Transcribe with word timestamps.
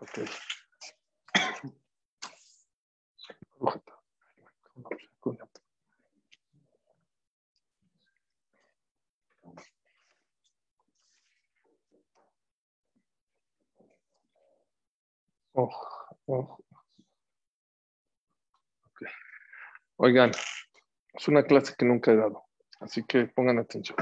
Ok. 0.00 0.18
Oh, 15.52 15.70
oh. 16.28 16.58
Ok. 18.84 19.02
Oigan, 19.96 20.30
es 21.14 21.28
una 21.28 21.42
clase 21.42 21.74
que 21.76 21.84
nunca 21.84 22.12
he 22.12 22.16
dado, 22.16 22.44
así 22.80 23.04
que 23.04 23.26
pongan 23.26 23.58
atención. 23.58 23.96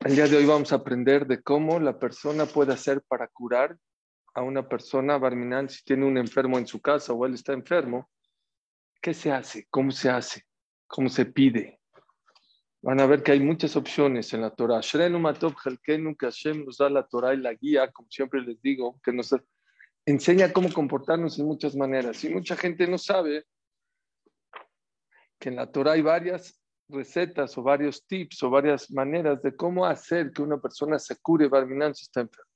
El 0.00 0.14
día 0.14 0.28
de 0.28 0.36
hoy 0.36 0.46
vamos 0.46 0.72
a 0.72 0.76
aprender 0.76 1.26
de 1.26 1.42
cómo 1.42 1.80
la 1.80 1.98
persona 1.98 2.46
puede 2.46 2.72
hacer 2.72 3.02
para 3.02 3.26
curar 3.26 3.76
a 4.32 4.42
una 4.42 4.68
persona 4.68 5.18
barminal 5.18 5.68
si 5.68 5.82
tiene 5.82 6.06
un 6.06 6.16
enfermo 6.16 6.56
en 6.56 6.68
su 6.68 6.80
casa 6.80 7.12
o 7.12 7.26
él 7.26 7.34
está 7.34 7.52
enfermo. 7.52 8.08
¿Qué 9.02 9.12
se 9.12 9.32
hace? 9.32 9.66
¿Cómo 9.68 9.90
se 9.90 10.08
hace? 10.08 10.44
¿Cómo 10.86 11.08
se 11.08 11.26
pide? 11.26 11.80
Van 12.80 13.00
a 13.00 13.06
ver 13.06 13.24
que 13.24 13.32
hay 13.32 13.40
muchas 13.40 13.74
opciones 13.74 14.32
en 14.32 14.42
la 14.42 14.54
Torah. 14.54 14.76
Hashem 14.76 15.12
nos 16.64 16.76
da 16.78 16.88
la 16.88 17.04
Torah 17.04 17.34
y 17.34 17.38
la 17.38 17.54
guía, 17.54 17.90
como 17.90 18.08
siempre 18.08 18.40
les 18.40 18.62
digo, 18.62 19.00
que 19.02 19.12
nos 19.12 19.34
enseña 20.06 20.52
cómo 20.52 20.72
comportarnos 20.72 21.40
en 21.40 21.46
muchas 21.46 21.74
maneras. 21.74 22.22
Y 22.22 22.28
mucha 22.28 22.54
gente 22.54 22.86
no 22.86 22.98
sabe 22.98 23.46
que 25.40 25.48
en 25.48 25.56
la 25.56 25.66
Torah 25.72 25.92
hay 25.92 26.02
varias 26.02 26.62
recetas 26.88 27.56
o 27.58 27.62
varios 27.62 28.06
tips 28.06 28.42
o 28.42 28.50
varias 28.50 28.90
maneras 28.90 29.42
de 29.42 29.54
cómo 29.54 29.84
hacer 29.84 30.32
que 30.32 30.42
una 30.42 30.58
persona 30.58 30.98
se 30.98 31.16
cure 31.20 31.48
Barminan 31.48 31.94
si 31.94 32.04
está 32.04 32.20
enfermo. 32.20 32.50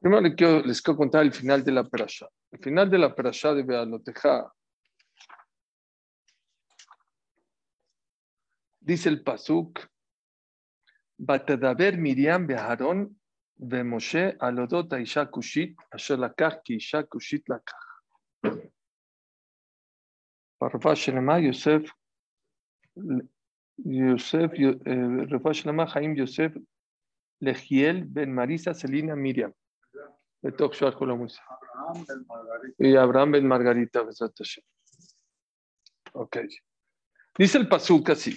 Primero 0.00 0.22
les 0.22 0.34
quiero, 0.34 0.60
les 0.62 0.82
quiero 0.82 0.96
contar 0.96 1.22
el 1.22 1.32
final 1.32 1.64
de 1.64 1.72
la 1.72 1.84
perashá. 1.88 2.28
El 2.50 2.58
final 2.60 2.90
de 2.90 2.98
la 2.98 3.14
perashá 3.14 3.54
de 3.54 3.62
Bealoteja 3.62 4.52
dice 8.80 9.08
el 9.08 9.22
pasuk, 9.22 9.80
Batadaber 11.18 11.98
Miriam 11.98 12.46
beharon 12.46 13.16
de 13.54 13.84
Moshe 13.84 14.36
alodot 14.40 14.92
Aisha 14.92 15.30
Kushit, 15.30 15.76
asher 15.92 16.18
lakach 16.18 16.62
ki 16.64 16.76
Isha 16.76 17.04
Kushit 17.04 17.44
lakach. 17.46 18.70
Parfa 20.58 20.96
Shelema 20.96 21.40
Yosef 21.40 21.92
Yosef, 23.77 24.51
Refa 25.31 25.53
Shelema 25.53 25.85
Chaim 25.87 26.15
Yosef 26.15 26.51
Legiel 27.41 28.03
Ben 28.05 28.33
Marisa 28.33 28.73
Selina 28.73 29.15
Miriam. 29.15 29.51
בתוך 30.43 30.75
שעת 30.75 30.95
כל 30.95 31.11
המוסר. 31.11 31.41
Y 32.83 32.95
Abraham 32.97 33.31
ben 33.31 33.47
Margarita, 33.47 34.03
Besat 34.03 34.37
Hashem. 34.39 34.63
Ok. 36.13 36.37
Dice 37.39 37.57
el 37.57 37.67
pasuk 37.69 38.09
así. 38.09 38.35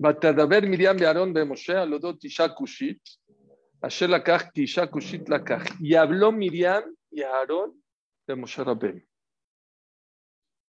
ותדבר 0.00 0.58
מרים 0.70 0.96
ואהרון 1.00 1.32
ומשה 1.36 1.82
על 1.82 1.92
אודות 1.92 2.24
אישה 2.24 2.48
כושית, 2.48 3.08
אשר 3.86 4.06
לקח 4.06 4.42
כי 4.54 4.60
אישה 4.60 4.86
כושית 4.86 5.28
לקח. 5.28 5.62
יבלו 5.80 6.32
מרים 6.32 6.94
y 7.14 7.22
ומשה 8.28 8.62
רבנו. 8.62 9.00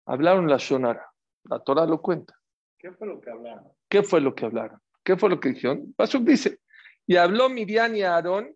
Hablaron 0.07 0.47
la 0.47 0.57
Shonara. 0.57 1.05
La 1.49 1.59
Torah 1.59 1.85
lo 1.85 2.01
cuenta. 2.01 2.33
¿Qué 2.78 2.92
fue 2.92 3.06
lo 3.06 3.20
que 3.20 3.30
hablaron? 3.30 3.72
¿Qué 3.88 4.02
fue 4.02 4.20
lo 4.20 4.34
que 4.34 4.44
hablaron? 4.44 4.80
¿Qué 5.02 5.16
fue 5.16 5.30
lo 5.30 5.40
que 5.40 5.50
dijeron? 5.50 5.92
Pasuk 5.94 6.24
dice, 6.24 6.60
y 7.06 7.16
habló 7.16 7.48
Miriam 7.48 7.94
y 7.94 8.02
Aarón 8.02 8.54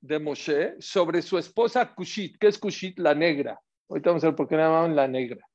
de 0.00 0.18
Moshe 0.18 0.76
sobre 0.80 1.22
su 1.22 1.38
esposa 1.38 1.94
Kushit. 1.94 2.38
¿Qué 2.38 2.48
es 2.48 2.58
Kushit? 2.58 2.98
La 2.98 3.14
negra. 3.14 3.60
Ahorita 3.88 4.10
vamos 4.10 4.24
a 4.24 4.28
ver 4.28 4.36
por 4.36 4.48
qué 4.48 4.56
la 4.56 4.64
llamaban 4.64 4.96
la 4.96 5.06
negra. 5.06 5.46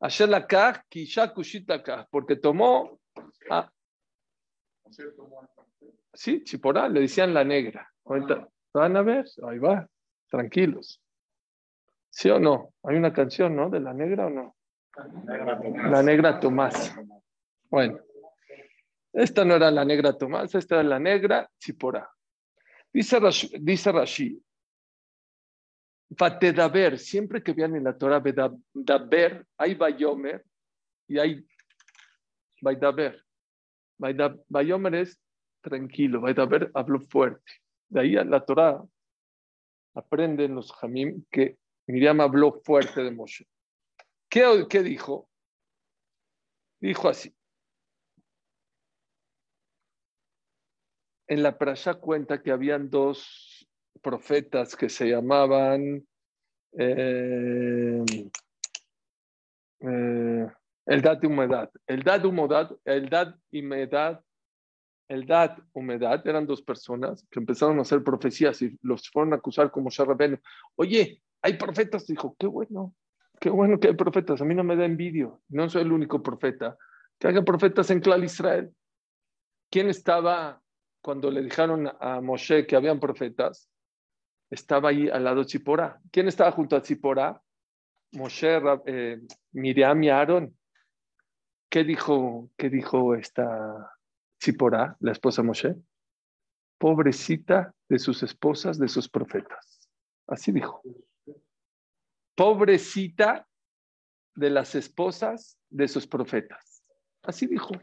Asher 0.00 0.28
la 0.28 0.46
kaj, 0.46 0.82
Kisha 0.88 1.32
kaj, 1.32 2.06
porque 2.10 2.36
tomó. 2.36 2.98
Ah, 3.48 3.70
sí, 6.12 6.42
Chiporá, 6.42 6.88
le 6.88 7.00
decían 7.00 7.32
la 7.32 7.44
negra. 7.44 7.88
Ahorita 8.04 8.48
van 8.74 8.96
a 8.96 9.02
ver, 9.02 9.24
ahí 9.48 9.58
va, 9.58 9.88
tranquilos. 10.28 11.00
¿Sí 12.10 12.28
o 12.28 12.38
no? 12.38 12.74
Hay 12.82 12.96
una 12.96 13.12
canción, 13.12 13.54
¿no? 13.54 13.70
De 13.70 13.80
la 13.80 13.94
negra 13.94 14.26
o 14.26 14.30
no? 14.30 14.56
La 14.94 16.02
negra 16.02 16.38
Tomás. 16.38 16.94
Bueno, 17.70 17.98
esta 19.12 19.44
no 19.44 19.54
era 19.54 19.70
la 19.70 19.84
negra 19.84 20.16
Tomás, 20.16 20.54
esta 20.54 20.76
era 20.76 20.84
la 20.84 20.98
negra 20.98 21.50
Chiporá. 21.58 22.10
Dice 22.92 23.18
Rashi, 23.18 23.50
dice 23.58 23.90
siempre 26.98 27.42
que 27.42 27.52
vean 27.54 27.76
en 27.76 27.84
la 27.84 27.96
Torah 27.96 28.22
Daber, 28.74 29.46
hay 29.56 29.74
Bayomer 29.74 30.44
y 31.08 31.18
hay 31.18 31.46
Vaidaber. 32.60 33.24
Bayomer 33.96 34.94
es 34.94 35.18
tranquilo, 35.62 36.20
Vaidaber 36.20 36.70
habló 36.74 37.00
fuerte. 37.00 37.52
De 37.88 38.00
ahí 38.00 38.12
la 38.12 38.44
Torah 38.44 38.82
aprenden 39.94 40.54
los 40.54 40.70
Jamim 40.72 41.24
que 41.30 41.58
Miriam 41.86 42.20
habló 42.20 42.60
fuerte 42.62 43.02
de 43.02 43.10
Moshe. 43.10 43.46
¿Qué, 44.32 44.82
dijo? 44.82 45.28
Dijo 46.80 47.08
así. 47.10 47.34
en 51.28 51.42
la 51.42 51.56
Prasha 51.56 51.94
cuenta 51.94 52.42
que 52.42 52.50
habían 52.50 52.90
dos 52.90 53.66
profetas 54.02 54.76
que 54.76 54.90
se 54.90 55.08
llamaban 55.08 56.06
eh, 56.78 58.04
eh, 59.80 60.46
Eldad 60.84 61.18
y 61.22 61.26
Humedad. 61.26 61.70
Eldad, 61.86 62.24
humedad, 62.26 62.76
Eldad 62.84 63.34
y 63.50 63.62
Medad, 63.62 64.20
Eldad, 65.08 65.58
Humedad, 65.72 66.26
eran 66.26 66.46
dos 66.46 66.60
personas 66.60 67.26
que 67.30 67.40
empezaron 67.40 67.78
a 67.78 67.82
hacer 67.82 68.04
profecías 68.04 68.60
y 68.60 68.78
los 68.82 69.08
fueron 69.08 69.32
a 69.32 69.36
acusar 69.36 69.70
como 69.70 69.88
Sharabeno. 69.88 70.38
Oye, 70.76 71.22
hay 71.40 71.56
profetas. 71.56 72.06
Dijo, 72.06 72.36
qué 72.38 72.46
bueno, 72.46 72.94
qué 73.42 73.50
bueno 73.50 73.80
que 73.80 73.88
hay 73.88 73.94
profetas. 73.94 74.40
A 74.40 74.44
mí 74.44 74.54
no 74.54 74.62
me 74.62 74.76
da 74.76 74.84
envidio. 74.84 75.42
No 75.48 75.68
soy 75.68 75.82
el 75.82 75.90
único 75.90 76.22
profeta. 76.22 76.78
Que 77.18 77.26
haya 77.26 77.42
profetas 77.42 77.90
en 77.90 77.98
Clal 77.98 78.22
Israel. 78.22 78.72
¿Quién 79.68 79.88
estaba 79.88 80.62
cuando 81.02 81.30
le 81.30 81.42
dijeron 81.42 81.90
a 82.00 82.20
Moshe 82.20 82.66
que 82.66 82.76
habían 82.76 83.00
profetas, 83.00 83.68
estaba 84.48 84.90
ahí 84.90 85.08
al 85.08 85.24
lado 85.24 85.40
de 85.40 85.46
Tzipora. 85.46 86.00
¿Quién 86.12 86.28
estaba 86.28 86.52
junto 86.52 86.76
a 86.76 86.82
Tzipora? 86.82 87.42
Moshe, 88.12 88.60
eh, 88.86 89.20
Miriam 89.52 90.02
y 90.04 90.10
Aarón. 90.10 90.56
¿Qué 91.68 91.82
dijo, 91.84 92.50
qué 92.56 92.70
dijo 92.70 93.16
esta 93.16 93.92
Tzipora, 94.38 94.96
la 95.00 95.12
esposa 95.12 95.42
de 95.42 95.48
Moshe? 95.48 95.74
Pobrecita 96.78 97.74
de 97.88 97.98
sus 97.98 98.22
esposas, 98.22 98.78
de 98.78 98.88
sus 98.88 99.08
profetas. 99.08 99.90
Así 100.28 100.52
dijo. 100.52 100.82
Pobrecita 102.34 103.46
de 104.34 104.50
las 104.50 104.74
esposas 104.74 105.58
de 105.70 105.88
sus 105.88 106.06
profetas. 106.06 106.84
Así 107.22 107.46
dijo. 107.46 107.74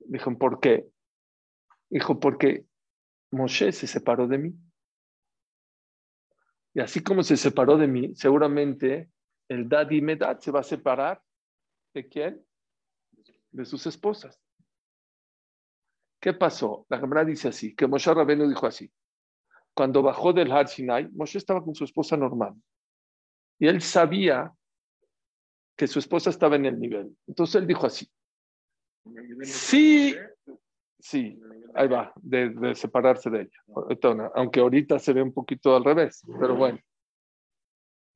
Dijo, 0.00 0.36
¿por 0.36 0.60
qué? 0.60 0.86
Dijo, 1.88 2.18
porque 2.18 2.66
Moshe 3.30 3.72
se 3.72 3.86
separó 3.86 4.26
de 4.26 4.38
mí. 4.38 4.54
Y 6.74 6.80
así 6.80 7.02
como 7.02 7.22
se 7.22 7.36
separó 7.36 7.76
de 7.76 7.86
mí, 7.86 8.14
seguramente 8.16 9.10
el 9.48 9.68
Dad 9.68 9.90
y 9.90 10.00
Medad 10.00 10.40
se 10.40 10.50
va 10.50 10.60
a 10.60 10.64
separar 10.64 11.22
de 11.94 12.08
quién? 12.08 12.44
De 13.52 13.64
sus 13.64 13.86
esposas. 13.86 14.40
¿Qué 16.20 16.32
pasó? 16.32 16.86
La 16.88 16.98
Gemara 16.98 17.24
dice 17.24 17.48
así, 17.48 17.74
que 17.74 17.86
Moshe 17.86 18.12
Rabenu 18.12 18.48
dijo 18.48 18.66
así. 18.66 18.92
Cuando 19.74 20.02
bajó 20.02 20.32
del 20.32 20.50
Har 20.50 20.68
Sinai, 20.68 21.08
Moshe 21.12 21.38
estaba 21.38 21.62
con 21.62 21.74
su 21.74 21.84
esposa 21.84 22.16
normal. 22.16 22.54
Y 23.58 23.68
él 23.68 23.80
sabía 23.80 24.52
que 25.76 25.86
su 25.86 25.98
esposa 25.98 26.30
estaba 26.30 26.56
en 26.56 26.66
el 26.66 26.78
nivel. 26.78 27.16
Entonces 27.26 27.56
él 27.56 27.66
dijo 27.66 27.86
así. 27.86 28.08
Sí, 29.42 30.14
Sí, 31.04 31.38
ahí 31.74 31.86
va, 31.86 32.14
de, 32.16 32.74
separarse 32.74 33.28
de 33.28 33.42
ella. 33.42 34.30
Aunque 34.34 34.60
ahorita 34.60 34.98
se 34.98 35.12
ve 35.12 35.20
un 35.20 35.34
poquito 35.34 35.76
al 35.76 35.84
revés, 35.84 36.22
pero 36.40 36.56
bueno. 36.56 36.78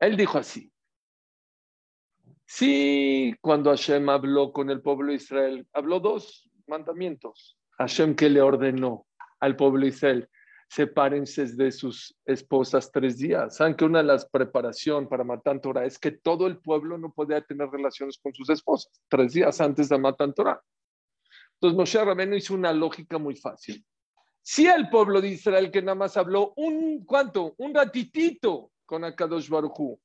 Él 0.01 0.17
dijo 0.17 0.39
así. 0.39 0.73
Sí, 2.47 3.35
cuando 3.43 3.69
Hashem 3.69 4.09
habló 4.09 4.55
con 4.55 4.71
el 4.71 4.81
pueblo 4.81 5.09
de 5.09 5.17
Israel, 5.17 5.69
habló 5.75 6.01
dos 6.01 6.51
mandamientos. 6.67 7.59
Hashem 7.77 8.17
que 8.17 8.31
le 8.31 8.41
ordenó 8.41 9.07
al 9.39 9.55
pueblo 9.55 9.83
de 9.83 9.89
Israel, 9.89 10.31
sepárense 10.69 11.47
de 11.47 11.73
sus 11.73 12.15
esposas 12.27 12.93
tres 12.93 13.17
días. 13.17 13.57
Saben 13.57 13.75
que 13.75 13.85
una 13.85 13.99
de 13.99 14.05
las 14.05 14.29
preparaciones 14.29 15.09
para 15.09 15.25
matar 15.25 15.61
Torah 15.61 15.87
es 15.87 15.99
que 15.99 16.13
todo 16.13 16.47
el 16.47 16.59
pueblo 16.59 16.99
no 16.99 17.11
podía 17.13 17.41
tener 17.41 17.69
relaciones 17.71 18.19
con 18.19 18.35
sus 18.35 18.51
esposas 18.51 18.93
tres 19.09 19.33
días 19.33 19.61
antes 19.61 19.89
de 19.89 19.99
matar 19.99 20.33
Torah. 20.35 20.63
Entonces 21.55 21.77
Moshe 21.77 22.05
Rabeno 22.05 22.37
hizo 22.37 22.55
una 22.55 22.73
lógica 22.73 23.19
muy 23.19 23.35
fácil. 23.35 23.85
Si 24.43 24.67
el 24.67 24.89
pueblo 24.91 25.21
de 25.21 25.29
Israel 25.29 25.71
que 25.71 25.83
nada 25.83 25.95
más 25.95 26.17
habló 26.17 26.53
un, 26.57 27.05
¿cuánto? 27.05 27.55
Un 27.59 27.75
ratitito 27.75 28.71
con 28.85 29.05
Akadosh 29.05 29.49
Baruchu. 29.49 29.99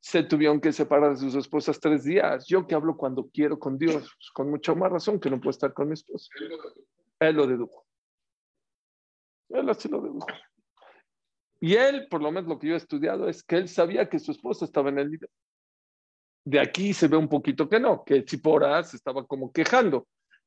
Se 0.00 0.22
tuvieron 0.22 0.60
que 0.60 0.72
separar 0.72 1.12
de 1.12 1.16
sus 1.16 1.34
esposas 1.34 1.80
tres 1.80 2.04
días. 2.04 2.46
Yo 2.46 2.66
que 2.66 2.74
hablo 2.74 2.96
cuando 2.96 3.28
quiero 3.32 3.58
con 3.58 3.78
Dios, 3.78 3.94
pues, 3.94 4.30
con 4.32 4.50
mucha 4.50 4.74
más 4.74 4.92
razón 4.92 5.18
que 5.18 5.30
no 5.30 5.40
puedo 5.40 5.50
estar 5.50 5.72
con 5.72 5.88
mi 5.88 5.94
esposa. 5.94 6.28
Él 7.18 7.36
lo 7.36 7.46
dedujo. 7.46 7.85
Él 9.48 9.68
así 9.68 9.88
lo 9.88 10.00
dedujo. 10.00 10.26
Y 11.60 11.74
él, 11.74 12.06
por 12.08 12.22
lo 12.22 12.30
menos 12.30 12.48
lo 12.48 12.58
que 12.58 12.68
yo 12.68 12.74
he 12.74 12.78
estudiado, 12.78 13.28
es 13.28 13.42
que 13.42 13.56
él 13.56 13.68
sabía 13.68 14.08
que 14.08 14.18
su 14.18 14.32
esposa 14.32 14.64
estaba 14.64 14.90
en 14.90 14.98
el 14.98 15.10
nivel. 15.10 15.30
De 16.44 16.60
aquí 16.60 16.92
se 16.92 17.08
ve 17.08 17.16
un 17.16 17.28
poquito 17.28 17.68
que 17.68 17.80
no, 17.80 18.04
que 18.04 18.24
Chipora 18.24 18.82
se 18.84 18.96
estaba 18.96 19.26
como 19.26 19.52
quejando. 19.52 20.06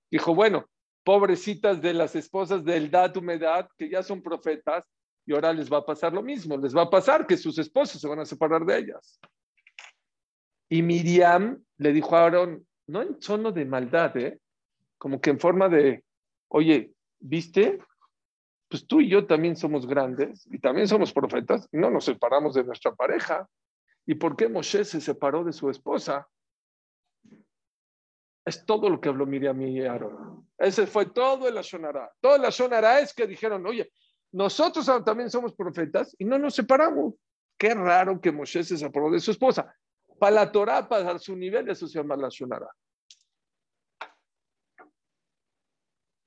Dijo, 0.09 0.33
bueno, 0.33 0.65
pobrecitas 1.03 1.81
de 1.81 1.93
las 1.93 2.15
esposas 2.15 2.63
del 2.63 2.91
Dat 2.91 3.17
Humedad, 3.17 3.67
que 3.77 3.89
ya 3.89 4.03
son 4.03 4.21
profetas, 4.21 4.85
y 5.25 5.33
ahora 5.33 5.53
les 5.53 5.71
va 5.71 5.77
a 5.77 5.85
pasar 5.85 6.13
lo 6.13 6.23
mismo, 6.23 6.57
les 6.57 6.75
va 6.75 6.83
a 6.83 6.89
pasar 6.89 7.27
que 7.27 7.37
sus 7.37 7.57
esposos 7.59 8.01
se 8.01 8.07
van 8.07 8.19
a 8.19 8.25
separar 8.25 8.65
de 8.65 8.77
ellas. 8.77 9.19
Y 10.69 10.81
Miriam 10.81 11.63
le 11.77 11.93
dijo 11.93 12.15
a 12.15 12.21
Aarón, 12.21 12.65
no 12.87 13.01
en 13.01 13.19
tono 13.19 13.51
de 13.51 13.65
maldad, 13.65 14.15
¿eh? 14.17 14.39
como 14.97 15.19
que 15.19 15.31
en 15.31 15.39
forma 15.39 15.69
de, 15.69 16.03
oye, 16.47 16.93
¿viste? 17.19 17.79
Pues 18.69 18.85
tú 18.85 19.01
y 19.01 19.09
yo 19.09 19.25
también 19.25 19.55
somos 19.55 19.87
grandes 19.87 20.47
y 20.51 20.59
también 20.59 20.87
somos 20.87 21.11
profetas 21.11 21.67
y 21.71 21.77
no 21.77 21.89
nos 21.89 22.05
separamos 22.05 22.53
de 22.53 22.63
nuestra 22.63 22.93
pareja. 22.93 23.49
¿Y 24.05 24.15
por 24.15 24.35
qué 24.35 24.47
Moshe 24.47 24.85
se 24.85 25.01
separó 25.01 25.43
de 25.43 25.51
su 25.51 25.69
esposa? 25.69 26.27
Es 28.45 28.65
todo 28.65 28.89
lo 28.89 29.01
que 29.01 29.09
habló 29.09 29.25
Miriam 29.25 29.61
y 29.61 29.81
Aarón. 29.81 30.47
Ese 30.57 30.85
fue 30.85 31.07
todo 31.07 31.47
el 31.47 31.57
Ashonara. 31.57 32.11
Todo 32.21 32.35
el 32.35 32.45
Ashonara 32.45 32.99
es 32.99 33.13
que 33.13 33.25
dijeron, 33.25 33.65
oye, 33.65 33.91
nosotros 34.31 34.85
también 35.03 35.31
somos 35.31 35.53
profetas 35.55 36.15
y 36.19 36.25
no 36.25 36.37
nos 36.37 36.53
separamos. 36.53 37.15
Qué 37.57 37.73
raro 37.73 38.21
que 38.21 38.31
Moshe 38.31 38.63
se 38.63 38.77
separó 38.77 39.09
de 39.09 39.19
su 39.19 39.31
esposa. 39.31 39.75
Para 40.19 40.35
la 40.35 40.51
Torah, 40.51 40.87
para 40.87 41.17
su 41.17 41.35
nivel, 41.35 41.69
eso 41.69 41.87
se 41.87 41.97
llama 41.97 42.15
la 42.15 42.29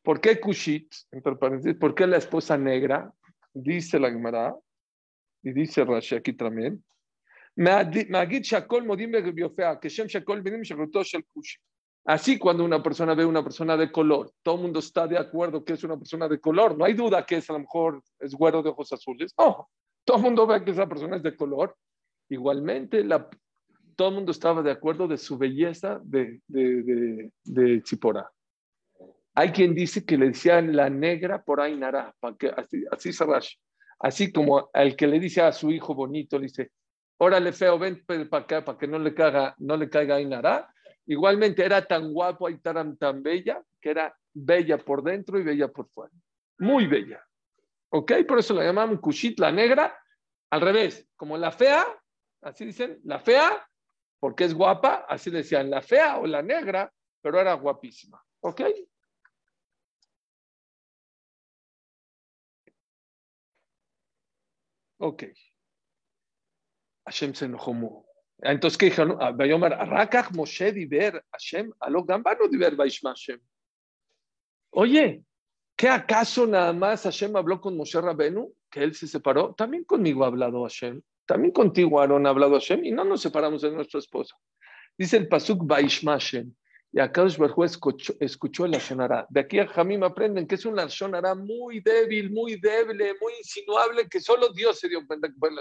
¿Por 0.03 0.21
qué 0.21 0.41
Kushit? 0.41 0.93
Entre 1.13 1.37
paréntesis, 1.37 1.79
¿por 1.79 1.95
qué 1.95 2.07
la 2.07 2.17
esposa 2.17 2.59
negra? 2.59 3.13
Dice 3.55 3.99
la 3.99 4.11
Gemara, 4.11 4.55
y 5.43 5.53
dice 5.53 5.85
Rashi 5.85 6.17
aquí 6.17 6.33
también. 6.33 6.83
Así 12.05 12.39
cuando 12.39 12.65
una 12.65 12.83
persona 12.83 13.15
ve 13.15 13.25
una 13.25 13.45
persona 13.45 13.77
de 13.77 13.93
color, 13.93 14.33
todo 14.43 14.57
el 14.57 14.63
mundo 14.63 14.81
está 14.81 15.07
de 15.07 15.19
acuerdo 15.19 15.65
que 15.65 15.75
es 15.75 15.85
una 15.85 15.97
persona 15.97 16.29
de 16.29 16.41
color, 16.41 16.77
no 16.77 16.85
hay 16.85 16.95
duda 16.95 17.25
que 17.25 17.37
es 17.37 17.49
a 17.51 17.53
lo 17.53 17.61
mejor 17.61 18.03
es 18.19 18.35
güero 18.35 18.63
de 18.63 18.71
ojos 18.71 18.93
azules, 18.93 19.33
no, 19.39 19.69
todo 20.05 20.17
el 20.17 20.23
mundo 20.25 20.47
ve 20.47 20.65
que 20.65 20.73
esa 20.73 20.89
persona 20.89 21.17
es 21.17 21.23
de 21.23 21.37
color. 21.37 21.77
Igualmente, 22.29 23.07
todo 23.95 24.09
el 24.09 24.15
mundo 24.15 24.33
estaba 24.33 24.63
de 24.63 24.71
acuerdo 24.71 25.07
de 25.07 25.19
su 25.19 25.37
belleza 25.37 26.01
de, 26.03 26.41
de, 26.47 26.83
de, 26.83 27.33
de 27.45 27.83
Chipora. 27.83 28.31
Hay 29.35 29.51
quien 29.51 29.75
dice 29.75 30.05
que 30.05 30.19
le 30.19 30.27
decían 30.27 30.77
la 30.77 30.91
negra 30.91 31.43
por 31.43 31.61
ahí 31.61 31.77
nará, 31.77 32.15
así, 32.57 32.85
así 32.91 33.11
Así 33.99 34.33
como 34.33 34.69
al 34.73 34.97
que 34.97 35.07
le 35.07 35.21
dice 35.21 35.43
a 35.43 35.53
su 35.53 35.71
hijo 35.71 35.95
bonito, 35.95 36.39
le 36.39 36.47
dice, 36.47 36.73
órale 37.19 37.53
feo, 37.53 37.79
ven 37.79 38.05
para 38.05 38.43
acá 38.43 38.65
para 38.65 38.77
que 38.77 38.89
no 38.89 38.99
le 38.99 39.15
caiga, 39.15 39.55
no 39.59 39.77
le 39.77 39.89
caiga 39.89 40.17
Ainara. 40.17 40.69
Igualmente 41.07 41.65
era 41.65 41.87
tan 41.87 42.13
guapo 42.13 42.49
y 42.49 42.59
tan, 42.59 42.97
tan 42.97 43.23
bella 43.23 43.63
que 43.81 43.91
era 43.91 44.15
bella 44.35 44.79
por 44.79 45.03
dentro 45.03 45.39
y 45.39 45.45
bella 45.45 45.69
por 45.69 45.89
fuera. 45.89 46.13
Muy 46.59 46.87
bella. 46.87 47.25
¿Ok? 47.91 48.13
Por 48.27 48.39
eso 48.39 48.55
la 48.55 48.65
llamaban 48.65 48.97
Kushit, 48.99 49.39
la 49.39 49.53
negra. 49.53 49.97
Al 50.51 50.61
revés, 50.61 51.09
como 51.17 51.39
la 51.39 51.53
fea, 51.53 51.87
así 52.43 52.65
dicen, 52.65 53.01
la 53.05 53.21
fea, 53.21 53.67
porque 54.19 54.45
es 54.45 54.55
guapa, 54.55 55.07
así 55.09 55.31
decían, 55.31 55.71
la 55.71 55.81
fea 55.81 56.19
o 56.19 56.27
la 56.27 56.43
negra, 56.43 56.93
pero 57.21 57.41
era 57.41 57.55
guapísima. 57.55 58.23
¿Ok? 58.41 58.63
Ok. 65.03 65.25
Hashem 67.05 67.35
se 67.35 67.47
enojó 67.47 67.73
mucho. 67.73 68.07
Entonces, 68.39 68.79
¿qué 68.79 68.87
dijeron? 68.87 69.19
Bayomar, 69.37 69.73
Rakach 69.89 70.31
Moshe 70.31 70.73
diver 70.73 71.25
Hashem, 71.33 71.73
alo 71.81 72.05
gambano 72.05 72.47
diver 72.49 72.77
Vaishma 72.77 73.11
Hashem. 73.11 73.41
Oye, 74.71 75.25
¿qué 75.77 75.89
acaso 75.89 76.47
nada 76.47 76.73
más 76.73 77.03
Hashem 77.03 77.35
habló 77.35 77.61
con 77.61 77.77
Moshe 77.77 78.01
Rabenu? 78.01 78.55
Que 78.71 78.85
él 78.85 78.95
se 78.95 79.09
separó. 79.09 79.55
También 79.55 79.83
conmigo 79.83 80.23
ha 80.23 80.29
hablado 80.29 80.63
Hashem. 80.63 81.03
También 81.27 81.53
contigo, 81.53 82.01
Aaron, 82.01 82.25
ha 82.27 82.31
hablado 82.31 82.55
Hashem. 82.55 82.85
Y 82.85 82.93
no 82.93 83.05
nos 83.05 83.23
separamos 83.23 83.63
de 83.63 83.73
nuestra 83.73 83.99
esposa. 83.99 84.37
Dice 84.97 85.17
el 85.17 85.27
Pasuk 85.27 85.67
Vaishma 85.67 86.13
Hashem. 86.13 86.55
Y 86.95 87.01
acá 87.01 87.25
escuchó, 87.25 88.13
escuchó 88.21 88.67
el 88.67 88.73
Lashonara. 88.73 89.27
De 89.31 89.41
aquí 89.41 89.59
a 89.59 89.67
Jamim 89.67 90.03
aprenden 90.03 90.47
que 90.47 90.57
es 90.57 90.67
un 90.67 90.77
Lashonara 90.77 91.35
muy 91.35 91.81
débil, 91.81 92.31
muy 92.31 92.57
débil, 92.57 92.99
muy 93.19 93.33
insinuable, 93.39 94.07
que 94.09 94.21
solo 94.21 94.51
Dios 94.51 94.79
se 94.79 94.91
dio 94.91 95.07
cuenta 95.07 95.29
que 95.29 95.35
fue 95.39 95.49
el. 95.49 95.57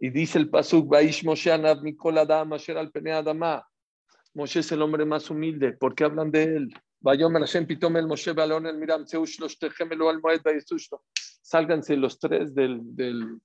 Y 0.00 0.10
dice 0.10 0.38
el 0.38 0.48
Pasuk, 0.48 0.88
Baish 0.88 1.22
Moshe 1.22 1.52
Anav 1.52 1.82
Mikol 1.82 2.16
Adam 2.16 2.54
Asher 2.54 2.78
al 2.78 2.90
Adama. 3.12 3.64
Moshe 4.34 4.60
es 4.60 4.72
el 4.72 4.80
hombre 4.80 5.04
más 5.04 5.28
humilde. 5.28 5.72
¿Por 5.72 5.94
qué 5.94 6.04
hablan 6.04 6.30
de 6.30 6.44
él? 6.44 6.74
Vayomer 6.98 7.42
Hashem 7.42 7.66
Pitom 7.66 7.96
el 7.98 8.06
Moshe 8.06 8.32
Balón 8.32 8.66
el 8.66 8.78
Miram 8.78 9.04
los 9.38 9.58
Techemelo 9.58 10.08
al 10.08 10.20
Moed. 10.20 10.40
Sálganse 11.42 11.96
los 11.96 12.18
tres 12.18 12.54
del, 12.54 12.80
del, 12.96 13.38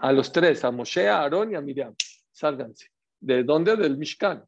a 0.00 0.12
los 0.12 0.30
tres, 0.30 0.64
a 0.64 0.70
Moshe, 0.70 1.08
a 1.08 1.22
Aarón 1.22 1.52
y 1.52 1.56
a 1.56 1.60
Miriam. 1.60 1.94
Sálganse. 2.30 2.86
¿De 3.20 3.42
dónde? 3.42 3.76
Del 3.76 3.96
Mishkan. 3.96 4.46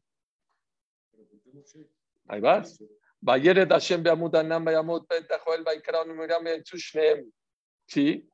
Ahí 2.27 2.41
vas. 2.41 2.81
Vayeret 3.19 3.69
Hashem 3.69 4.01
Beamud 4.01 4.35
Anam 4.35 4.65
Bayamud 4.65 5.05
Pentajoel 5.05 5.63
Baikra 5.63 6.05
Miriam 6.05 6.43
Shneem. 6.63 7.31
Sí. 7.85 8.27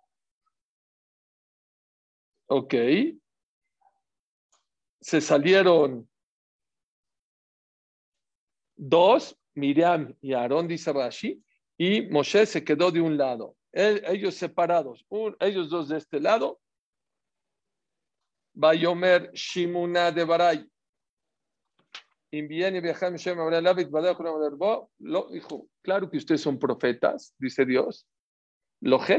Ok. 2.48 2.74
Se 5.02 5.22
salieron 5.22 6.08
dos, 8.76 9.38
Miriam 9.56 10.16
y 10.22 10.34
Aarón, 10.34 10.68
dice 10.68 10.94
Rashi, 10.94 11.44
y 11.78 12.04
Moshe 12.04 12.46
se 12.46 12.64
quedó 12.64 12.92
de 12.92 13.02
un 13.02 13.18
lado. 13.18 13.56
ellos 13.72 14.36
separados, 14.36 15.06
ellos 15.40 15.70
dos 15.70 15.90
de 15.90 15.98
este 15.98 16.20
lado 16.20 16.60
Bayomer 18.58 19.30
Shimuna 19.34 20.12
de 20.12 20.24
Baray. 20.26 20.68
Lo 24.98 25.30
dijo, 25.30 25.70
claro 25.84 26.10
que 26.10 26.18
ustedes 26.18 26.42
son 26.42 26.58
profetas, 26.58 27.36
dice 27.38 27.66
Dios. 27.66 28.08
Nunca 28.82 29.18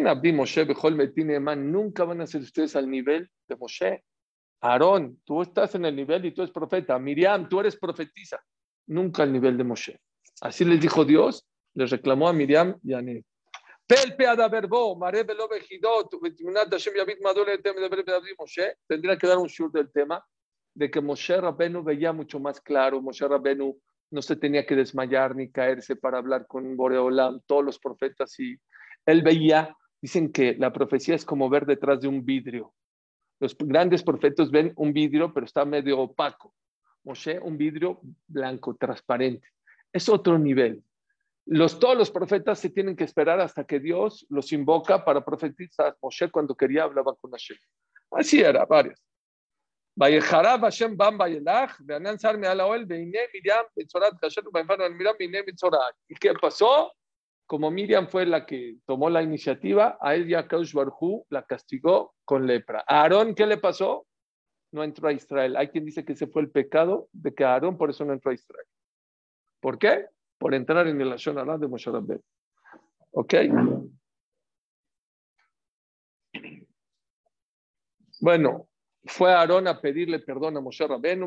van 2.05 2.21
a 2.21 2.27
ser 2.27 2.41
ustedes 2.41 2.75
al 2.75 2.91
nivel 2.91 3.31
de 3.49 3.57
Moshe. 3.57 4.05
Aarón, 4.61 5.21
tú 5.25 5.43
estás 5.43 5.77
en 5.77 5.85
el 5.85 5.95
nivel 5.95 6.25
y 6.25 6.33
tú 6.33 6.43
eres 6.43 6.53
profeta. 6.53 6.99
Miriam, 6.99 7.49
tú 7.49 7.61
eres 7.61 7.77
profetisa. 7.77 8.45
Nunca 8.89 9.23
al 9.23 9.33
nivel 9.33 9.57
de 9.57 9.63
Moshe. 9.63 10.01
Así 10.41 10.65
les 10.65 10.81
dijo 10.81 11.05
Dios, 11.05 11.47
les 11.75 11.91
reclamó 11.91 12.29
a 12.29 12.33
Miriam 12.33 12.77
y 12.83 12.93
a 12.93 13.01
Ned. 13.01 13.23
Tendría 18.87 19.17
que 19.17 19.27
dar 19.27 19.39
un 19.39 19.47
shur 19.47 19.73
del 19.73 19.91
tema 19.91 20.23
de 20.75 20.91
que 20.91 21.01
Moshe 21.01 21.41
Rabenu 21.41 21.83
veía 21.83 22.13
mucho 22.13 22.39
más 22.39 22.61
claro. 22.61 23.01
Moshe 23.01 23.27
Rabenu 23.27 23.81
no 24.11 24.21
se 24.21 24.37
tenía 24.37 24.67
que 24.67 24.77
desmayar 24.77 25.35
ni 25.35 25.51
caerse 25.51 25.97
para 25.97 26.19
hablar 26.19 26.47
con 26.47 26.77
Boreolam, 26.77 27.41
todos 27.47 27.65
los 27.65 27.79
profetas, 27.79 28.39
y 28.39 28.59
él 29.07 29.23
veía, 29.23 29.75
dicen 30.03 30.33
que 30.33 30.55
la 30.59 30.71
profecía 30.71 31.15
es 31.15 31.25
como 31.25 31.49
ver 31.49 31.65
detrás 31.65 32.03
de 32.03 32.09
un 32.09 32.27
vidrio. 32.27 32.75
Los 33.41 33.57
grandes 33.57 34.03
profetas 34.03 34.51
ven 34.51 34.75
un 34.77 34.93
vidrio, 34.93 35.33
pero 35.33 35.47
está 35.47 35.65
medio 35.65 35.99
opaco. 36.01 36.55
Moshe, 37.05 37.39
un 37.41 37.57
vidrio 37.57 38.03
blanco, 38.27 38.75
transparente. 38.75 39.49
Es 39.91 40.11
otro 40.11 40.39
nivel 40.39 40.85
los, 41.51 41.81
todos 41.81 41.97
los 41.97 42.11
profetas 42.11 42.59
se 42.59 42.69
tienen 42.69 42.95
que 42.95 43.05
esperar 43.05 43.41
hasta 43.41 43.65
que 43.65 43.81
Dios 43.81 44.27
los 44.29 44.53
invoca 44.53 45.03
para 45.03 45.25
profetizar. 45.25 45.97
Moshe 46.03 46.31
cuando 46.31 46.55
quería 46.55 46.85
hablaba 46.85 47.15
con 47.17 47.31
Hashem. 47.31 47.57
Así 48.11 48.41
era, 48.41 48.67
Bam 48.67 48.93
¿Y 56.07 56.15
qué 56.17 56.35
pasó? 56.41 56.93
Como 57.47 57.71
Miriam 57.71 58.09
fue 58.09 58.27
la 58.27 58.45
que 58.45 58.77
tomó 58.85 59.09
la 59.09 59.23
iniciativa, 59.23 59.97
a 60.03 60.15
ella 60.15 60.47
Kaush 60.47 60.75
la 61.31 61.43
castigó 61.45 62.15
con 62.27 62.47
lepra. 62.47 62.85
¿A 62.87 63.01
Aarón 63.01 63.35
qué 63.35 63.47
le 63.47 63.57
pasó? 63.57 64.07
No 64.71 64.85
entró 64.85 65.09
a 65.09 65.13
Israel. 65.13 65.57
Hay 65.57 65.69
quien 65.69 65.87
dice 65.87 66.05
que 66.05 66.13
ese 66.13 66.27
fue 66.27 66.43
el 66.43 66.51
pecado 66.51 67.09
de 67.13 67.35
que 67.35 67.45
Aarón 67.45 67.79
por 67.79 67.89
eso 67.89 68.05
no 68.05 68.13
entró 68.13 68.33
a 68.33 68.35
Israel. 68.35 68.67
¿Por 69.61 69.79
qué? 69.79 70.07
Por 70.39 70.55
entrar 70.55 70.87
en 70.87 71.01
el 71.01 71.13
Ashon 71.13 71.61
de 71.61 71.69
Moshe 71.69 71.91
Rabbeinu. 71.91 72.23
¿Ok? 73.11 73.35
Bueno, 78.21 78.69
fue 79.05 79.33
Aarón 79.33 79.69
a 79.69 79.81
pedirle 79.81 80.21
perdón 80.21 80.57
a 80.57 80.61
Moshe 80.61 80.87
Rabbeinu, 80.87 81.27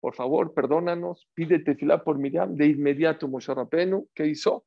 por 0.00 0.14
favor, 0.14 0.54
perdónanos, 0.54 1.28
pídete 1.34 1.74
fila 1.74 2.02
por 2.02 2.18
Miriam, 2.18 2.56
de 2.56 2.68
inmediato 2.68 3.28
Moshe 3.28 3.54
Rabbeinu, 3.54 4.08
¿qué 4.14 4.26
hizo? 4.26 4.64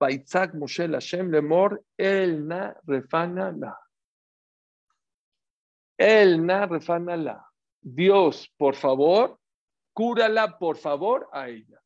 Baitzak 0.00 0.54
Moshe 0.54 0.88
Hashem 0.88 1.30
lemor, 1.30 1.84
el 1.96 2.46
na 2.48 2.74
refana 2.84 3.52
la. 3.52 3.78
El 5.98 6.44
na 6.44 6.66
refana 6.66 7.16
la. 7.16 7.51
Dios, 7.82 8.50
por 8.56 8.76
favor, 8.76 9.38
cúrala, 9.92 10.58
por 10.58 10.76
favor, 10.76 11.28
a 11.32 11.48
ella. 11.48 11.82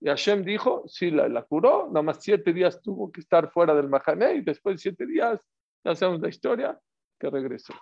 Y 0.00 0.06
Hashem 0.06 0.44
dijo, 0.44 0.84
sí, 0.86 1.10
la, 1.10 1.28
la, 1.28 1.42
curó, 1.42 1.86
nada 1.88 2.02
más 2.02 2.18
siete 2.20 2.52
días 2.52 2.80
tuvo 2.80 3.10
que 3.10 3.20
estar 3.20 3.50
fuera 3.50 3.74
del 3.74 3.88
Mahané 3.88 4.34
y 4.34 4.40
después 4.42 4.76
de 4.76 4.82
siete 4.82 5.06
días, 5.06 5.40
ya 5.82 5.94
sabemos 5.96 6.20
la 6.20 6.28
historia, 6.28 6.78
que 7.18 7.30
regresó. 7.30 7.74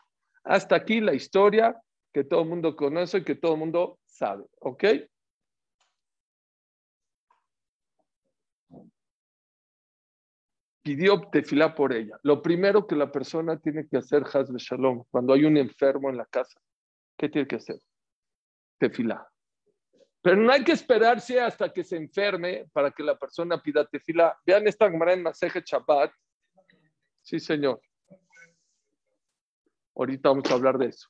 Hasta 0.44 0.76
aquí 0.76 1.00
la 1.00 1.12
historia 1.12 1.78
que 2.14 2.24
todo 2.24 2.42
el 2.42 2.48
mundo 2.48 2.74
conoce, 2.74 3.24
que 3.24 3.34
todo 3.34 3.52
el 3.54 3.58
mundo 3.58 3.98
sabe, 4.06 4.44
¿ok? 4.60 4.84
Pidió 10.86 11.20
tefilá 11.32 11.74
por 11.74 11.92
ella. 11.92 12.16
Lo 12.22 12.40
primero 12.40 12.86
que 12.86 12.94
la 12.94 13.10
persona 13.10 13.58
tiene 13.58 13.88
que 13.88 13.96
hacer, 13.96 14.22
Hazbe 14.22 14.56
Shalom, 14.56 15.02
cuando 15.10 15.32
hay 15.32 15.44
un 15.44 15.56
enfermo 15.56 16.10
en 16.10 16.16
la 16.16 16.26
casa, 16.26 16.60
¿qué 17.18 17.28
tiene 17.28 17.48
que 17.48 17.56
hacer? 17.56 17.80
Tefilá. 18.78 19.28
Pero 20.22 20.36
no 20.36 20.52
hay 20.52 20.62
que 20.62 20.70
esperarse 20.70 21.40
hasta 21.40 21.72
que 21.72 21.82
se 21.82 21.96
enferme 21.96 22.68
para 22.72 22.92
que 22.92 23.02
la 23.02 23.18
persona 23.18 23.60
pida 23.60 23.84
tefilá. 23.84 24.38
Vean 24.46 24.68
esta 24.68 24.88
cámara 24.88 25.12
en 25.12 25.24
Maseje 25.24 25.60
Shabbat. 25.60 26.12
Sí, 27.20 27.40
señor. 27.40 27.80
Ahorita 29.96 30.28
vamos 30.28 30.48
a 30.48 30.54
hablar 30.54 30.78
de 30.78 30.86
eso. 30.86 31.08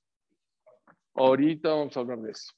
Ahorita 1.13 1.69
vamos 1.69 1.95
a 1.95 2.01
hablar 2.01 2.21
de 2.21 2.31
eso. 2.31 2.51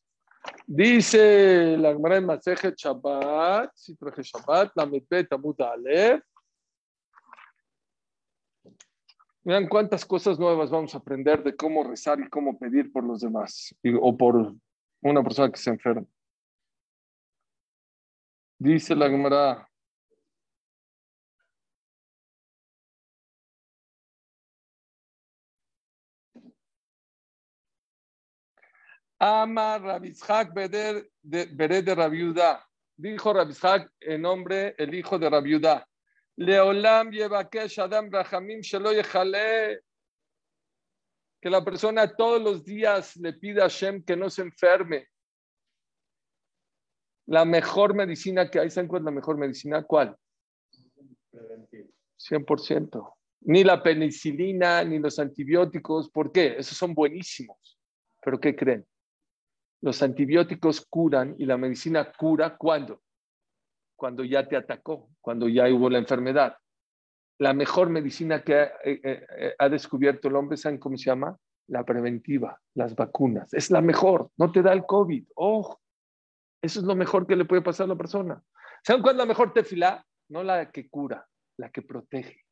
Dice 0.68 1.76
la 1.78 1.94
Gemara 1.94 2.18
en 2.18 2.26
Maseje 2.26 2.74
Shabbat, 2.76 3.72
si 3.74 3.96
traje 3.96 4.22
Shabbat, 4.22 4.70
la 4.76 4.86
Medbet 4.86 5.36
Muta 5.36 5.72
Alef. 5.72 6.22
Vean 9.48 9.66
cuántas 9.66 10.04
cosas 10.04 10.38
nuevas 10.38 10.68
vamos 10.68 10.94
a 10.94 10.98
aprender 10.98 11.42
de 11.42 11.56
cómo 11.56 11.82
rezar 11.82 12.20
y 12.20 12.28
cómo 12.28 12.58
pedir 12.58 12.92
por 12.92 13.02
los 13.02 13.20
demás 13.20 13.74
o 13.98 14.14
por 14.14 14.54
una 15.00 15.22
persona 15.22 15.50
que 15.50 15.56
se 15.56 15.70
enferma. 15.70 16.06
Dice 18.58 18.94
la 18.94 19.08
Gemara. 19.08 19.66
Ama 29.18 29.78
Rabizhak 29.78 30.52
Bered 30.52 31.06
de 31.22 31.94
Rabiuda. 31.94 32.68
Dijo 32.98 33.32
Rabizhak 33.32 33.90
en 34.00 34.20
nombre 34.20 34.74
el 34.76 34.92
hijo 34.92 35.18
de 35.18 35.30
Rabiuda. 35.30 35.88
Leolam 36.38 37.10
Yevakesh 37.10 37.78
Adam 37.78 38.10
Rahamim 38.10 38.60
Shelo 38.60 38.90
Que 41.40 41.50
la 41.50 41.64
persona 41.64 42.14
todos 42.14 42.40
los 42.40 42.64
días 42.64 43.16
le 43.16 43.32
pida 43.32 43.64
a 43.64 43.68
Shem 43.68 44.04
que 44.04 44.16
no 44.16 44.30
se 44.30 44.42
enferme. 44.42 45.08
La 47.26 47.44
mejor 47.44 47.94
medicina 47.94 48.48
que 48.48 48.60
hay, 48.60 48.70
¿saben 48.70 48.88
cuál 48.88 49.02
es 49.02 49.06
la 49.06 49.10
mejor 49.10 49.36
medicina? 49.36 49.82
¿Cuál? 49.82 50.16
100%. 51.32 53.14
Ni 53.40 53.64
la 53.64 53.82
penicilina, 53.82 54.82
ni 54.84 54.98
los 54.98 55.18
antibióticos. 55.18 56.08
¿Por 56.08 56.32
qué? 56.32 56.56
Esos 56.58 56.78
son 56.78 56.94
buenísimos. 56.94 57.78
¿Pero 58.22 58.38
qué 58.40 58.54
creen? 58.54 58.86
Los 59.80 60.02
antibióticos 60.02 60.86
curan 60.88 61.34
y 61.38 61.46
la 61.46 61.56
medicina 61.56 62.12
cura 62.12 62.56
¿cuándo? 62.56 63.02
Cuando 63.98 64.22
ya 64.22 64.46
te 64.46 64.56
atacó, 64.56 65.10
cuando 65.20 65.48
ya 65.48 65.68
hubo 65.74 65.90
la 65.90 65.98
enfermedad. 65.98 66.56
La 67.38 67.52
mejor 67.52 67.90
medicina 67.90 68.44
que 68.44 68.54
ha, 68.54 68.64
eh, 68.84 69.00
eh, 69.02 69.26
eh, 69.36 69.54
ha 69.58 69.68
descubierto 69.68 70.28
el 70.28 70.36
hombre, 70.36 70.56
¿saben 70.56 70.78
cómo 70.78 70.96
se 70.96 71.06
llama? 71.06 71.36
La 71.66 71.84
preventiva, 71.84 72.60
las 72.74 72.94
vacunas. 72.94 73.52
Es 73.52 73.72
la 73.72 73.80
mejor, 73.80 74.30
no 74.36 74.52
te 74.52 74.62
da 74.62 74.72
el 74.72 74.86
COVID. 74.86 75.24
¡Oh! 75.34 75.80
Eso 76.62 76.78
es 76.78 76.86
lo 76.86 76.94
mejor 76.94 77.26
que 77.26 77.34
le 77.34 77.44
puede 77.44 77.60
pasar 77.60 77.86
a 77.86 77.88
la 77.88 77.96
persona. 77.96 78.40
¿Saben 78.84 79.02
cuál 79.02 79.16
es 79.16 79.18
la 79.18 79.26
mejor 79.26 79.52
tefilá? 79.52 80.04
No 80.28 80.44
la 80.44 80.70
que 80.70 80.88
cura, 80.88 81.26
la 81.56 81.70
que 81.70 81.82
protege. 81.82 82.44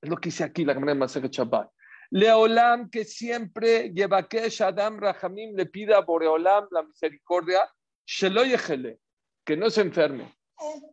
Es 0.00 0.08
lo 0.08 0.16
que 0.18 0.28
dice 0.28 0.44
aquí 0.44 0.64
la 0.64 0.74
Gemara 0.74 0.94
de 0.94 1.28
Shabbat. 1.28 1.68
Leolam 2.10 2.90
que 2.90 3.04
siempre 3.04 3.90
lleva 3.90 4.28
que 4.28 4.48
Shadam 4.48 5.00
Rahamim 5.00 5.56
le 5.56 5.66
pida 5.66 5.98
a 5.98 6.02
Boreolam 6.02 6.68
la 6.70 6.84
misericordia, 6.84 7.60
que 9.44 9.56
no 9.56 9.70
se 9.70 9.80
enferme. 9.80 10.32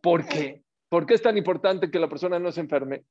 ¿Por 0.02 0.26
qué? 0.26 0.62
¿Por 0.88 1.06
qué 1.06 1.14
es 1.14 1.22
tan 1.22 1.38
importante 1.38 1.90
que 1.90 1.98
la 1.98 2.08
persona 2.08 2.38
no 2.38 2.52
se 2.52 2.60
enferme? 2.60 3.04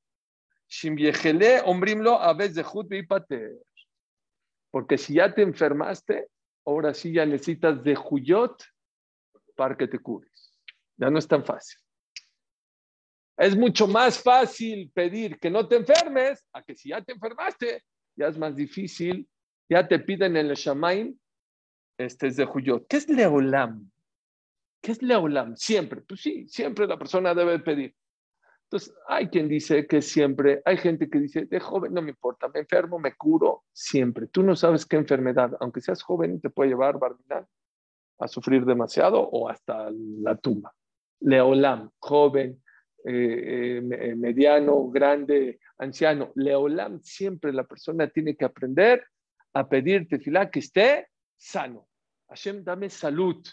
Porque 4.69 4.97
si 4.97 5.15
ya 5.15 5.33
te 5.33 5.41
enfermaste, 5.41 6.27
ahora 6.65 6.93
sí 6.93 7.13
ya 7.13 7.25
necesitas 7.25 7.83
de 7.83 7.95
Juyot 7.95 8.63
para 9.55 9.75
que 9.75 9.87
te 9.87 9.99
cures. 9.99 10.57
Ya 10.97 11.09
no 11.09 11.19
es 11.19 11.27
tan 11.27 11.43
fácil. 11.43 11.79
Es 13.37 13.57
mucho 13.57 13.87
más 13.87 14.21
fácil 14.21 14.91
pedir 14.93 15.39
que 15.39 15.49
no 15.49 15.67
te 15.67 15.77
enfermes 15.77 16.47
a 16.53 16.61
que 16.61 16.75
si 16.75 16.89
ya 16.89 17.01
te 17.01 17.13
enfermaste, 17.13 17.83
ya 18.15 18.27
es 18.27 18.37
más 18.37 18.55
difícil. 18.55 19.27
Ya 19.67 19.87
te 19.87 19.99
piden 19.99 20.37
en 20.37 20.47
el 20.47 20.55
Shamaim, 20.55 21.17
este 21.97 22.27
es 22.27 22.35
de 22.35 22.45
Juyot. 22.45 22.87
¿Qué 22.87 22.97
es 22.97 23.09
Leolam? 23.09 23.91
¿Qué 24.81 24.93
es 24.93 25.01
Leolam? 25.01 25.55
Siempre. 25.55 26.01
Pues 26.01 26.21
sí, 26.21 26.47
siempre 26.47 26.87
la 26.87 26.97
persona 26.97 27.33
debe 27.33 27.59
pedir. 27.59 27.95
Entonces, 28.63 28.93
hay 29.07 29.27
quien 29.27 29.49
dice 29.49 29.85
que 29.85 30.01
siempre, 30.01 30.61
hay 30.63 30.77
gente 30.77 31.09
que 31.09 31.19
dice, 31.19 31.45
de 31.45 31.59
joven 31.59 31.93
no 31.93 32.01
me 32.01 32.11
importa, 32.11 32.47
me 32.47 32.61
enfermo, 32.61 32.99
me 32.99 33.13
curo, 33.15 33.65
siempre. 33.73 34.27
Tú 34.27 34.43
no 34.43 34.55
sabes 34.55 34.85
qué 34.85 34.95
enfermedad, 34.95 35.51
aunque 35.59 35.81
seas 35.81 36.01
joven, 36.01 36.39
te 36.39 36.49
puede 36.49 36.69
llevar 36.69 36.97
a 38.19 38.27
sufrir 38.29 38.65
demasiado 38.65 39.19
o 39.19 39.49
hasta 39.49 39.89
la 39.91 40.37
tumba. 40.37 40.73
Leolam, 41.19 41.89
joven, 41.99 42.63
eh, 43.03 43.11
eh, 43.11 43.81
eh, 43.91 44.15
mediano, 44.15 44.87
grande, 44.89 45.59
anciano. 45.77 46.31
Leolam, 46.35 47.01
siempre 47.01 47.51
la 47.51 47.65
persona 47.65 48.07
tiene 48.07 48.37
que 48.37 48.45
aprender 48.45 49.05
a 49.53 49.67
pedir 49.67 50.07
tefilá 50.07 50.49
que 50.49 50.59
esté 50.59 51.09
sano. 51.35 51.89
Hashem, 52.29 52.63
dame 52.63 52.89
salud. 52.89 53.45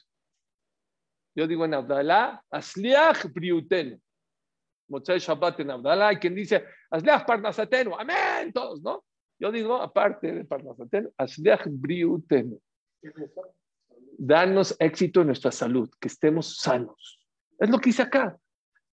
Yo 1.38 1.46
digo 1.46 1.64
en 1.64 1.74
Abdalá, 1.74 2.42
Asliach 2.50 3.32
briuten. 3.32 4.02
Motzai 4.88 5.20
Shabbat 5.20 5.60
en 5.60 5.70
Abdalá, 5.70 6.08
hay 6.08 6.16
quien 6.16 6.34
dice, 6.34 6.64
Asliach 6.90 7.24
parnasatenu, 7.24 7.94
amén, 7.94 8.52
todos, 8.52 8.82
¿no? 8.82 9.04
Yo 9.38 9.52
digo, 9.52 9.76
aparte 9.80 10.32
de 10.32 10.44
parnasatenu, 10.44 11.12
Asliach 11.16 11.68
briuten 11.68 12.58
danos 14.18 14.74
éxito 14.80 15.20
en 15.20 15.28
nuestra 15.28 15.52
salud, 15.52 15.88
que 16.00 16.08
estemos 16.08 16.56
sanos. 16.56 17.20
Es 17.56 17.70
lo 17.70 17.78
que 17.78 17.90
hice 17.90 18.02
acá. 18.02 18.36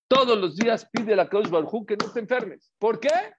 Todos 0.08 0.38
los 0.40 0.56
días 0.56 0.88
pide 0.92 1.16
la 1.16 1.28
Cruz 1.28 1.50
Barjú 1.50 1.84
que 1.84 1.98
no 1.98 2.14
te 2.14 2.20
enfermes. 2.20 2.72
¿Por 2.78 3.00
qué? 3.00 3.34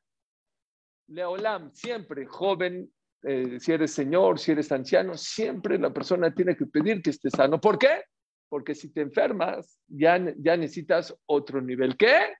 Leolam, 1.06 1.72
siempre, 1.72 2.26
joven, 2.26 2.92
eh, 3.22 3.60
si 3.60 3.70
eres 3.70 3.92
señor, 3.92 4.40
si 4.40 4.50
eres 4.50 4.72
anciano, 4.72 5.16
siempre 5.16 5.78
la 5.78 5.92
persona 5.92 6.34
tiene 6.34 6.56
que 6.56 6.66
pedir 6.66 7.00
que 7.00 7.10
esté 7.10 7.30
sano. 7.30 7.60
¿Por 7.60 7.78
qué? 7.78 8.02
Porque 8.48 8.74
si 8.74 8.92
te 8.92 9.00
enfermas, 9.00 9.80
ya, 9.88 10.22
ya 10.38 10.56
necesitas 10.56 11.16
otro 11.26 11.60
nivel. 11.60 11.96
¿Qué? 11.96 12.34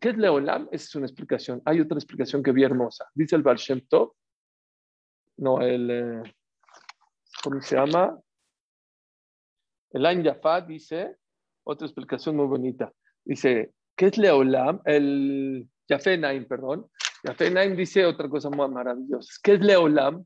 ¿Qué 0.00 0.08
es 0.10 0.16
Leolam? 0.16 0.68
Esa 0.70 0.84
es 0.84 0.94
una 0.96 1.06
explicación. 1.06 1.62
Hay 1.64 1.80
otra 1.80 1.96
explicación 1.96 2.42
que 2.42 2.52
vi 2.52 2.64
hermosa. 2.64 3.06
Dice 3.14 3.36
el 3.36 3.42
Baal 3.42 3.56
Shem 3.56 3.80
Tov, 3.88 4.12
no, 5.38 5.60
el, 5.60 5.90
eh, 5.90 6.34
¿cómo 7.42 7.60
se 7.60 7.76
llama? 7.76 8.18
El 9.90 10.04
Ain 10.04 10.24
dice, 10.66 11.16
otra 11.64 11.86
explicación 11.86 12.36
muy 12.36 12.46
bonita, 12.46 12.92
dice, 13.24 13.72
¿qué 13.96 14.06
es 14.06 14.18
Leolam? 14.18 14.80
El 14.84 15.68
Yafé 15.88 16.18
Naim, 16.18 16.46
perdón. 16.46 16.90
Yafé 17.24 17.50
Naim 17.50 17.76
dice 17.76 18.04
otra 18.04 18.28
cosa 18.28 18.50
muy 18.50 18.68
maravillosa. 18.68 19.32
¿Qué 19.42 19.54
es 19.54 19.60
Leolam? 19.60 20.24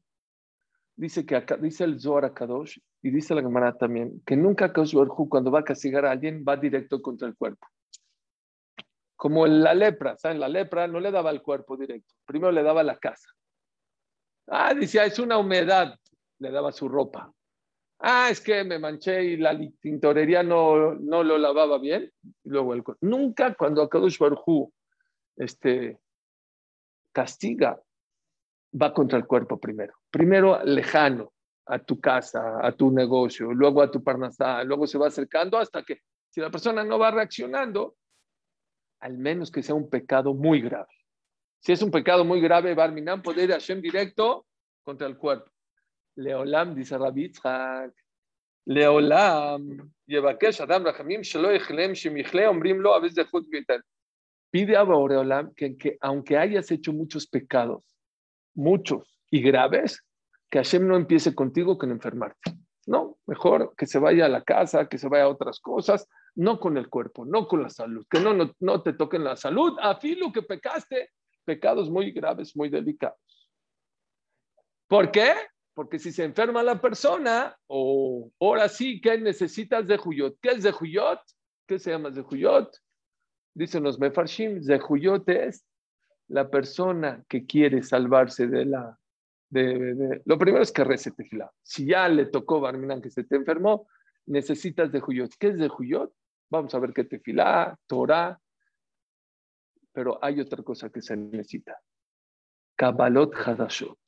Dice 1.01 1.25
que 1.25 1.43
dice 1.63 1.85
el 1.85 1.99
Zohar 1.99 2.35
Kadosh 2.35 2.79
y 3.01 3.11
dice 3.11 3.35
la 3.35 3.41
Gemara 3.41 3.73
también, 3.73 4.21
que 4.27 4.37
nunca 4.37 4.71
Kadosh 4.71 4.95
cuando 5.31 5.51
va 5.51 5.61
a 5.61 5.65
castigar 5.65 6.05
a 6.05 6.11
alguien 6.11 6.45
va 6.47 6.59
directo 6.59 7.01
contra 7.01 7.27
el 7.27 7.35
cuerpo. 7.37 7.67
Como 9.17 9.47
la 9.47 9.73
lepra, 9.73 10.19
¿saben? 10.19 10.39
La 10.39 10.49
lepra 10.51 10.87
no 10.87 11.01
le 11.01 11.11
daba 11.11 11.31
el 11.31 11.41
cuerpo 11.41 11.79
directo, 11.79 12.15
primero 12.27 12.53
le 12.53 12.63
daba 12.63 12.83
la 12.83 12.99
casa. 12.99 13.31
Ah, 14.49 14.75
dice, 14.75 15.03
es 15.03 15.19
una 15.19 15.39
humedad. 15.39 15.99
le 16.39 16.51
daba 16.51 16.71
su 16.71 16.87
ropa. 16.87 17.33
Ah, 18.01 18.29
es 18.31 18.43
que 18.43 18.63
me 18.63 18.79
manché 18.79 19.25
y 19.25 19.37
la 19.39 19.59
tintorería 19.81 20.43
no, 20.43 20.97
no 20.97 21.25
lo 21.25 21.39
lavaba 21.39 21.79
bien. 21.79 22.13
luego 22.45 22.75
el, 22.75 22.85
nunca 23.01 23.55
cuando 23.55 23.81
Akadosh 23.81 24.19
este, 25.37 25.99
castiga, 27.11 27.81
va 28.73 28.93
contra 28.93 29.19
el 29.19 29.27
cuerpo 29.27 29.59
primero. 29.59 29.95
Primero 30.11 30.63
lejano 30.65 31.33
a 31.67 31.79
tu 31.79 32.01
casa, 32.01 32.67
a 32.67 32.73
tu 32.73 32.91
negocio, 32.91 33.53
luego 33.53 33.83
a 33.83 33.91
tu 33.91 34.03
parnasá, 34.03 34.63
luego 34.65 34.87
se 34.87 34.99
va 34.99 35.09
acercando 35.09 35.59
hasta 35.59 35.83
que 35.83 36.01
si 36.29 36.41
la 36.41 36.51
persona 36.51 36.85
no 36.85 36.99
va 36.99 37.11
reaccionando, 37.11 37.97
al 39.01 39.19
menos 39.19 39.51
que 39.51 39.63
sea 39.63 39.75
un 39.75 39.89
pecado 39.89 40.35
muy 40.35 40.61
grave. 40.61 40.93
Si 41.61 41.73
es 41.73 41.83
un 41.83 41.91
pecado 41.91 42.25
muy 42.25 42.41
grave, 42.41 42.75
Barminan 42.75 43.23
puede 43.23 43.45
ir 43.45 43.53
a 43.53 43.57
Hashem 43.57 43.81
directo 43.81 44.47
contra 44.83 45.07
el 45.07 45.17
cuerpo. 45.17 45.51
Leolam, 46.17 46.75
dice 46.75 46.97
Rabitzhak, 46.97 47.93
Leolam, 48.67 49.93
Yevakesh 50.07 50.61
Adam 50.61 50.85
Rahamim, 50.85 51.23
Shelo 51.23 51.51
Echlem, 51.51 51.93
Shemichle, 51.93 52.47
Ombrimlo, 52.47 52.95
a 52.95 53.01
veces 53.01 53.27
de 53.27 53.81
Pide 54.51 54.77
a 54.77 54.83
Boreolam 54.83 55.55
que, 55.55 55.77
que 55.77 55.97
aunque 56.01 56.37
hayas 56.37 56.71
hecho 56.71 56.93
muchos 56.93 57.27
pecados, 57.27 57.85
muchos 58.61 59.17
y 59.31 59.43
graves, 59.43 60.05
que 60.51 60.59
Hashem 60.59 60.87
no 60.87 60.97
empiece 60.97 61.35
contigo 61.35 61.79
con 61.79 61.91
enfermarte. 61.91 62.53
No, 62.87 63.19
mejor 63.27 63.75
que 63.77 63.87
se 63.87 63.99
vaya 63.99 64.27
a 64.27 64.29
la 64.29 64.43
casa, 64.43 64.89
que 64.89 64.99
se 64.99 65.09
vaya 65.09 65.25
a 65.25 65.29
otras 65.29 65.61
cosas, 65.61 66.09
no 66.35 66.59
con 66.59 66.77
el 66.77 66.89
cuerpo, 66.89 67.25
no 67.25 67.47
con 67.47 67.63
la 67.63 67.71
salud, 67.71 68.05
que 68.11 68.21
no, 68.21 68.35
no, 68.35 68.53
no 68.59 68.83
te 68.83 68.93
toquen 68.93 69.25
la 69.25 69.37
salud, 69.37 69.77
a 69.81 69.97
filo 69.97 70.33
que 70.33 70.43
pecaste, 70.43 71.11
pecados 71.45 71.91
muy 71.91 72.11
graves, 72.11 72.57
muy 72.57 72.69
delicados. 72.69 73.19
¿Por 74.89 75.11
qué? 75.11 75.35
Porque 75.75 75.99
si 75.99 76.11
se 76.11 76.25
enferma 76.25 76.63
la 76.63 76.81
persona, 76.81 77.57
o 77.69 78.31
ahora 78.41 78.69
sí 78.69 79.01
que 79.01 79.19
necesitas 79.19 79.87
de 79.87 79.97
Juyot. 79.97 80.37
¿Qué 80.41 80.51
es 80.51 80.63
de 80.63 80.73
Juyot? 80.73 81.21
¿Qué 81.67 81.79
se 81.79 81.93
llama 81.93 82.11
de 82.11 82.23
Juyot? 82.23 82.77
Dicen 83.55 83.85
los 83.85 83.99
Mefarshim, 83.99 84.61
de 84.61 84.79
Juyot 84.81 85.29
es 85.29 85.65
la 86.31 86.49
persona 86.49 87.25
que 87.29 87.45
quiere 87.45 87.83
salvarse 87.83 88.47
de 88.47 88.65
la... 88.65 88.97
De, 89.49 90.23
lo 90.25 90.39
primero 90.39 90.63
es 90.63 90.71
que 90.71 90.85
rece 90.85 91.11
tefilá. 91.11 91.51
Si 91.61 91.85
ya 91.87 92.09
le 92.09 92.27
tocó 92.27 92.61
Barminan 92.61 93.03
que 93.03 93.11
se 93.11 93.25
te 93.25 93.35
enfermó, 93.35 93.89
necesitas 94.27 94.93
de 94.93 95.01
Juyot. 95.01 95.35
¿Qué 95.39 95.49
es 95.49 95.59
de 95.59 95.69
Juyot? 95.69 96.13
Vamos 96.49 96.73
a 96.75 96.79
ver 96.79 96.93
qué 96.93 97.03
tefilá, 97.03 97.77
Torah. 97.87 98.41
Pero 99.93 100.21
hay 100.23 100.41
otra 100.41 100.63
cosa 100.63 100.89
que 100.89 101.03
se 101.03 101.17
necesita. 101.17 101.77
Kabbalot 102.77 103.35
Hadashot. 103.35 103.99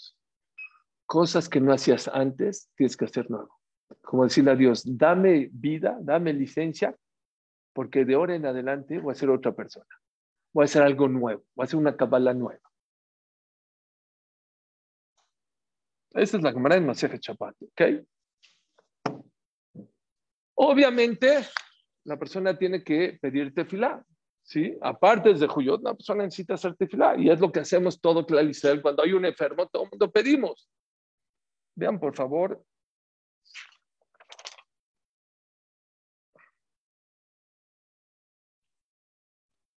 Cosas 1.06 1.48
que 1.48 1.60
no 1.60 1.72
hacías 1.72 2.06
antes, 2.06 2.70
tienes 2.76 2.96
que 2.96 3.06
hacer 3.06 3.28
nuevo. 3.28 3.60
Como 4.00 4.22
decirle 4.22 4.52
a 4.52 4.56
Dios, 4.56 4.84
dame 4.86 5.50
vida, 5.52 5.98
dame 6.00 6.32
licencia, 6.32 6.96
porque 7.72 8.04
de 8.04 8.14
ahora 8.14 8.36
en 8.36 8.46
adelante 8.46 9.00
voy 9.00 9.10
a 9.12 9.16
ser 9.16 9.28
otra 9.28 9.52
persona 9.52 9.86
voy 10.52 10.62
a 10.62 10.66
hacer 10.66 10.82
algo 10.82 11.08
nuevo, 11.08 11.42
voy 11.54 11.62
a 11.62 11.66
hacer 11.66 11.78
una 11.78 11.96
cabala 11.96 12.34
nueva. 12.34 12.60
Esa 16.14 16.36
es 16.36 16.42
la 16.42 16.52
cámara 16.52 16.74
de 16.74 16.82
Maseje 16.82 17.18
Chapato, 17.18 17.64
¿ok? 17.64 17.82
Obviamente, 20.54 21.46
la 22.04 22.18
persona 22.18 22.56
tiene 22.56 22.84
que 22.84 23.18
pedir 23.20 23.54
tefilá, 23.54 24.04
¿sí? 24.42 24.76
Aparte 24.82 25.32
de 25.32 25.46
Juyot, 25.46 25.82
la 25.82 25.94
persona 25.94 26.24
necesita 26.24 26.54
hacer 26.54 26.76
tefilá, 26.76 27.16
y 27.16 27.30
es 27.30 27.40
lo 27.40 27.50
que 27.50 27.60
hacemos 27.60 28.00
todo 28.00 28.26
Clalicel. 28.26 28.82
Cuando 28.82 29.02
hay 29.02 29.12
un 29.14 29.24
enfermo, 29.24 29.66
todo 29.68 29.84
el 29.84 29.90
mundo 29.90 30.10
pedimos. 30.10 30.68
Vean, 31.74 31.98
por 31.98 32.14
favor, 32.14 32.62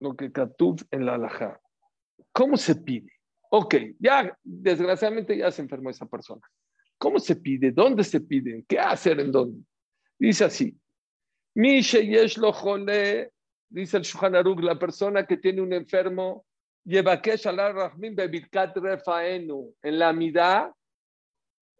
lo 0.06 0.16
que 0.16 0.32
en 0.92 1.06
la 1.06 1.16
alhaja. 1.16 1.60
¿Cómo 2.32 2.58
se 2.58 2.76
pide? 2.76 3.12
Ok, 3.50 3.76
ya 4.00 4.38
desgraciadamente 4.44 5.38
ya 5.38 5.52
se 5.52 5.62
enfermó 5.62 5.90
esa 5.90 6.06
persona. 6.06 6.42
¿Cómo 6.98 7.20
se 7.20 7.36
pide? 7.36 7.72
¿Dónde 7.72 8.04
se 8.04 8.22
pide? 8.22 8.64
¿Qué 8.68 8.80
hacer 8.80 9.20
en 9.20 9.32
dónde? 9.32 9.64
Dice 10.18 10.46
así. 10.46 10.76
Dice 11.54 12.00
el 12.00 14.04
Shulchan 14.04 14.64
la 14.64 14.80
persona 14.80 15.26
que 15.26 15.38
tiene 15.38 15.62
un 15.62 15.74
enfermo. 15.74 16.46
En 16.86 17.04
la 20.00 20.14
midá, 20.14 20.74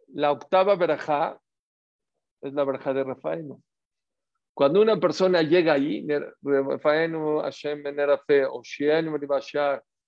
la 0.08 0.32
octava 0.32 0.76
verajá 0.76 1.40
es 2.40 2.52
la 2.52 2.64
verajá 2.64 2.92
de 2.92 3.04
Rafaenu. 3.04 3.62
Cuando 4.56 4.80
una 4.80 4.98
persona 4.98 5.42
llega 5.42 5.74
allí, 5.74 6.06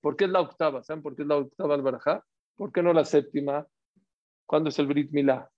¿por 0.00 0.16
qué 0.16 0.24
es 0.24 0.30
la 0.30 0.40
octava? 0.40 0.82
¿Saben 0.82 1.02
por 1.02 1.14
qué 1.14 1.20
es 1.20 1.28
la 1.28 1.37
octava 1.37 1.74
al 1.74 1.82
barajá? 1.82 2.24
¿Por 2.56 2.72
qué 2.72 2.82
no 2.82 2.94
la 2.94 3.04
séptima? 3.04 3.66
¿Cuándo 4.46 4.70
es 4.70 4.78
el 4.78 4.87
Brit 4.87 5.11
Milá? 5.11 5.50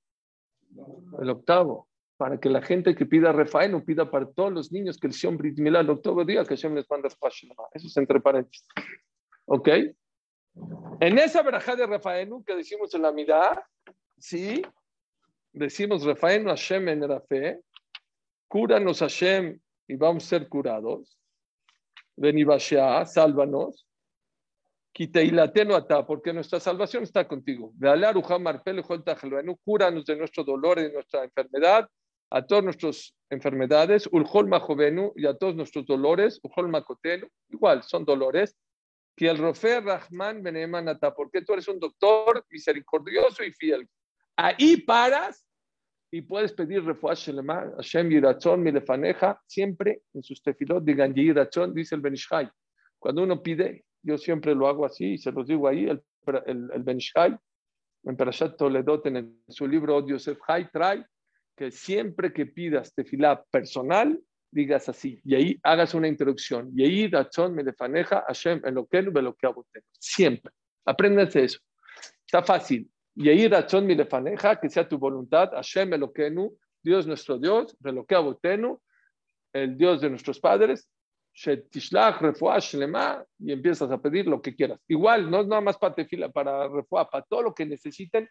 El 1.22 1.30
octavo. 1.30 1.86
Para 2.16 2.40
que 2.40 2.48
la 2.50 2.62
gente 2.62 2.96
que 2.96 3.06
pida 3.06 3.30
Refaenu 3.30 3.84
pida 3.84 4.10
para 4.10 4.26
todos 4.26 4.52
los 4.52 4.72
niños 4.72 4.98
que 4.98 5.06
el 5.06 5.12
Sion 5.12 5.36
Brit 5.36 5.60
Milá 5.60 5.78
el 5.78 5.90
octavo 5.90 6.24
día 6.24 6.42
que 6.42 6.56
Hashem 6.56 6.74
les 6.74 6.90
manda 6.90 7.06
Eso 7.06 7.86
es 7.86 7.96
entre 7.96 8.20
paréntesis. 8.20 8.66
¿Ok? 9.44 9.68
En 10.98 11.16
esa 11.16 11.42
barajá 11.42 11.76
de 11.76 11.86
Refaenu 11.86 12.42
que 12.42 12.56
decimos 12.56 12.92
en 12.92 13.02
la 13.02 13.12
mirada, 13.12 13.64
sí, 14.18 14.62
decimos 15.52 16.02
Refaenu 16.02 16.48
Hashem 16.48 16.88
en 16.88 17.08
Rafe, 17.08 17.60
cúranos 18.50 18.98
Hashem 18.98 19.60
y 19.86 19.94
vamos 19.94 20.24
a 20.24 20.28
ser 20.28 20.48
curados. 20.48 21.16
Benibashea, 22.16 23.06
sálvanos. 23.06 23.86
Kiteilatenu 24.92 25.72
ata, 25.74 26.04
porque 26.04 26.32
nuestra 26.32 26.58
salvación 26.58 27.04
está 27.04 27.28
contigo. 27.28 27.72
Cúranos 29.64 30.04
de 30.04 30.16
nuestro 30.16 30.42
dolor 30.42 30.80
y 30.80 30.82
de 30.82 30.92
nuestra 30.92 31.22
enfermedad, 31.22 31.88
a 32.28 32.44
todas 32.44 32.64
nuestras 32.64 33.14
enfermedades, 33.30 34.08
Ulhol 34.10 34.50
jovenu 34.58 35.12
y 35.14 35.26
a 35.26 35.34
todos 35.34 35.54
nuestros 35.54 35.86
dolores, 35.86 36.40
Ulhol 36.42 36.68
Makotenu, 36.68 37.28
igual, 37.50 37.84
son 37.84 38.04
dolores. 38.04 38.56
Que 39.16 39.28
el 39.28 39.38
Rofe 39.38 39.80
Rahman 39.80 40.42
Benemanata, 40.42 41.14
porque 41.14 41.42
tú 41.42 41.52
eres 41.52 41.68
un 41.68 41.78
doctor 41.78 42.44
misericordioso 42.50 43.44
y 43.44 43.52
fiel. 43.52 43.88
Ahí 44.36 44.78
paras 44.78 45.44
y 46.10 46.22
puedes 46.22 46.52
pedir 46.52 46.82
shelema, 46.82 47.70
Hashem 47.76 48.10
yirachon 48.10 48.62
milefaneja, 48.62 49.40
siempre 49.46 50.02
en 50.12 50.22
sus 50.22 50.42
tefilot 50.42 50.84
digan 50.84 51.14
yirachon, 51.14 51.72
dice 51.72 51.94
el 51.94 52.00
Benishai. 52.00 52.50
Cuando 52.98 53.22
uno 53.22 53.42
pide, 53.42 53.84
yo 54.02 54.18
siempre 54.18 54.54
lo 54.54 54.66
hago 54.66 54.84
así 54.84 55.12
y 55.12 55.18
se 55.18 55.30
los 55.30 55.46
digo 55.46 55.68
ahí, 55.68 55.84
el, 55.84 56.02
el, 56.46 56.70
el 56.72 56.82
Benishai, 56.82 57.36
en 58.04 58.16
Parashat 58.16 58.56
Toledot, 58.56 59.06
en 59.06 59.42
su 59.48 59.68
libro 59.68 60.06
Yosef 60.06 60.38
Hai, 60.46 60.68
trae 60.70 61.04
que 61.56 61.70
siempre 61.70 62.32
que 62.32 62.46
pidas 62.46 62.94
tefilá 62.94 63.44
personal, 63.50 64.18
digas 64.50 64.88
así, 64.88 65.20
y 65.24 65.34
ahí 65.34 65.60
hagas 65.62 65.94
una 65.94 66.08
introducción, 66.08 66.72
y 66.74 66.82
ahí 66.82 67.06
rachon 67.08 67.54
milefaneja, 67.54 68.24
Hashem 68.26 68.62
en 68.64 68.74
lo 68.74 68.86
que 68.86 69.04
siempre. 69.98 70.52
Apréndanse 70.84 71.44
eso. 71.44 71.60
Está 72.26 72.42
fácil. 72.42 72.90
Y 73.20 73.28
ahí 73.28 73.48
razón 73.48 73.84
mi 73.84 73.94
lefaneja, 73.94 74.58
que 74.58 74.70
sea 74.70 74.88
tu 74.88 74.96
voluntad, 74.96 75.50
Hashem 75.50 75.92
Eloquenu, 75.92 76.56
Dios 76.82 77.06
nuestro 77.06 77.36
Dios, 77.36 77.76
Botenu, 77.78 78.80
el 79.52 79.76
Dios 79.76 80.00
de 80.00 80.08
nuestros 80.08 80.40
padres, 80.40 80.88
Shetishlach, 81.34 82.18
Refuah, 82.22 82.60
Shlema, 82.60 83.22
y 83.38 83.52
empiezas 83.52 83.90
a 83.90 84.00
pedir 84.00 84.26
lo 84.26 84.40
que 84.40 84.54
quieras. 84.56 84.80
Igual, 84.88 85.30
no 85.30 85.42
es 85.42 85.46
nada 85.46 85.60
más 85.60 85.76
para 85.76 85.94
tefila, 85.94 86.30
para 86.30 86.66
Refuah, 86.68 87.10
para 87.10 87.22
todo 87.26 87.42
lo 87.42 87.54
que 87.54 87.66
necesiten. 87.66 88.26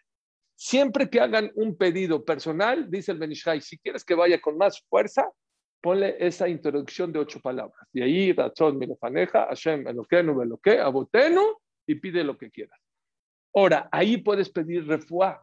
Siempre 0.56 1.08
que 1.08 1.20
hagan 1.20 1.52
un 1.54 1.76
pedido 1.76 2.24
personal, 2.24 2.90
dice 2.90 3.12
el 3.12 3.18
Benishai, 3.18 3.60
si 3.60 3.78
quieres 3.78 4.04
que 4.04 4.16
vaya 4.16 4.40
con 4.40 4.58
más 4.58 4.82
fuerza, 4.88 5.30
ponle 5.80 6.16
esa 6.18 6.48
introducción 6.48 7.12
de 7.12 7.20
ocho 7.20 7.38
palabras. 7.38 7.86
Y 7.92 8.02
ahí, 8.02 8.32
razón 8.32 8.76
mi 8.76 8.88
lefaneja, 8.88 9.46
Hashem 9.46 9.86
Eloquenu, 9.86 10.34
Beloque, 10.34 10.80
Abotenu, 10.80 11.60
y 11.86 11.94
pide 11.94 12.24
lo 12.24 12.36
que 12.36 12.50
quieras. 12.50 12.80
Ahora, 13.54 13.88
ahí 13.90 14.18
puedes 14.18 14.50
pedir 14.50 14.86
refuá 14.86 15.42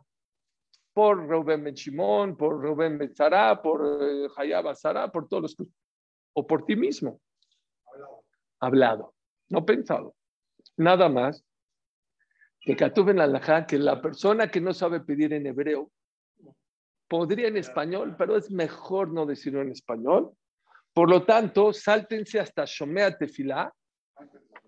por 0.94 1.28
Rubén 1.28 1.64
Ben 1.64 2.36
por 2.36 2.62
Rubén 2.62 2.98
Ben 2.98 3.14
por 3.62 3.86
eh, 4.02 4.28
Hayab 4.36 5.12
por 5.12 5.28
todos 5.28 5.44
los 5.44 5.70
o 6.34 6.48
por 6.48 6.66
ti 6.66 6.76
mismo. 6.76 7.20
Hablado. 8.60 9.14
no 9.50 9.66
pensado. 9.66 10.16
Nada 10.78 11.10
más 11.10 11.44
que 12.62 12.76
Katub 12.76 13.10
en 13.10 13.18
la 13.18 13.66
que 13.66 13.78
la 13.78 14.02
persona 14.02 14.50
que 14.50 14.60
no 14.60 14.74
sabe 14.74 15.00
pedir 15.00 15.34
en 15.34 15.46
hebreo 15.48 15.92
podría 17.08 17.48
en 17.48 17.58
español, 17.58 18.16
pero 18.18 18.36
es 18.36 18.52
mejor 18.52 19.12
no 19.12 19.26
decirlo 19.26 19.62
en 19.62 19.72
español. 19.72 20.32
Por 20.94 21.10
lo 21.10 21.24
tanto, 21.26 21.72
sáltense 21.74 22.40
hasta 22.40 22.66
Shomea 22.66 23.18
Tefilá, 23.18 23.74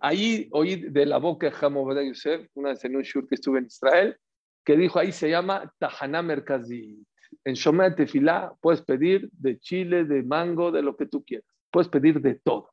Ahí 0.01 0.47
oí 0.51 0.77
de 0.77 1.05
la 1.05 1.17
boca 1.17 1.49
de 1.49 1.55
Hamobada 1.59 2.03
Yosef, 2.03 2.47
una 2.53 2.69
vez 2.69 2.83
en 2.85 2.95
un 2.95 3.01
shur 3.01 3.27
que 3.27 3.35
estuve 3.35 3.59
en 3.59 3.65
Israel, 3.65 4.17
que 4.63 4.77
dijo 4.77 4.99
ahí 4.99 5.11
se 5.11 5.29
llama 5.29 5.73
Tajana 5.79 6.21
Merkazit. 6.21 6.99
En 7.43 7.53
Shomea 7.53 7.95
Tefilá 7.95 8.53
puedes 8.61 8.81
pedir 8.81 9.29
de 9.31 9.59
chile, 9.59 10.03
de 10.03 10.23
mango, 10.23 10.71
de 10.71 10.81
lo 10.81 10.95
que 10.95 11.05
tú 11.05 11.23
quieras. 11.23 11.47
Puedes 11.71 11.89
pedir 11.89 12.21
de 12.21 12.35
todo. 12.35 12.71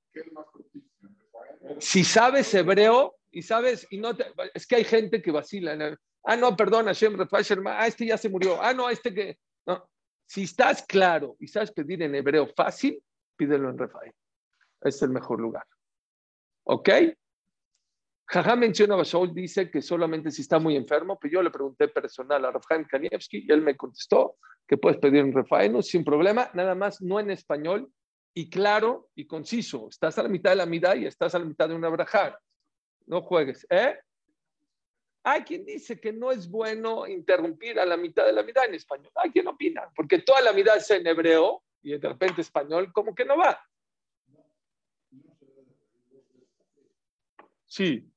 Si 1.78 2.04
sabes 2.04 2.52
hebreo 2.54 3.16
y 3.30 3.42
sabes, 3.42 3.86
y 3.90 3.98
no 3.98 4.10
es 4.54 4.66
que 4.66 4.76
hay 4.76 4.84
gente 4.84 5.20
que 5.20 5.30
vacila. 5.30 5.96
ah, 6.24 6.36
no, 6.36 6.56
perdón, 6.56 6.86
Hashem 6.86 7.16
ah, 7.66 7.86
este 7.86 8.06
ya 8.06 8.16
se 8.16 8.28
murió. 8.28 8.62
Ah, 8.62 8.72
no, 8.72 8.88
este 8.88 9.12
que. 9.12 9.38
No. 9.66 9.88
Si 10.26 10.44
estás 10.44 10.84
claro 10.86 11.36
y 11.38 11.48
sabes 11.48 11.70
pedir 11.70 12.02
en 12.02 12.14
hebreo 12.14 12.46
fácil, 12.46 13.02
pídelo 13.36 13.70
en 13.70 13.78
Rafael. 13.78 14.12
Es 14.80 15.02
el 15.02 15.10
mejor 15.10 15.40
lugar. 15.40 15.64
¿Ok? 16.68 16.88
Jaja 18.29 18.57
menciona 18.57 18.96
Bashaul, 18.96 19.33
dice 19.33 19.70
que 19.70 19.81
solamente 19.81 20.33
si 20.33 20.42
está 20.42 20.59
muy 20.59 20.74
enfermo, 20.74 21.16
pero 21.18 21.35
yo 21.35 21.42
le 21.42 21.50
pregunté 21.50 21.87
personal 21.87 22.44
a 22.44 22.50
Rafael 22.50 22.87
Kanievski 22.88 23.44
y 23.46 23.52
él 23.52 23.62
me 23.62 23.76
contestó 23.76 24.37
que 24.66 24.76
puedes 24.76 24.98
pedir 24.98 25.20
en 25.20 25.33
Rafael 25.33 25.81
sin 25.85 26.05
problema, 26.05 26.50
nada 26.55 26.74
más 26.74 27.00
no 27.00 27.20
en 27.20 27.31
español 27.31 27.88
y 28.35 28.50
claro 28.50 29.11
y 29.14 29.29
conciso. 29.29 29.88
Estás 29.88 30.18
a 30.18 30.24
la 30.24 30.29
mitad 30.29 30.50
de 30.50 30.57
la 30.57 30.66
mitad 30.66 30.96
y 30.96 31.07
estás 31.07 31.37
a 31.37 31.38
la 31.38 31.44
mitad 31.44 31.68
de 31.68 31.76
una 31.76 31.88
brajar. 31.88 32.37
No 33.07 33.22
juegues. 33.22 33.64
¿Eh? 33.70 33.96
Hay 35.22 35.42
quien 35.42 35.64
dice 35.64 36.00
que 36.00 36.12
no 36.12 36.33
es 36.33 36.50
bueno 36.50 37.07
interrumpir 37.07 37.79
a 37.79 37.87
la 37.87 37.96
mitad 37.96 38.26
de 38.26 38.33
la 38.33 38.42
mitad 38.42 38.64
en 38.64 38.74
español. 38.74 39.12
Hay 39.14 39.31
quien 39.31 39.46
opina, 39.46 39.88
porque 39.94 40.18
toda 40.18 40.40
la 40.40 40.52
mitad 40.52 40.76
es 40.76 40.90
en 40.90 41.07
hebreo 41.07 41.62
y 41.81 41.96
de 41.96 42.09
repente 42.09 42.40
español, 42.40 42.92
como 42.92 43.14
que 43.14 43.24
no 43.24 43.38
va. 43.38 43.57
Sí, 47.66 48.11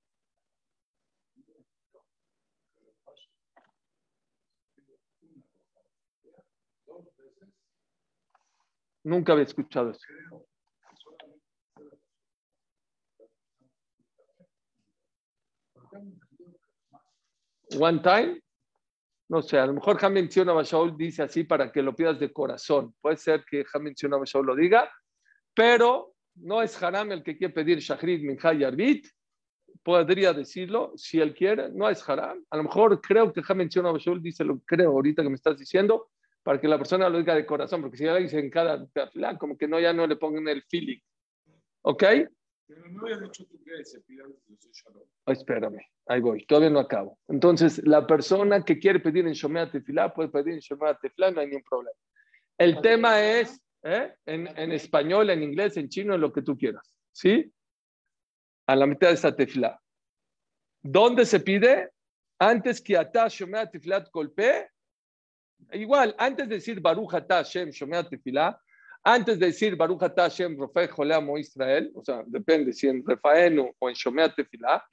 Nunca 9.04 9.34
había 9.34 9.46
escuchado 9.46 9.92
eso. 9.92 10.06
One 17.80 18.00
time, 18.00 18.42
no 19.30 19.42
sé, 19.42 19.58
a 19.58 19.66
lo 19.66 19.74
mejor 19.74 20.04
Ham 20.04 20.14
menciona 20.14 20.54
Bashaul 20.54 20.98
dice 20.98 21.24
así 21.24 21.44
para 21.44 21.72
que 21.72 21.82
lo 21.82 21.96
pidas 21.96 22.20
de 22.20 22.34
corazón. 22.34 22.94
Puede 23.00 23.18
ser 23.18 23.44
que 23.50 23.64
Ham 23.74 23.84
menciona 23.84 24.18
Bashaul 24.18 24.46
lo 24.46 24.56
diga, 24.56 24.92
pero 25.54 26.16
no 26.36 26.62
es 26.62 26.82
Haram 26.82 27.12
el 27.12 27.24
que 27.24 27.38
quiere 27.38 27.54
pedir 27.54 27.80
Shahrid 27.80 28.22
Minha 28.22 28.68
Arbit. 28.68 29.08
Podría 29.84 30.34
decirlo 30.34 30.94
si 30.96 31.20
él 31.20 31.34
quiere, 31.34 31.70
no 31.70 31.90
es 31.90 32.08
Haram. 32.08 32.44
A 32.50 32.58
lo 32.58 32.64
mejor 32.64 33.02
creo 33.02 33.32
que 33.32 33.42
Ham 33.48 33.58
menciona 33.58 33.92
Bashaul 33.92 34.22
dice 34.22 34.44
lo 34.44 34.60
creo 34.60 34.92
ahorita 34.92 35.24
que 35.24 35.30
me 35.30 35.36
estás 35.36 35.58
diciendo, 35.58 36.10
para 36.44 36.60
que 36.60 36.68
la 36.68 36.78
persona 36.78 37.10
lo 37.10 37.18
diga 37.18 37.36
de 37.36 37.46
corazón, 37.46 37.82
porque 37.82 37.98
si 37.98 38.06
ya 38.06 38.14
lo 38.14 38.20
dice 38.20 38.40
en 38.40 38.50
cada 38.50 38.86
tefilá, 38.88 39.38
como 39.38 39.58
que 39.58 39.68
no, 39.68 39.80
ya 39.80 39.94
no 39.94 40.08
le 40.08 40.16
pongan 40.16 40.48
el 40.48 40.64
feeling. 40.64 41.00
¿Ok? 41.82 42.04
Pero 42.68 42.88
no 42.90 43.02
habías 43.02 43.22
dicho 43.22 43.46
tú 43.48 43.60
que 43.64 43.84
se 43.84 44.02
pidan 44.02 44.28
oh, 45.26 45.32
espérame, 45.32 45.80
ahí 46.08 46.22
voy, 46.22 46.46
todavía 46.46 46.70
no 46.70 46.80
acabo. 46.80 47.18
Entonces, 47.28 47.82
la 47.86 48.06
persona 48.06 48.64
que 48.64 48.78
quiere 48.78 49.00
pedir 49.00 49.26
en 49.26 49.34
Shomea 49.34 49.72
Tefilá 49.72 50.14
puede 50.14 50.30
pedir 50.30 50.54
en 50.54 50.60
Shomea 50.60 50.96
Tefilá, 50.96 51.32
no 51.32 51.42
hay 51.42 51.48
ningún 51.48 51.64
problema. 51.64 51.98
El 52.58 52.80
tema 52.82 53.22
es 53.22 53.60
¿eh? 53.84 54.14
en, 54.26 54.48
en, 54.56 54.72
español, 54.72 55.30
en 55.30 55.42
inglés, 55.42 55.78
en 55.78 55.90
chino, 55.90 56.14
en 56.14 56.22
lo 56.22 56.32
que 56.32 56.42
tú 56.42 56.58
quieras. 56.58 56.92
¿Sí? 57.12 57.52
A 58.70 58.76
la 58.76 58.86
mitad 58.86 59.08
de 59.08 59.16
esa 59.16 59.36
tefilá. 59.36 59.82
¿Dónde 60.82 61.26
se 61.26 61.40
pide? 61.40 61.90
Antes 62.40 62.80
que 62.80 62.96
atá 62.96 63.28
Shomea 63.28 63.70
Tefilat 63.70 64.10
golpee, 64.12 64.70
Igual, 65.72 66.16
antes 66.18 66.48
de 66.48 66.56
decir 66.56 66.80
Baruch 66.80 67.14
Atah 67.14 67.44
Hashem 67.44 67.70
Shomea 67.72 68.04
Tefilá, 68.08 68.60
antes 69.04 69.40
de 69.40 69.48
decir 69.48 69.76
Baruch 69.76 70.04
Atah 70.04 70.24
Hashem 70.24 70.58
Rofei 70.58 70.88
Joleamo 70.88 71.38
Israel, 71.38 71.92
o 71.96 72.04
sea, 72.04 72.24
depende 72.26 72.74
si 72.74 72.88
en 72.88 73.06
Refaenu 73.06 73.72
o 73.78 73.90
en 73.90 73.96
Shomea 73.96 74.34
Tefilá, 74.34 74.84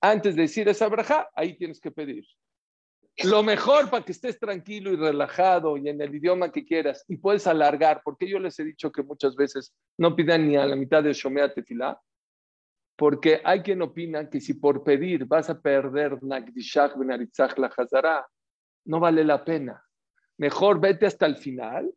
antes 0.00 0.36
de 0.36 0.42
decir 0.42 0.68
esa 0.68 0.88
braja, 0.88 1.28
ahí 1.34 1.56
tienes 1.56 1.80
que 1.80 1.90
pedir. 1.90 2.24
Lo 3.24 3.42
mejor 3.42 3.90
para 3.90 4.04
que 4.04 4.12
estés 4.12 4.38
tranquilo 4.38 4.90
y 4.90 4.96
relajado 4.96 5.76
y 5.76 5.88
en 5.88 6.00
el 6.00 6.14
idioma 6.14 6.50
que 6.50 6.64
quieras 6.64 7.04
y 7.08 7.18
puedes 7.18 7.46
alargar, 7.46 8.00
porque 8.02 8.28
yo 8.28 8.38
les 8.38 8.58
he 8.58 8.64
dicho 8.64 8.90
que 8.90 9.02
muchas 9.02 9.36
veces 9.36 9.74
no 9.98 10.16
pidan 10.16 10.48
ni 10.48 10.56
a 10.56 10.66
la 10.66 10.76
mitad 10.76 11.02
de 11.02 11.12
Shomea 11.12 11.52
Tefilá, 11.52 12.00
porque 12.96 13.40
hay 13.44 13.62
quien 13.62 13.82
opina 13.82 14.28
que 14.28 14.40
si 14.40 14.54
por 14.54 14.84
pedir 14.84 15.24
vas 15.24 15.50
a 15.50 15.60
perder 15.60 16.22
Nagdishach 16.22 16.96
Benaritzach 16.96 17.56
la 17.58 17.68
Hazara, 17.68 18.26
no 18.84 19.00
vale 19.00 19.24
la 19.24 19.44
pena 19.44 19.82
mejor 20.42 20.80
vete 20.80 21.06
hasta 21.06 21.26
el 21.26 21.36
final. 21.36 21.92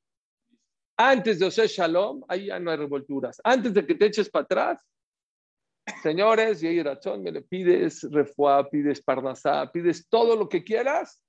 Antes 0.98 1.40
de 1.40 1.48
hacer 1.48 1.68
Shalom, 1.68 2.24
ahí 2.28 2.46
ya 2.48 2.60
no 2.60 2.70
hay 2.70 2.78
revolturas. 2.78 3.42
Antes 3.44 3.74
de 3.74 3.86
que 3.86 3.96
te 3.96 4.06
eches 4.06 4.30
para 4.30 4.44
atrás, 4.44 4.80
señores, 6.04 6.62
y 6.62 6.82
razón, 6.82 7.24
me 7.24 7.32
le 7.32 7.42
pides 7.42 8.04
refuá, 8.12 8.70
pides 8.70 9.02
parnasá, 9.02 9.70
pides 9.72 10.08
todo 10.08 10.36
lo 10.36 10.48
que 10.48 10.64
quieras. 10.64 11.22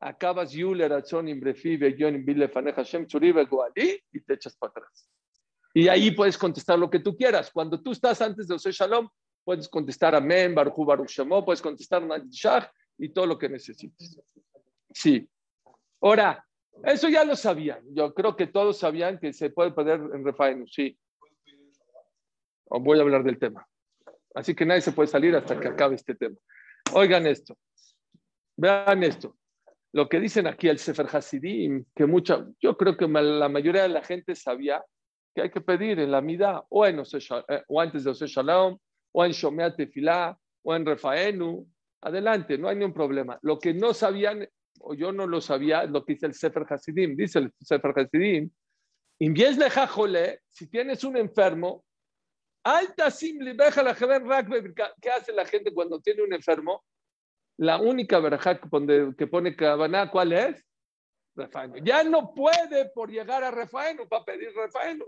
Acabas 0.00 0.52
Yule, 0.52 0.88
Rachón, 0.88 1.28
Imbrefi, 1.28 1.76
Begion, 1.76 2.24
Bile, 2.24 2.48
Faneja, 2.48 2.82
Shem, 2.82 3.06
Gualí, 3.48 4.00
y 4.12 4.20
te 4.20 4.34
echas 4.34 4.56
para 4.56 4.70
atrás. 4.70 5.08
Y 5.74 5.88
ahí 5.88 6.10
puedes 6.10 6.36
contestar 6.36 6.78
lo 6.78 6.90
que 6.90 7.00
tú 7.00 7.16
quieras. 7.16 7.50
Cuando 7.50 7.80
tú 7.80 7.92
estás 7.92 8.20
antes 8.20 8.46
de 8.46 8.54
hacer 8.54 8.72
Shalom, 8.72 9.08
puedes 9.44 9.68
contestar 9.68 10.14
Amén, 10.14 10.54
Baruch 10.54 10.76
Baruch 10.76 11.08
Shemo, 11.08 11.44
puedes 11.44 11.62
contestar 11.62 12.02
Nadishach 12.02 12.70
y 12.98 13.08
todo 13.08 13.26
lo 13.26 13.38
que 13.38 13.48
necesites. 13.48 14.20
Sí. 14.92 15.28
Ahora, 16.00 16.44
eso 16.84 17.08
ya 17.08 17.24
lo 17.24 17.36
sabían. 17.36 17.82
Yo 17.94 18.12
creo 18.12 18.36
que 18.36 18.46
todos 18.46 18.78
sabían 18.78 19.18
que 19.18 19.32
se 19.32 19.50
puede 19.50 19.72
poner 19.72 20.00
en 20.14 20.24
refaenu, 20.24 20.66
sí. 20.66 20.98
Voy 22.66 22.98
a 22.98 23.02
hablar 23.02 23.22
del 23.22 23.38
tema. 23.38 23.66
Así 24.34 24.54
que 24.54 24.64
nadie 24.64 24.80
se 24.80 24.92
puede 24.92 25.08
salir 25.08 25.34
hasta 25.36 25.58
que 25.58 25.68
acabe 25.68 25.94
este 25.94 26.14
tema. 26.14 26.36
Oigan 26.94 27.26
esto. 27.26 27.56
Vean 28.56 29.02
esto. 29.02 29.36
Lo 29.92 30.08
que 30.08 30.20
dicen 30.20 30.46
aquí 30.46 30.68
el 30.68 30.78
Sefer 30.78 31.06
Hasidim, 31.14 31.84
que 31.94 32.06
mucha, 32.06 32.46
yo 32.60 32.76
creo 32.78 32.96
que 32.96 33.06
la 33.06 33.48
mayoría 33.48 33.82
de 33.82 33.90
la 33.90 34.02
gente 34.02 34.34
sabía 34.34 34.82
que 35.34 35.42
hay 35.42 35.50
que 35.50 35.60
pedir 35.60 36.00
en 36.00 36.10
la 36.10 36.20
mida 36.20 36.64
o, 36.68 36.86
en 36.86 37.00
eh, 37.00 37.62
o 37.68 37.80
antes 37.80 38.04
de 38.04 38.10
Ose 38.10 38.26
Shalom, 38.26 38.78
o 39.12 39.24
en 39.24 39.32
Shomea 39.32 39.74
Tefilá, 39.74 40.36
o 40.62 40.74
en 40.74 40.86
Refaenu. 40.86 41.66
Adelante, 42.02 42.58
no 42.58 42.68
hay 42.68 42.76
ningún 42.76 42.94
problema. 42.94 43.38
Lo 43.42 43.58
que 43.58 43.72
no 43.72 43.94
sabían 43.94 44.46
o 44.82 44.94
yo 44.94 45.12
no 45.12 45.26
lo 45.26 45.40
sabía, 45.40 45.84
lo 45.84 46.04
que 46.04 46.14
dice 46.14 46.26
el 46.26 46.34
Sefer 46.34 46.66
Hasidim. 46.68 47.16
Dice 47.16 47.38
el 47.38 47.52
Sefer 47.60 47.92
Hasidim, 47.96 48.50
si 50.50 50.66
tienes 50.68 51.04
un 51.04 51.16
enfermo, 51.16 51.84
alta 52.64 53.08
¿qué 53.10 55.10
hace 55.10 55.32
la 55.32 55.44
gente 55.44 55.72
cuando 55.72 56.00
tiene 56.00 56.22
un 56.22 56.34
enfermo? 56.34 56.84
La 57.58 57.78
única 57.78 58.18
verajá 58.18 58.58
que 58.58 59.26
pone, 59.26 59.54
Kabaná, 59.54 60.10
¿cuál 60.10 60.32
es? 60.32 60.64
Refaeno. 61.34 61.76
Ya 61.78 62.02
no 62.02 62.34
puede 62.34 62.90
por 62.90 63.10
llegar 63.10 63.44
a 63.44 63.50
Refaeno 63.50 64.08
para 64.08 64.24
pedir 64.24 64.52
Refaeno. 64.54 65.04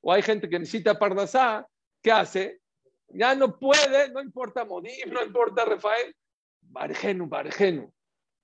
O 0.00 0.12
hay 0.12 0.22
gente 0.22 0.48
que 0.48 0.58
necesita 0.58 0.98
Parnasá, 0.98 1.66
¿qué 2.02 2.12
hace? 2.12 2.60
Ya 3.08 3.34
no 3.34 3.58
puede, 3.58 4.10
no 4.10 4.20
importa 4.20 4.64
Modim, 4.64 5.10
no 5.10 5.24
importa 5.24 5.64
Refael, 5.64 6.14
Bargenu, 6.60 7.26
Bargenu. 7.26 7.92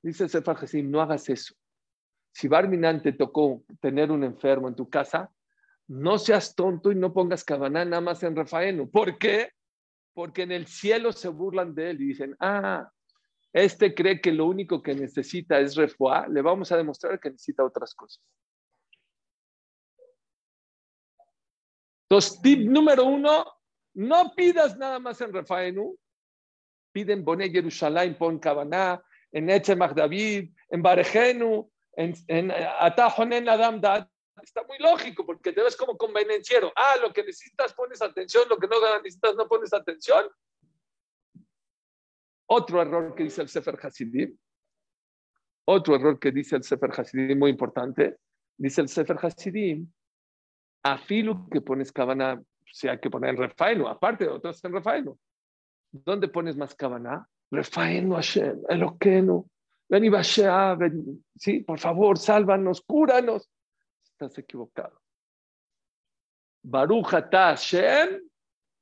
Dice 0.03 0.29
Sefer 0.29 0.57
no 0.85 1.01
hagas 1.01 1.29
eso. 1.29 1.55
Si 2.33 2.49
Barminan 2.49 3.03
te 3.03 3.13
tocó 3.13 3.63
tener 3.81 4.11
un 4.11 4.25
enfermo 4.25 4.69
en 4.69 4.75
tu 4.75 4.89
casa, 4.89 5.31
no 5.87 6.19
seas 6.19 6.55
tonto 6.55 6.91
y 6.91 6.95
no 6.95 7.13
pongas 7.13 7.45
cabaná 7.45 7.85
nada 7.85 8.01
más 8.01 8.23
en 8.23 8.35
Rafaeno. 8.35 8.89
¿Por 8.89 9.19
qué? 9.19 9.51
Porque 10.15 10.43
en 10.43 10.53
el 10.53 10.67
cielo 10.67 11.13
se 11.13 11.29
burlan 11.29 11.75
de 11.75 11.91
él 11.91 12.01
y 12.01 12.07
dicen, 12.07 12.37
ah, 12.41 12.91
este 13.53 13.95
cree 13.95 14.21
que 14.21 14.33
lo 14.33 14.47
único 14.47 14.83
que 14.83 14.95
necesita 14.95 15.61
es 15.61 15.77
refuá, 15.77 16.27
le 16.29 16.43
vamos 16.43 16.73
a 16.73 16.77
demostrar 16.77 17.21
que 17.21 17.31
necesita 17.31 17.65
otras 17.65 17.95
cosas. 17.95 18.23
Entonces, 22.09 22.41
tip 22.43 22.61
número 22.69 23.05
uno, 23.05 23.45
no 23.95 24.33
pidas 24.35 24.77
nada 24.77 24.99
más 24.99 25.21
en 25.21 25.33
Rafaenu, 25.33 25.97
piden 26.93 27.25
Boné 27.25 27.51
Jerusalén, 27.51 28.17
pon 28.17 28.39
cabaná, 28.39 29.03
en 29.33 29.51
Etzemach 29.51 29.95
David, 29.95 30.51
en 30.71 30.83
Barejenu, 30.83 31.71
en, 31.97 32.15
en 32.29 32.51
en 32.51 33.49
Adam 33.49 33.81
Dad, 33.81 34.09
está 34.43 34.63
muy 34.65 34.79
lógico 34.79 35.25
porque 35.25 35.53
te 35.53 35.63
ves 35.63 35.77
como 35.77 35.97
convenenciero. 35.97 36.73
Ah, 36.77 36.97
lo 37.01 37.13
que 37.13 37.25
necesitas 37.25 37.73
pones 37.75 38.01
atención, 38.03 38.49
lo 38.49 38.59
que 38.59 38.69
no 38.69 38.77
necesitas 38.99 39.35
no 39.37 39.49
pones 39.49 39.73
atención. 39.73 40.29
Otro 42.47 42.83
error 42.83 43.15
que 43.15 43.25
dice 43.25 43.43
el 43.43 43.49
Sefer 43.49 43.79
Hasidim, 43.83 44.37
otro 45.67 45.97
error 45.97 46.19
que 46.19 46.31
dice 46.31 46.57
el 46.57 46.63
Sefer 46.63 46.91
Hasidim 46.91 47.39
muy 47.39 47.51
importante, 47.51 48.19
dice 48.57 48.83
el 48.83 48.89
Sefer 48.89 49.17
Hasidim, 49.21 49.91
afilo 50.85 51.49
que 51.51 51.61
pones 51.61 51.91
cabana, 51.91 52.41
si 52.71 52.89
hay 52.89 52.99
que 53.01 53.11
poner 53.11 53.31
en 53.31 53.39
Refaeno, 53.39 53.89
aparte 53.89 54.25
de 54.25 54.31
otros 54.31 54.63
en 54.65 54.73
Refaeno. 54.73 55.19
¿Dónde 55.91 56.29
pones 56.29 56.57
más 56.57 56.75
cabana? 56.75 57.27
Refaenu 57.51 58.15
Hashem, 58.15 58.63
Eloqueno. 58.69 59.47
ven 59.89 60.05
y 60.05 60.11
sí, 61.37 61.61
por 61.61 61.79
favor, 61.79 62.19
sálvanos, 62.19 62.83
cúranos. 62.83 63.51
Estás 64.05 64.37
equivocado. 64.39 65.01
Baruch 66.63 67.07
Hashem, 67.07 68.21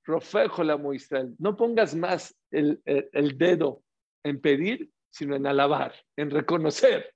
Rofejo 0.04 0.92
Israel. 0.94 1.34
No 1.38 1.56
pongas 1.56 1.94
más 1.94 2.34
el, 2.50 2.80
el 2.84 3.38
dedo 3.38 3.82
en 4.24 4.40
pedir, 4.40 4.90
sino 5.10 5.36
en 5.36 5.46
alabar, 5.46 5.94
en 6.16 6.30
reconocer. 6.30 7.14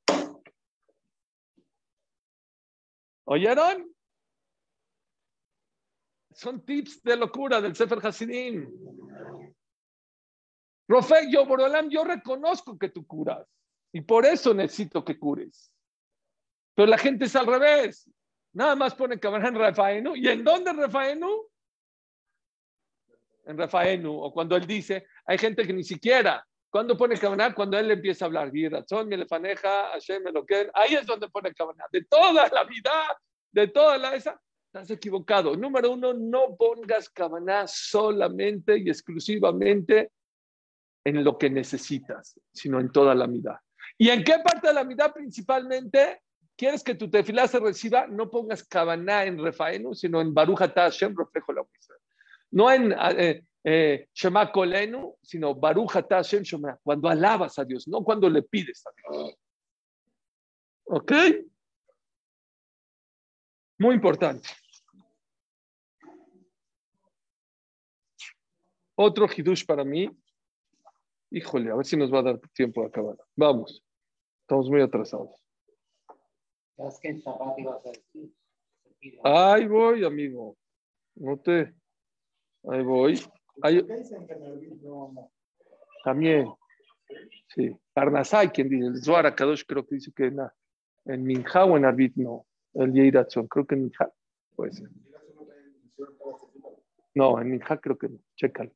¿Oyeron? 3.25 3.96
Son 6.37 6.61
tips 6.61 7.03
de 7.03 7.17
locura 7.17 7.63
del 7.63 7.75
Sefer 7.75 7.99
Hasidim. 8.07 8.71
Rofe, 10.87 11.31
yo, 11.31 11.47
Borolam, 11.47 11.89
yo 11.89 12.05
reconozco 12.05 12.79
que 12.79 12.91
tú 12.91 13.07
curas 13.07 13.49
y 13.91 14.03
por 14.03 14.27
eso 14.27 14.53
necesito 14.53 15.03
que 15.03 15.19
cures. 15.19 15.73
Pero 16.75 16.89
la 16.89 16.99
gente 16.99 17.25
es 17.25 17.35
al 17.35 17.47
revés. 17.47 18.11
Nada 18.53 18.77
más 18.77 18.95
pone 18.95 19.19
cámara 19.19 19.49
en 19.49 19.55
Rafaenu. 19.55 20.15
¿Y 20.15 20.29
en 20.29 20.45
dónde 20.45 20.75
Rafaenu? 20.75 21.49
En 23.47 23.57
Rafaenu. 23.57 24.13
O 24.13 24.31
cuando 24.31 24.57
él 24.57 24.67
dice, 24.67 25.07
hay 25.25 25.39
gente 25.39 25.67
que 25.67 25.73
ni 25.73 25.85
siquiera. 25.85 26.47
cuando 26.69 26.99
pone 26.99 27.19
cámara? 27.19 27.55
Cuando 27.55 27.79
él 27.79 27.91
empieza 27.91 28.27
a 28.27 28.27
hablar. 28.27 28.53
Razón, 28.71 29.09
me 29.09 29.17
le 29.17 29.25
faneja, 29.25 29.89
Hashem 29.93 30.23
me 30.23 30.33
lo 30.33 30.45
que. 30.45 30.71
Ahí 30.75 30.97
es 30.97 31.07
donde 31.07 31.31
pone 31.31 31.55
cámara. 31.55 31.87
De 31.91 32.05
toda 32.05 32.47
la 32.49 32.65
vida, 32.65 32.93
de 33.53 33.69
toda 33.69 33.97
la 33.97 34.15
esa. 34.15 34.39
Estás 34.67 34.91
equivocado. 34.91 35.57
Número 35.57 35.93
uno, 35.93 36.13
no 36.13 36.57
pongas 36.57 37.09
cabana 37.09 37.67
solamente 37.67 38.77
y 38.79 38.89
exclusivamente 38.89 40.13
en 41.05 41.23
lo 41.23 41.39
que 41.39 41.49
necesitas, 41.49 42.39
sino 42.53 42.81
en 42.81 42.91
toda 42.91 43.15
la 43.15 43.27
mitad. 43.27 43.57
¿Y 43.97 44.11
en 44.11 44.25
qué 44.25 44.35
parte 44.45 44.69
de 44.69 44.75
la 44.75 44.85
mitad 44.85 45.13
principalmente 45.13 46.21
quieres 46.57 46.83
que 46.83 46.97
tu 46.97 47.09
tefilá 47.09 47.47
se 47.47 47.61
reciba? 47.61 48.07
No 48.07 48.29
pongas 48.29 48.65
cabana 48.65 49.25
en 49.25 49.39
refaenu, 49.39 49.95
sino 49.95 50.21
en 50.21 50.35
Baruch 50.35 50.59
Hashem, 50.59 51.15
reflejo 51.17 51.53
la 51.53 51.65
No 52.51 52.71
en 52.71 52.93
eh, 52.93 53.43
eh, 53.65 54.09
Shema 54.13 54.51
Kolenu, 54.53 55.17
sino 55.23 55.55
Baruch 55.55 55.93
Hashem 55.93 56.43
Shema, 56.43 56.79
cuando 56.83 57.09
alabas 57.09 57.59
a 57.59 57.65
Dios, 57.65 57.89
no 57.89 58.03
cuando 58.03 58.29
le 58.29 58.43
pides 58.43 58.85
a 58.87 58.91
Dios. 58.97 59.35
¿Ok? 60.85 61.13
Muy 63.79 63.95
importante. 63.95 64.49
Otro 68.95 69.27
hidush 69.27 69.65
para 69.67 69.85
mí. 69.85 70.09
Híjole, 71.31 71.71
a 71.71 71.77
ver 71.77 71.85
si 71.85 71.97
nos 71.97 72.13
va 72.13 72.21
a 72.21 72.23
dar 72.23 72.41
tiempo 72.55 72.81
de 72.81 72.89
acabar. 72.89 73.17
Vamos. 73.35 73.85
Estamos 74.43 74.71
muy 74.71 74.81
atrasados. 74.81 75.31
Ahí 79.25 79.67
voy, 79.67 80.05
amigo. 80.05 80.57
No 81.17 81.39
te. 81.39 81.75
Ahí 82.71 82.83
voy. 82.83 83.21
También. 86.05 86.49
Sí. 87.49 87.77
Parnasai, 87.93 88.51
quien 88.51 88.69
dice. 88.69 88.87
El 88.87 89.03
Zohar 89.03 89.35
Kadosh 89.35 89.65
creo 89.67 89.87
que 89.87 89.97
dice 89.97 90.13
que 90.15 90.27
en, 90.27 90.39
en 91.07 91.45
o 91.55 91.77
en 91.77 91.85
Arbit 91.85 92.17
no. 92.17 92.47
El 92.77 92.93
Yeiratzon. 92.93 93.49
Creo 93.49 93.67
que 93.67 93.75
en 93.75 93.83
Minja. 93.85 94.13
Puede 94.55 94.73
ser. 94.73 94.89
No, 97.15 97.41
en 97.41 97.51
Minja 97.51 97.79
creo 97.79 97.97
que 97.97 98.09
no. 98.09 98.19
Chécalo. 98.37 98.73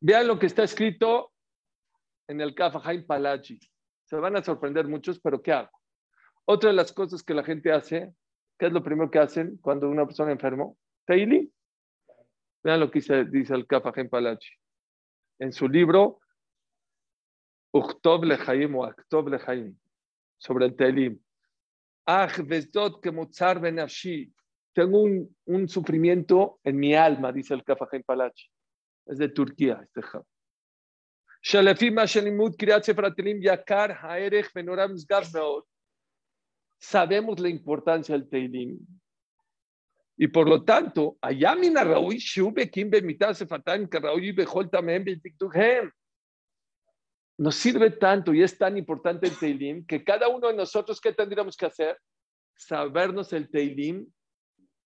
Vean 0.00 0.26
lo 0.26 0.38
que 0.38 0.46
está 0.46 0.64
escrito 0.64 1.32
en 2.28 2.40
el 2.40 2.54
Kafahaim 2.54 3.06
Palachi. 3.06 3.60
Se 4.04 4.16
van 4.16 4.36
a 4.36 4.42
sorprender 4.42 4.88
muchos, 4.88 5.20
pero 5.20 5.42
¿qué 5.42 5.52
hago? 5.52 5.70
Otra 6.44 6.70
de 6.70 6.76
las 6.76 6.92
cosas 6.92 7.22
que 7.22 7.34
la 7.34 7.44
gente 7.44 7.72
hace, 7.72 8.12
¿qué 8.58 8.66
es 8.66 8.72
lo 8.72 8.82
primero 8.82 9.10
que 9.10 9.18
hacen 9.18 9.58
cuando 9.58 9.88
una 9.88 10.06
persona 10.06 10.32
enfermo? 10.32 10.78
Teili. 11.06 11.52
Vean 12.64 12.80
lo 12.80 12.90
que 12.90 13.00
dice, 13.00 13.54
el 13.54 13.66
Kafahaim 13.66 14.08
Palachi. 14.08 14.54
En 15.38 15.52
su 15.52 15.68
libro, 15.68 16.20
Uchtov 17.72 18.24
Lechaim 18.24 18.74
o 18.76 18.84
Aktov 18.84 19.28
Lechaim, 19.28 19.76
sobre 20.38 20.66
el 20.66 20.76
Teilim. 20.76 21.20
Tengo 24.74 25.02
un, 25.02 25.36
un, 25.44 25.68
sufrimiento 25.68 26.60
en 26.64 26.76
mi 26.76 26.94
alma, 26.94 27.30
dice 27.32 27.54
el 27.54 27.62
Kafahaim 27.62 28.02
Palachi 28.04 28.48
es 29.06 29.18
de 29.18 29.28
Turquía, 29.28 29.80
este 29.82 30.02
jab. 30.02 30.24
Sabemos 36.78 37.40
la 37.40 37.48
importancia 37.48 38.16
del 38.16 38.28
Teilim. 38.28 38.78
Y 40.16 40.28
por 40.28 40.48
lo 40.48 40.62
tanto, 40.62 41.16
allá 41.20 41.56
mina 41.56 41.82
Raúl 41.82 42.14
Shube, 42.14 42.70
Kimbe, 42.70 43.02
Mitad 43.02 43.34
Sefatan, 43.34 43.88
que 43.88 43.98
Raúl 43.98 44.24
y 44.24 44.32
Bejol 44.32 44.70
también, 44.70 45.04
Nos 47.38 47.56
sirve 47.56 47.90
tanto 47.90 48.34
y 48.34 48.42
es 48.42 48.56
tan 48.56 48.76
importante 48.76 49.26
el 49.26 49.38
Teilim 49.38 49.86
que 49.86 50.04
cada 50.04 50.28
uno 50.28 50.48
de 50.48 50.54
nosotros, 50.54 51.00
¿qué 51.00 51.12
tendríamos 51.12 51.56
que 51.56 51.66
hacer? 51.66 51.98
Sabernos 52.54 53.32
el 53.32 53.50
Teilim 53.50 54.06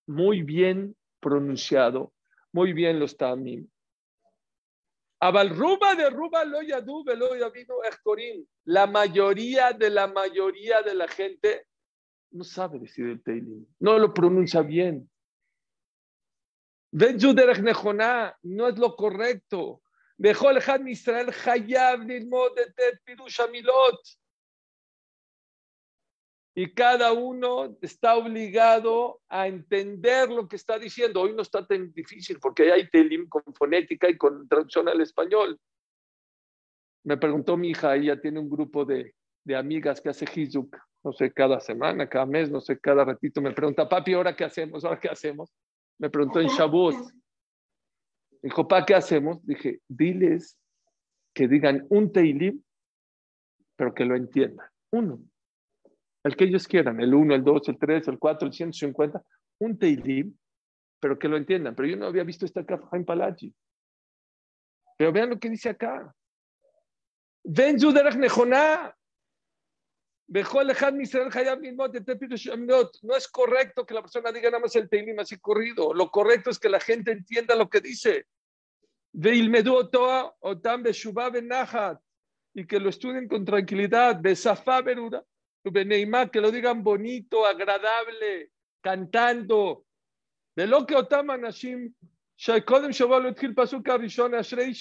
muy 0.06 0.42
bien 0.42 0.96
pronunciado, 1.20 2.12
muy 2.52 2.72
bien 2.72 3.00
los 3.00 3.16
Tamim. 3.16 3.68
Abalruba 5.18 5.94
de 5.94 6.10
Ruba 6.10 6.44
lo 6.44 6.62
yadu 6.62 7.02
velo. 7.02 7.30
La 8.64 8.86
mayoría 8.86 9.72
de 9.72 9.90
la 9.90 10.06
mayoría 10.06 10.82
de 10.82 10.94
la 10.94 11.08
gente 11.08 11.66
no 12.30 12.44
sabe 12.44 12.78
decir 12.78 13.06
el 13.06 13.22
Teilim, 13.22 13.66
no 13.80 13.98
lo 13.98 14.12
pronuncia 14.12 14.60
bien. 14.62 15.10
no 16.92 18.68
es 18.68 18.78
lo 18.78 18.96
correcto. 18.96 19.82
Dejó 20.18 20.50
el 20.50 20.62
Han 20.66 20.88
Israel 20.88 21.30
Hayab 21.44 22.06
de 22.06 23.00
Pirush 23.04 23.40
Milot 23.50 24.00
y 26.58 26.72
cada 26.72 27.12
uno 27.12 27.76
está 27.82 28.16
obligado 28.16 29.20
a 29.28 29.46
entender 29.46 30.30
lo 30.30 30.48
que 30.48 30.56
está 30.56 30.78
diciendo. 30.78 31.20
Hoy 31.20 31.34
no 31.34 31.42
está 31.42 31.66
tan 31.66 31.92
difícil 31.92 32.38
porque 32.40 32.72
hay 32.72 32.88
telim 32.88 33.28
con 33.28 33.42
fonética 33.52 34.08
y 34.08 34.16
con 34.16 34.48
traducción 34.48 34.88
al 34.88 35.02
español. 35.02 35.60
Me 37.04 37.18
preguntó 37.18 37.58
mi 37.58 37.68
hija, 37.68 37.94
ella 37.94 38.18
tiene 38.18 38.40
un 38.40 38.48
grupo 38.48 38.86
de, 38.86 39.14
de 39.44 39.54
amigas 39.54 40.00
que 40.00 40.08
hace 40.08 40.24
Hizuk, 40.34 40.74
no 41.04 41.12
sé, 41.12 41.30
cada 41.30 41.60
semana, 41.60 42.08
cada 42.08 42.24
mes, 42.24 42.50
no 42.50 42.62
sé, 42.62 42.80
cada 42.80 43.04
ratito. 43.04 43.42
Me 43.42 43.52
pregunta, 43.52 43.86
papi, 43.86 44.14
¿ahora 44.14 44.34
qué 44.34 44.44
hacemos? 44.44 44.82
¿Ahora 44.82 44.98
qué 44.98 45.08
hacemos? 45.08 45.52
Me 45.98 46.08
preguntó 46.08 46.40
en 46.40 46.48
Shavuot. 46.48 46.96
Dijo, 48.42 48.68
¿para 48.68 48.84
qué 48.84 48.94
hacemos? 48.94 49.44
Dije, 49.46 49.80
diles 49.88 50.58
que 51.34 51.48
digan 51.48 51.86
un 51.90 52.12
teilim, 52.12 52.62
pero 53.76 53.94
que 53.94 54.04
lo 54.04 54.16
entiendan. 54.16 54.66
Uno 54.92 55.20
el 56.26 56.36
que 56.36 56.44
ellos 56.44 56.66
quieran, 56.66 57.00
el 57.00 57.14
1, 57.14 57.36
el 57.36 57.44
2, 57.44 57.68
el 57.68 57.78
3, 57.78 58.08
el 58.08 58.18
4, 58.18 58.48
el 58.48 58.52
150, 58.52 59.22
un 59.60 59.78
Teilim, 59.78 60.36
pero 60.98 61.18
que 61.18 61.28
lo 61.28 61.36
entiendan. 61.36 61.76
Pero 61.76 61.88
yo 61.88 61.96
no 61.96 62.06
había 62.06 62.24
visto 62.24 62.44
esta 62.44 62.64
en 62.92 63.04
Palachi. 63.04 63.54
Pero 64.98 65.12
vean 65.12 65.30
lo 65.30 65.38
que 65.38 65.48
dice 65.48 65.68
acá. 65.68 66.12
Ven 67.44 67.78
Zuderach 67.78 68.16
Nejoná. 68.16 68.95
No 70.28 70.42
es 73.16 73.28
correcto 73.28 73.86
que 73.86 73.94
la 73.94 74.02
persona 74.02 74.32
diga 74.32 74.50
nada 74.50 74.60
más 74.60 74.74
el 74.74 74.88
Teilim 74.88 75.20
así 75.20 75.38
corrido. 75.38 75.94
Lo 75.94 76.10
correcto 76.10 76.50
es 76.50 76.58
que 76.58 76.68
la 76.68 76.80
gente 76.80 77.12
entienda 77.12 77.54
lo 77.54 77.70
que 77.70 77.80
dice. 77.80 78.26
Y 82.54 82.66
que 82.66 82.80
lo 82.80 82.88
estudien 82.88 83.28
con 83.28 83.44
tranquilidad. 83.44 84.20
Que 86.32 86.40
lo 86.40 86.50
digan 86.50 86.82
bonito, 86.82 87.46
agradable, 87.46 88.50
cantando. 88.80 89.84
De 90.56 90.66
lo 90.66 90.84
que 90.86 90.96
Etchil 93.28 93.54
Pasuk 93.54 93.88
Ashrei 93.88 94.74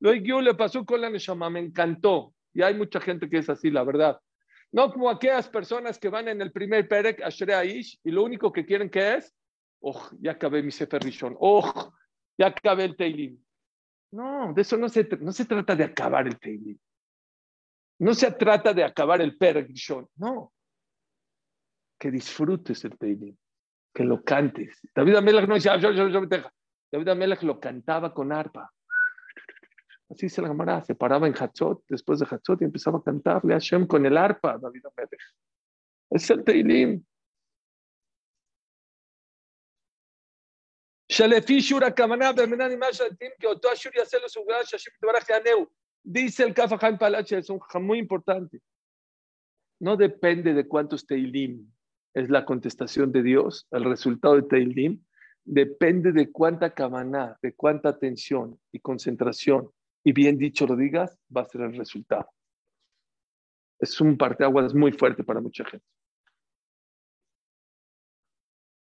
lo 0.00 0.14
Igiu 0.14 0.40
le 0.40 0.54
pasó 0.54 0.86
con 0.86 1.00
la 1.02 1.10
Neshama. 1.10 1.50
Me 1.50 1.60
encantó. 1.60 2.32
Y 2.54 2.62
hay 2.62 2.74
mucha 2.74 2.98
gente 3.00 3.28
que 3.28 3.38
es 3.38 3.50
así, 3.50 3.70
la 3.70 3.84
verdad. 3.84 4.18
No 4.72 4.92
como 4.92 5.08
aquellas 5.08 5.48
personas 5.48 5.98
que 5.98 6.08
van 6.08 6.28
en 6.28 6.40
el 6.42 6.52
primer 6.52 6.86
perek, 6.88 7.22
Ashrei 7.22 7.54
Aish, 7.54 7.98
y 8.04 8.10
lo 8.10 8.22
único 8.22 8.52
que 8.52 8.66
quieren 8.66 8.90
que 8.90 9.16
es, 9.16 9.34
oh, 9.80 10.10
ya 10.20 10.32
acabé 10.32 10.62
mi 10.62 10.70
Sefer 10.70 11.02
Rishon, 11.02 11.36
oh, 11.40 11.92
ya 12.38 12.48
acabé 12.48 12.84
el 12.84 12.96
Teilim. 12.96 13.42
No, 14.12 14.52
de 14.52 14.62
eso 14.62 14.76
no 14.76 14.88
se, 14.88 15.08
no 15.20 15.32
se 15.32 15.44
trata 15.44 15.74
de 15.74 15.84
acabar 15.84 16.26
el 16.26 16.38
Teilim. 16.38 16.78
No 18.00 18.14
se 18.14 18.30
trata 18.32 18.72
de 18.72 18.84
acabar 18.84 19.20
el 19.20 19.36
Pergrishon, 19.36 20.08
no. 20.16 20.52
Que 21.98 22.10
disfrutes 22.10 22.84
el 22.84 22.96
Teilim, 22.96 23.36
que 23.92 24.04
lo 24.04 24.22
cantes. 24.22 24.78
David 24.94 25.16
Amelech 25.16 25.48
no 25.48 25.54
decía, 25.54 25.76
David 25.78 27.08
Amelech 27.08 27.42
lo 27.42 27.58
cantaba 27.58 28.14
con 28.14 28.32
arpa. 28.32 28.72
Así 30.10 30.28
se 30.28 30.40
la 30.40 30.48
Gemara, 30.48 30.82
se 30.82 30.94
paraba 30.94 31.26
en 31.26 31.34
Hatzot, 31.34 31.84
después 31.88 32.18
de 32.18 32.26
Hatzot, 32.30 32.62
y 32.62 32.64
empezaba 32.64 32.98
a 32.98 33.02
cantarle 33.02 33.52
a 33.52 33.56
Hashem 33.56 33.86
con 33.86 34.06
el 34.06 34.16
arpa, 34.16 34.58
David 34.58 34.86
Amelech. 34.86 35.20
Es 36.10 36.30
el 36.30 36.44
Teilim. 36.44 37.04
Dice 46.02 46.44
el 46.44 46.54
Kafa 46.54 46.78
Haim 46.80 46.98
Palache, 46.98 47.38
es 47.38 47.50
un 47.50 47.60
muy 47.82 47.98
importante. 47.98 48.60
No 49.80 49.96
depende 49.96 50.54
de 50.54 50.66
cuántos 50.66 51.06
Teilim 51.06 51.70
es 52.14 52.30
la 52.30 52.44
contestación 52.44 53.12
de 53.12 53.22
Dios, 53.22 53.66
el 53.70 53.84
resultado 53.84 54.36
de 54.36 54.42
Teilim, 54.42 55.04
depende 55.44 56.12
de 56.12 56.30
cuánta 56.30 56.74
kavaná, 56.74 57.38
de 57.42 57.54
cuánta 57.54 57.90
atención 57.90 58.58
y 58.72 58.80
concentración, 58.80 59.70
y 60.08 60.12
bien 60.12 60.38
dicho 60.38 60.66
lo 60.66 60.74
digas, 60.74 61.20
va 61.36 61.42
a 61.42 61.44
ser 61.44 61.60
el 61.60 61.76
resultado. 61.76 62.30
Es 63.78 64.00
un 64.00 64.16
parteaguas 64.16 64.74
muy 64.74 64.90
fuerte 64.90 65.22
para 65.22 65.42
mucha 65.42 65.66
gente. 65.66 65.86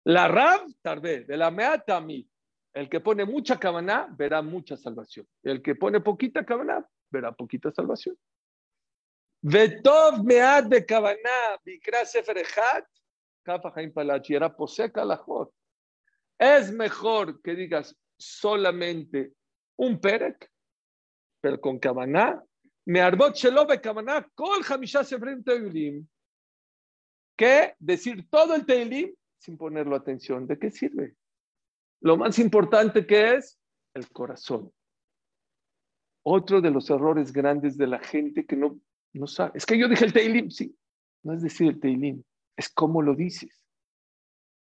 La 0.05 0.29
Rav, 0.29 0.69
tarde, 0.81 1.25
de 1.25 1.37
la 1.37 1.51
Meatami, 1.51 2.31
el 2.75 2.89
que 2.89 3.01
pone 3.01 3.25
mucha 3.25 3.59
kavaná 3.59 4.07
verá 4.17 4.41
mucha 4.41 4.77
salvación. 4.77 5.27
El 5.43 5.63
que 5.63 5.75
pone 5.75 6.01
poquita 6.01 6.47
kavaná 6.47 6.89
verá 7.11 7.33
poquita 7.33 7.73
salvación. 7.73 8.17
Vetov 9.43 10.23
meat 10.23 10.67
de 10.67 10.87
kavaná, 10.87 11.59
bikra 11.65 12.05
sefer 12.05 12.37
kafa 13.43 13.73
haim 13.75 13.93
palachi, 13.93 14.37
era 14.37 14.49
poseca 14.57 15.05
la. 15.05 15.21
Es 16.39 16.71
mejor 16.71 17.43
que 17.43 17.57
digas 17.57 17.97
solamente 18.17 19.33
un 19.77 20.01
perek, 20.01 20.49
pero 21.47 21.61
con 21.61 21.79
kavaná, 21.79 22.43
me 22.87 23.01
arbot 23.01 23.37
shelobe 23.37 23.81
kavaná, 23.81 24.29
kol 24.35 24.65
hamisha 24.65 25.05
sefrim 25.05 25.45
teilim, 25.45 26.05
que 27.37 27.73
decir 27.79 28.29
todo 28.29 28.57
el 28.57 28.67
teilim 28.67 29.15
sin 29.39 29.57
ponerlo 29.57 29.95
atención. 29.95 30.49
¿De 30.49 30.59
qué 30.59 30.73
sirve? 30.73 31.15
Lo 32.01 32.17
más 32.17 32.41
importante 32.41 33.07
que 33.07 33.37
es 33.37 33.61
el 33.95 34.11
corazón. 34.11 34.73
Otro 36.25 36.61
de 36.61 36.73
los 36.73 36.91
errores 36.91 37.33
grandes 37.33 37.77
de 37.79 37.87
la 37.87 38.01
gente 38.01 38.45
que 38.45 38.57
no, 38.57 38.81
no 39.13 39.29
sabe. 39.29 39.53
Es 39.55 39.65
que 39.65 39.79
yo 39.79 39.89
dije 39.89 40.05
el 40.05 40.13
teilim, 40.13 40.51
sí. 40.51 40.77
No 41.23 41.33
es 41.33 41.43
decir 41.43 41.69
el 41.69 41.79
teilim, 41.79 42.25
es 42.57 42.69
cómo 42.71 43.03
lo 43.03 43.15
dices. 43.15 43.65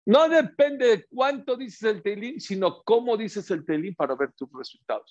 No 0.06 0.26
depende 0.26 0.86
de 0.86 1.06
cuánto 1.06 1.54
dices 1.54 1.82
el 1.82 2.02
Teilim, 2.02 2.40
sino 2.40 2.82
cómo 2.82 3.16
dices 3.16 3.48
el 3.52 3.64
Teilim 3.64 3.94
para 3.94 4.16
ver 4.16 4.32
tus 4.32 4.50
resultados. 4.52 5.08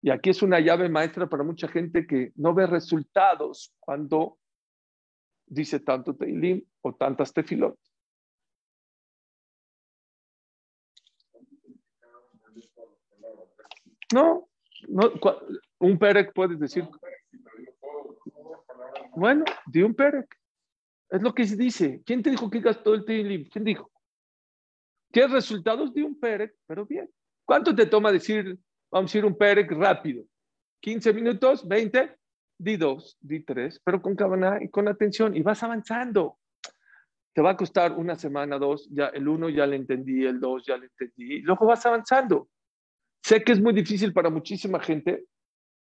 Y 0.00 0.10
aquí 0.10 0.30
es 0.30 0.42
una 0.42 0.60
llave 0.60 0.88
maestra 0.88 1.28
para 1.28 1.42
mucha 1.42 1.68
gente 1.68 2.06
que 2.06 2.32
no 2.36 2.54
ve 2.54 2.66
resultados 2.66 3.74
cuando 3.80 4.38
dice 5.46 5.80
tanto 5.80 6.14
Teilim 6.14 6.62
o 6.82 6.94
tantas 6.94 7.32
tefilot. 7.32 7.78
No, 14.14 14.48
no 14.88 15.12
un 15.80 15.98
perec 15.98 16.32
puedes 16.32 16.58
decir. 16.58 16.88
Bueno, 19.14 19.44
di 19.66 19.82
un 19.82 19.94
perec. 19.94 20.38
Es 21.10 21.22
lo 21.22 21.34
que 21.34 21.46
se 21.46 21.56
dice. 21.56 22.02
¿Quién 22.04 22.22
te 22.22 22.30
dijo 22.30 22.50
que 22.50 22.60
gastó 22.60 22.94
el 22.94 23.04
Teilim? 23.04 23.48
¿Quién 23.48 23.64
dijo? 23.64 23.90
¿Qué 25.10 25.26
resultados 25.26 25.92
de 25.94 26.02
un 26.02 26.18
Perec? 26.18 26.54
Pero 26.66 26.84
bien. 26.84 27.10
¿Cuánto 27.44 27.74
te 27.74 27.86
toma 27.86 28.12
decir, 28.12 28.58
vamos 28.90 29.10
a 29.10 29.12
decir 29.12 29.24
un 29.24 29.36
Perec 29.36 29.70
rápido? 29.72 30.24
¿15 30.82 31.14
minutos? 31.14 31.66
¿20? 31.66 32.16
Di 32.60 32.76
dos, 32.76 33.16
di 33.20 33.44
tres, 33.44 33.80
pero 33.84 34.02
con 34.02 34.16
cabana 34.16 34.58
y 34.60 34.68
con 34.68 34.88
atención 34.88 35.36
y 35.36 35.42
vas 35.42 35.62
avanzando. 35.62 36.38
Te 37.32 37.40
va 37.40 37.50
a 37.50 37.56
costar 37.56 37.92
una 37.92 38.16
semana, 38.16 38.58
dos, 38.58 38.88
ya 38.90 39.06
el 39.06 39.28
uno 39.28 39.48
ya 39.48 39.64
le 39.66 39.76
entendí, 39.76 40.24
el 40.24 40.40
dos 40.40 40.64
ya 40.66 40.76
le 40.76 40.86
entendí, 40.86 41.34
y 41.34 41.40
luego 41.42 41.66
vas 41.66 41.86
avanzando. 41.86 42.48
Sé 43.22 43.44
que 43.44 43.52
es 43.52 43.60
muy 43.60 43.72
difícil 43.72 44.12
para 44.12 44.28
muchísima 44.28 44.80
gente, 44.80 45.26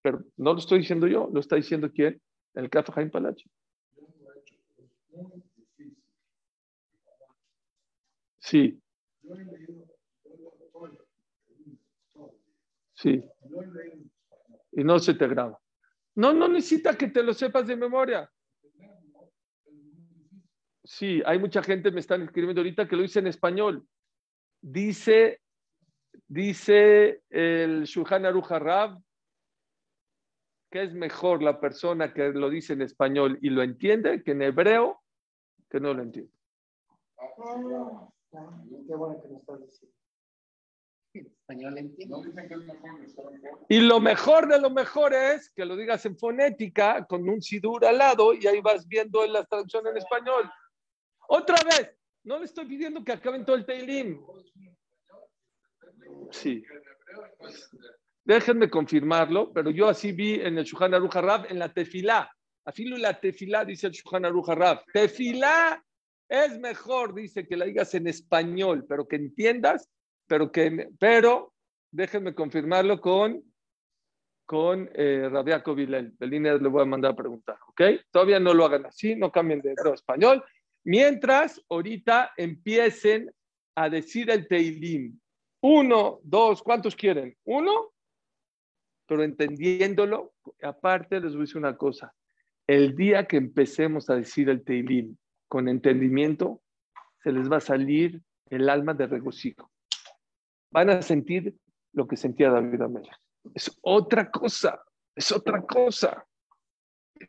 pero 0.03 0.25
no 0.37 0.53
lo 0.53 0.59
estoy 0.59 0.81
diciendo 0.81 1.07
yo, 1.07 1.31
lo 1.33 1.39
está 1.39 1.55
diciendo 1.57 1.91
quién? 1.93 2.21
El 2.55 2.69
Café 2.69 2.91
Jaime 2.93 3.11
Palacio. 3.11 3.49
Sí, 8.41 8.81
Sí. 13.05 13.23
Y 14.73 14.83
no 14.83 14.99
se 14.99 15.13
te 15.13 15.29
graba. 15.29 15.61
No, 16.15 16.33
no 16.33 16.49
necesita 16.49 16.97
que 16.97 17.09
te 17.09 17.23
lo 17.23 17.35
sepas 17.35 17.67
de 17.67 17.77
memoria. 17.77 18.31
Sí, 20.83 21.23
hay 21.27 21.39
mucha 21.39 21.63
gente 21.63 21.91
me 21.91 22.01
están 22.01 22.23
escribiendo 22.23 22.63
ahorita 22.63 22.89
que 22.89 22.97
lo 22.97 23.03
dice 23.03 23.19
en 23.19 23.27
español. 23.27 23.87
Dice, 24.63 25.43
dice 26.27 27.23
el 27.29 27.85
Shuhan 27.85 28.25
Aruch 28.25 28.49
que 30.71 30.83
es 30.83 30.95
mejor 30.95 31.43
la 31.43 31.61
persona 31.61 32.15
que 32.15 32.31
lo 32.31 32.49
dice 32.49 32.73
en 32.73 32.81
español 32.83 33.39
y 33.43 33.51
lo 33.51 33.63
entiende 33.63 34.23
que 34.23 34.31
en 34.31 34.43
hebreo 34.43 35.03
que 35.69 35.79
no 35.79 35.93
lo 35.93 36.03
entiende. 36.03 36.33
Qué 38.87 38.95
bueno 38.95 39.21
que 39.23 39.35
estás 39.35 39.61
diciendo. 39.61 40.04
Y 43.69 43.81
lo 43.81 44.01
mejor 44.01 44.49
de 44.49 44.61
lo 44.61 44.71
mejor 44.71 45.15
es 45.15 45.51
que 45.51 45.65
lo 45.65 45.77
digas 45.77 46.05
en 46.07 46.19
fonética 46.19 47.07
con 47.07 47.29
un 47.29 47.41
sidur 47.41 47.85
al 47.85 47.99
lado 47.99 48.35
y 48.35 48.47
ahí 48.47 48.61
vas 48.61 48.87
viendo 48.89 49.25
la 49.27 49.45
traducción 49.45 49.87
en 49.87 49.97
español. 49.97 50.51
Otra 51.29 51.57
vez, 51.65 51.97
no 52.25 52.39
le 52.39 52.47
estoy 52.47 52.67
pidiendo 52.67 53.05
que 53.05 53.13
acaben 53.13 53.45
todo 53.45 53.57
el 53.57 53.65
Teilim. 53.65 54.21
Sí. 56.31 56.65
Déjenme 58.25 58.71
confirmarlo, 58.71 59.53
pero 59.53 59.71
yo 59.71 59.89
así 59.89 60.13
vi 60.13 60.41
en 60.41 60.59
el 60.59 60.65
Shuhan 60.65 60.93
Rab, 60.93 61.47
en 61.49 61.59
la 61.59 61.73
tefilá. 61.73 62.35
Afilo 62.65 62.97
la 62.97 63.21
tefilá, 63.21 63.65
dice 63.65 63.87
el 63.87 63.93
Shuhan 63.93 64.25
Rab. 64.25 64.83
Tefilá 64.93 65.85
es 66.29 66.59
mejor, 66.59 67.15
dice, 67.15 67.47
que 67.47 67.57
la 67.57 67.67
digas 67.67 67.95
en 67.95 68.07
español, 68.07 68.87
pero 68.89 69.07
que 69.07 69.17
entiendas, 69.17 69.89
pero 70.27 70.51
que, 70.51 70.89
pero 70.99 71.53
déjenme 71.91 72.35
confirmarlo 72.35 73.01
con, 73.01 73.43
con 74.47 74.91
eh, 74.95 75.29
Rabiaco 75.31 75.75
Vilel. 75.75 76.15
línea 76.21 76.55
le 76.55 76.69
voy 76.69 76.83
a 76.83 76.87
mandar 76.87 77.13
a 77.13 77.17
preguntar, 77.17 77.57
¿ok? 77.69 77.83
Todavía 78.11 78.41
no 78.41 78.53
lo 78.55 78.65
hagan 78.65 78.87
así, 78.87 79.15
no 79.15 79.31
cambien 79.31 79.61
de 79.61 79.73
hebreo 79.73 79.95
español. 79.95 80.45
Mientras, 80.85 81.63
ahorita 81.69 82.33
empiecen 82.37 83.31
a 83.75 83.89
decir 83.89 84.31
el 84.31 84.47
Teilim. 84.47 85.19
Uno, 85.63 86.21
dos, 86.23 86.63
¿cuántos 86.63 86.95
quieren? 86.95 87.37
Uno, 87.45 87.93
pero 89.07 89.23
entendiéndolo, 89.23 90.35
aparte 90.63 91.21
les 91.21 91.33
voy 91.33 91.41
a 91.41 91.45
decir 91.45 91.57
una 91.57 91.77
cosa. 91.77 92.15
El 92.67 92.97
día 92.97 93.27
que 93.27 93.37
empecemos 93.37 94.11
a 94.11 94.17
decir 94.17 94.49
el 94.49 94.65
Teilim 94.65 95.17
con 95.49 95.69
entendimiento, 95.69 96.61
se 97.23 97.33
les 97.33 97.51
va 97.51 97.59
a 97.59 97.61
salir 97.61 98.21
el 98.51 98.69
alma 98.69 98.95
de 98.95 99.07
regocijo. 99.07 99.71
Van 100.75 100.91
a 100.91 101.03
sentir 101.03 101.55
lo 101.93 102.09
que 102.09 102.17
sentía 102.17 102.51
David 102.51 102.83
Amelech. 102.83 103.17
Es 103.55 103.71
otra 103.81 104.29
cosa, 104.29 104.83
es 105.15 105.31
otra 105.31 105.63
cosa. 105.63 106.27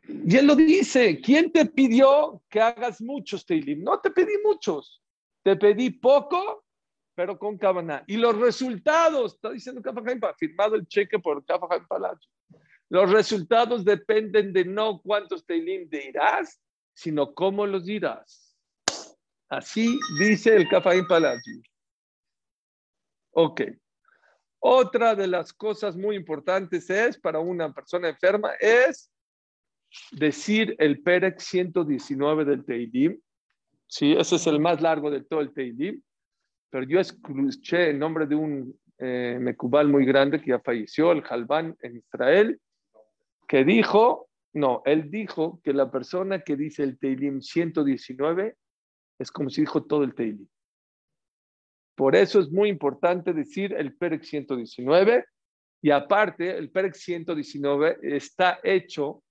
Y 0.02 0.36
él 0.36 0.48
lo 0.48 0.56
dice, 0.56 1.20
¿quién 1.20 1.52
te 1.52 1.64
pidió 1.66 2.42
que 2.50 2.60
hagas 2.60 3.00
muchos 3.00 3.46
Teilim? 3.46 3.84
No 3.84 4.00
te 4.00 4.10
pedí 4.10 4.32
muchos, 4.42 5.00
te 5.44 5.54
pedí 5.54 5.90
poco, 5.90 6.64
pero 7.14 7.38
con 7.38 7.56
Cabana. 7.56 8.02
Y 8.08 8.16
los 8.16 8.36
resultados, 8.36 9.34
está 9.34 9.52
diciendo 9.52 9.80
Kafa 9.80 10.02
firmado 10.36 10.74
el 10.74 10.88
cheque 10.88 11.20
por 11.20 11.44
Kafa 11.44 11.68
Palacio. 11.86 12.28
Los 12.88 13.12
resultados 13.12 13.84
dependen 13.84 14.52
de 14.52 14.64
no 14.64 15.00
cuántos 15.00 15.46
Teilim 15.46 15.88
dirás, 15.88 16.60
sino 16.94 17.32
cómo 17.32 17.64
los 17.64 17.84
dirás. 17.84 18.56
Así 19.48 19.96
dice 20.18 20.56
el 20.56 20.68
Cafaín 20.68 21.06
Palacio. 21.06 21.62
Ok. 23.38 23.60
Otra 24.60 25.14
de 25.14 25.26
las 25.26 25.52
cosas 25.52 25.94
muy 25.94 26.16
importantes 26.16 26.88
es 26.88 27.18
para 27.20 27.38
una 27.38 27.70
persona 27.72 28.08
enferma 28.08 28.52
es 28.58 29.12
decir 30.10 30.74
el 30.78 31.02
Perec 31.02 31.38
119 31.38 32.46
del 32.46 32.64
Teilim. 32.64 33.20
Sí, 33.86 34.12
ese 34.12 34.36
es 34.36 34.46
el 34.46 34.58
más 34.58 34.80
largo 34.80 35.10
de 35.10 35.22
todo 35.22 35.40
el 35.40 35.52
Teilim. 35.52 36.00
Pero 36.70 36.86
yo 36.86 36.98
escuché 36.98 37.90
el 37.90 37.98
nombre 37.98 38.26
de 38.26 38.36
un 38.36 38.74
eh, 38.98 39.36
Mecubal 39.38 39.88
muy 39.88 40.06
grande 40.06 40.40
que 40.40 40.52
ya 40.52 40.60
falleció, 40.60 41.12
el 41.12 41.22
Halban 41.28 41.76
en 41.82 41.98
Israel, 41.98 42.58
que 43.46 43.64
dijo 43.64 44.30
no, 44.54 44.80
él 44.86 45.10
dijo 45.10 45.60
que 45.62 45.74
la 45.74 45.90
persona 45.90 46.40
que 46.40 46.56
dice 46.56 46.82
el 46.82 46.98
Teilim 46.98 47.42
119 47.42 48.56
es 49.18 49.30
como 49.30 49.50
si 49.50 49.60
dijo 49.60 49.84
todo 49.84 50.04
el 50.04 50.14
Teilim. 50.14 50.48
Por 51.96 52.14
eso 52.14 52.40
es 52.40 52.52
muy 52.52 52.68
importante 52.68 53.32
decir 53.32 53.72
el 53.72 53.96
Perec 53.96 54.22
119 54.22 55.24
Y 55.82 55.90
aparte, 55.90 56.56
el 56.56 56.70
Perek 56.70 56.94
119 56.94 57.98
está 58.02 58.60
hecho 58.62 59.22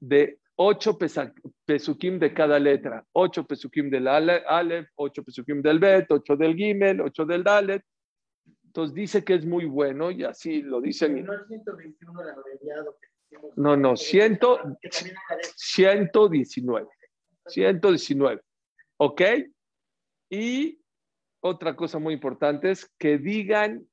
de 0.00 0.38
ocho 0.56 0.98
pesukim 1.64 2.18
de 2.18 2.34
cada 2.34 2.58
letra. 2.58 3.04
Ocho 3.12 3.44
pesukim 3.44 3.88
del 3.88 4.08
Aleph, 4.08 4.88
ocho 4.96 5.22
pesukim 5.22 5.62
del 5.62 5.78
Bet, 5.78 6.10
ocho 6.10 6.36
del 6.36 6.56
Gimel, 6.56 7.00
ocho 7.00 7.24
del 7.24 7.44
Dalet. 7.44 7.84
Entonces 8.64 8.94
dice 8.94 9.24
que 9.24 9.34
es 9.34 9.46
muy 9.46 9.66
bueno 9.66 10.10
y 10.10 10.24
así 10.24 10.62
lo 10.62 10.80
dicen. 10.80 11.24
No, 11.24 11.32
121 11.46 12.22
el 12.22 12.28
abreviado. 12.30 12.98
No, 13.56 13.76
no, 13.76 13.96
100, 13.96 14.40
119. 15.56 16.88
119. 17.46 18.40
¿Ok? 18.98 19.22
Y 20.30 20.77
otra 21.40 21.76
cosa 21.76 21.98
muy 21.98 22.14
importante 22.14 22.70
es 22.70 22.90
que 22.98 23.18
digan 23.18 23.86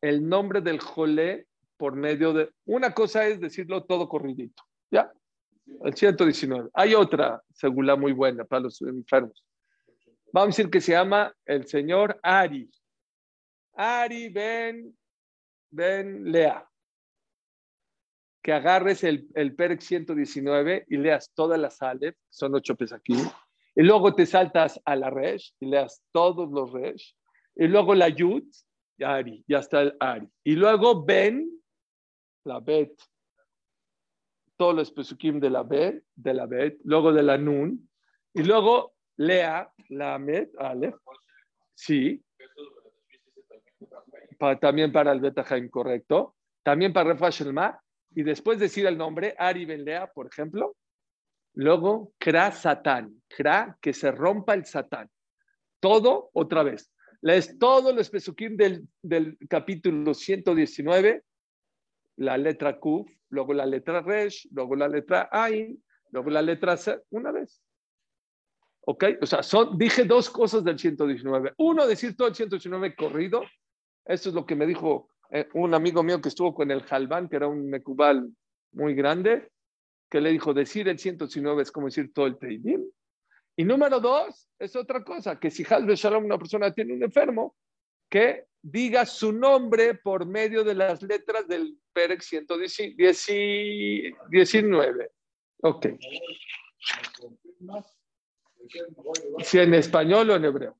el 0.00 0.28
nombre 0.28 0.60
del 0.60 0.80
jolé 0.80 1.46
por 1.76 1.94
medio 1.94 2.32
de... 2.32 2.50
Una 2.64 2.92
cosa 2.92 3.26
es 3.26 3.40
decirlo 3.40 3.84
todo 3.84 4.08
corridito, 4.08 4.62
¿ya? 4.90 5.12
El 5.84 5.94
119. 5.94 6.70
Hay 6.74 6.94
otra 6.94 7.42
segula 7.52 7.96
muy 7.96 8.12
buena 8.12 8.44
para 8.44 8.62
los 8.62 8.80
enfermos. 8.82 9.44
Vamos 10.32 10.48
a 10.48 10.56
decir 10.56 10.70
que 10.70 10.80
se 10.80 10.92
llama 10.92 11.34
el 11.44 11.66
señor 11.66 12.18
Ari. 12.22 12.70
Ari 13.74 14.28
Ben, 14.28 14.96
ben 15.70 16.30
Lea. 16.30 16.66
Que 18.42 18.52
agarres 18.52 19.04
el, 19.04 19.28
el 19.34 19.54
Perec 19.54 19.80
119 19.80 20.86
y 20.88 20.96
leas 20.96 21.30
todas 21.34 21.58
las 21.58 21.80
Aleph, 21.82 22.16
son 22.30 22.54
ocho 22.54 22.76
aquí 22.94 23.14
y 23.74 23.82
luego 23.82 24.14
te 24.14 24.26
saltas 24.26 24.80
a 24.84 24.96
la 24.96 25.10
Resh 25.10 25.54
y 25.60 25.66
leas 25.66 26.02
todos 26.12 26.50
los 26.50 26.72
Resh, 26.72 27.14
y 27.54 27.66
luego 27.66 27.94
la 27.94 28.08
Yud, 28.08 28.44
Ari, 29.02 29.44
ya 29.46 29.58
está 29.58 29.82
el 29.82 29.96
Ari. 30.00 30.28
Y 30.44 30.56
luego 30.56 31.04
Ben, 31.04 31.50
la 32.44 32.60
Bet, 32.60 32.92
todos 34.56 34.74
los 34.74 34.90
pesukim 34.92 35.40
de 35.40 35.50
la 35.50 35.62
Bet, 35.62 36.04
de 36.14 36.34
la 36.34 36.46
Bet, 36.46 36.78
luego 36.84 37.12
de 37.12 37.22
la 37.22 37.38
Nun, 37.38 37.88
y 38.34 38.42
luego 38.42 38.94
Lea, 39.16 39.72
la 39.88 40.18
Met, 40.18 40.50
Aleph, 40.58 40.96
sí, 41.74 42.22
también 44.60 44.92
para 44.92 45.12
el 45.12 45.20
Beta 45.20 45.44
correcto, 45.70 46.36
también 46.62 46.92
para 46.92 47.12
Refash 47.12 47.42
y 48.12 48.22
después 48.22 48.58
decir 48.58 48.86
el 48.86 48.98
nombre, 48.98 49.34
Ari 49.38 49.64
Ben 49.66 49.84
Lea, 49.84 50.10
por 50.12 50.26
ejemplo, 50.26 50.76
Luego, 51.60 52.14
Kra 52.16 52.52
Satán. 52.52 53.22
Kra, 53.28 53.76
que 53.82 53.92
se 53.92 54.10
rompa 54.10 54.54
el 54.54 54.64
Satán. 54.64 55.10
Todo 55.78 56.30
otra 56.32 56.62
vez. 56.62 56.90
Es 57.20 57.58
todo 57.58 57.92
los 57.92 58.08
pesukim 58.08 58.56
del, 58.56 58.88
del 59.02 59.36
capítulo 59.46 60.14
119, 60.14 61.22
la 62.16 62.38
letra 62.38 62.80
Kuf, 62.80 63.10
luego 63.28 63.52
la 63.52 63.66
letra 63.66 64.00
Resh, 64.00 64.48
luego 64.52 64.74
la 64.74 64.88
letra 64.88 65.28
Ain, 65.30 65.84
luego 66.08 66.30
la 66.30 66.40
letra 66.40 66.78
C, 66.78 66.98
una 67.10 67.30
vez. 67.30 67.62
¿Ok? 68.86 69.04
O 69.20 69.26
sea, 69.26 69.42
son, 69.42 69.76
dije 69.76 70.04
dos 70.04 70.30
cosas 70.30 70.64
del 70.64 70.78
119. 70.78 71.52
Uno, 71.58 71.86
decir 71.86 72.16
todo 72.16 72.28
el 72.28 72.34
119 72.34 72.96
corrido. 72.96 73.42
Esto 74.06 74.30
es 74.30 74.34
lo 74.34 74.46
que 74.46 74.56
me 74.56 74.64
dijo 74.64 75.10
eh, 75.30 75.46
un 75.52 75.74
amigo 75.74 76.02
mío 76.02 76.22
que 76.22 76.30
estuvo 76.30 76.54
con 76.54 76.70
el 76.70 76.84
Jalbán, 76.84 77.28
que 77.28 77.36
era 77.36 77.48
un 77.48 77.68
mecubal 77.68 78.34
muy 78.72 78.94
grande 78.94 79.50
que 80.10 80.20
le 80.20 80.30
dijo, 80.30 80.52
decir 80.52 80.88
el 80.88 80.98
119 80.98 81.62
es 81.62 81.70
como 81.70 81.86
decir 81.86 82.12
todo 82.12 82.26
el 82.26 82.36
Teilim. 82.36 82.84
Y 83.56 83.64
número 83.64 84.00
dos, 84.00 84.48
es 84.58 84.74
otra 84.74 85.04
cosa, 85.04 85.38
que 85.38 85.50
si 85.50 85.62
Hazbe 85.62 85.94
Shalom 85.94 86.24
una 86.24 86.38
persona 86.38 86.74
tiene 86.74 86.94
un 86.94 87.04
enfermo, 87.04 87.54
que 88.08 88.46
diga 88.60 89.06
su 89.06 89.32
nombre 89.32 89.94
por 89.94 90.26
medio 90.26 90.64
de 90.64 90.74
las 90.74 91.00
letras 91.02 91.46
del 91.46 91.78
Perec 91.92 92.22
119. 92.22 95.12
Ok. 95.62 95.86
Si 99.42 99.58
en 99.58 99.74
español 99.74 100.30
o 100.30 100.36
en 100.36 100.44
hebreo. 100.44 100.76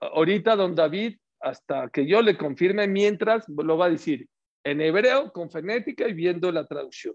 Ahorita, 0.00 0.56
don 0.56 0.74
David, 0.74 1.18
hasta 1.40 1.90
que 1.90 2.06
yo 2.06 2.22
le 2.22 2.36
confirme, 2.36 2.88
mientras 2.88 3.48
lo 3.48 3.76
va 3.76 3.86
a 3.86 3.90
decir 3.90 4.28
en 4.64 4.80
hebreo, 4.80 5.30
con 5.32 5.48
fonética 5.50 6.08
y 6.08 6.14
viendo 6.14 6.50
la 6.50 6.66
traducción 6.66 7.14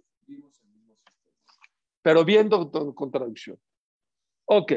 pero 2.02 2.24
viendo 2.24 2.72
con 2.72 3.12
traducción. 3.12 3.58
Ok. 4.46 4.74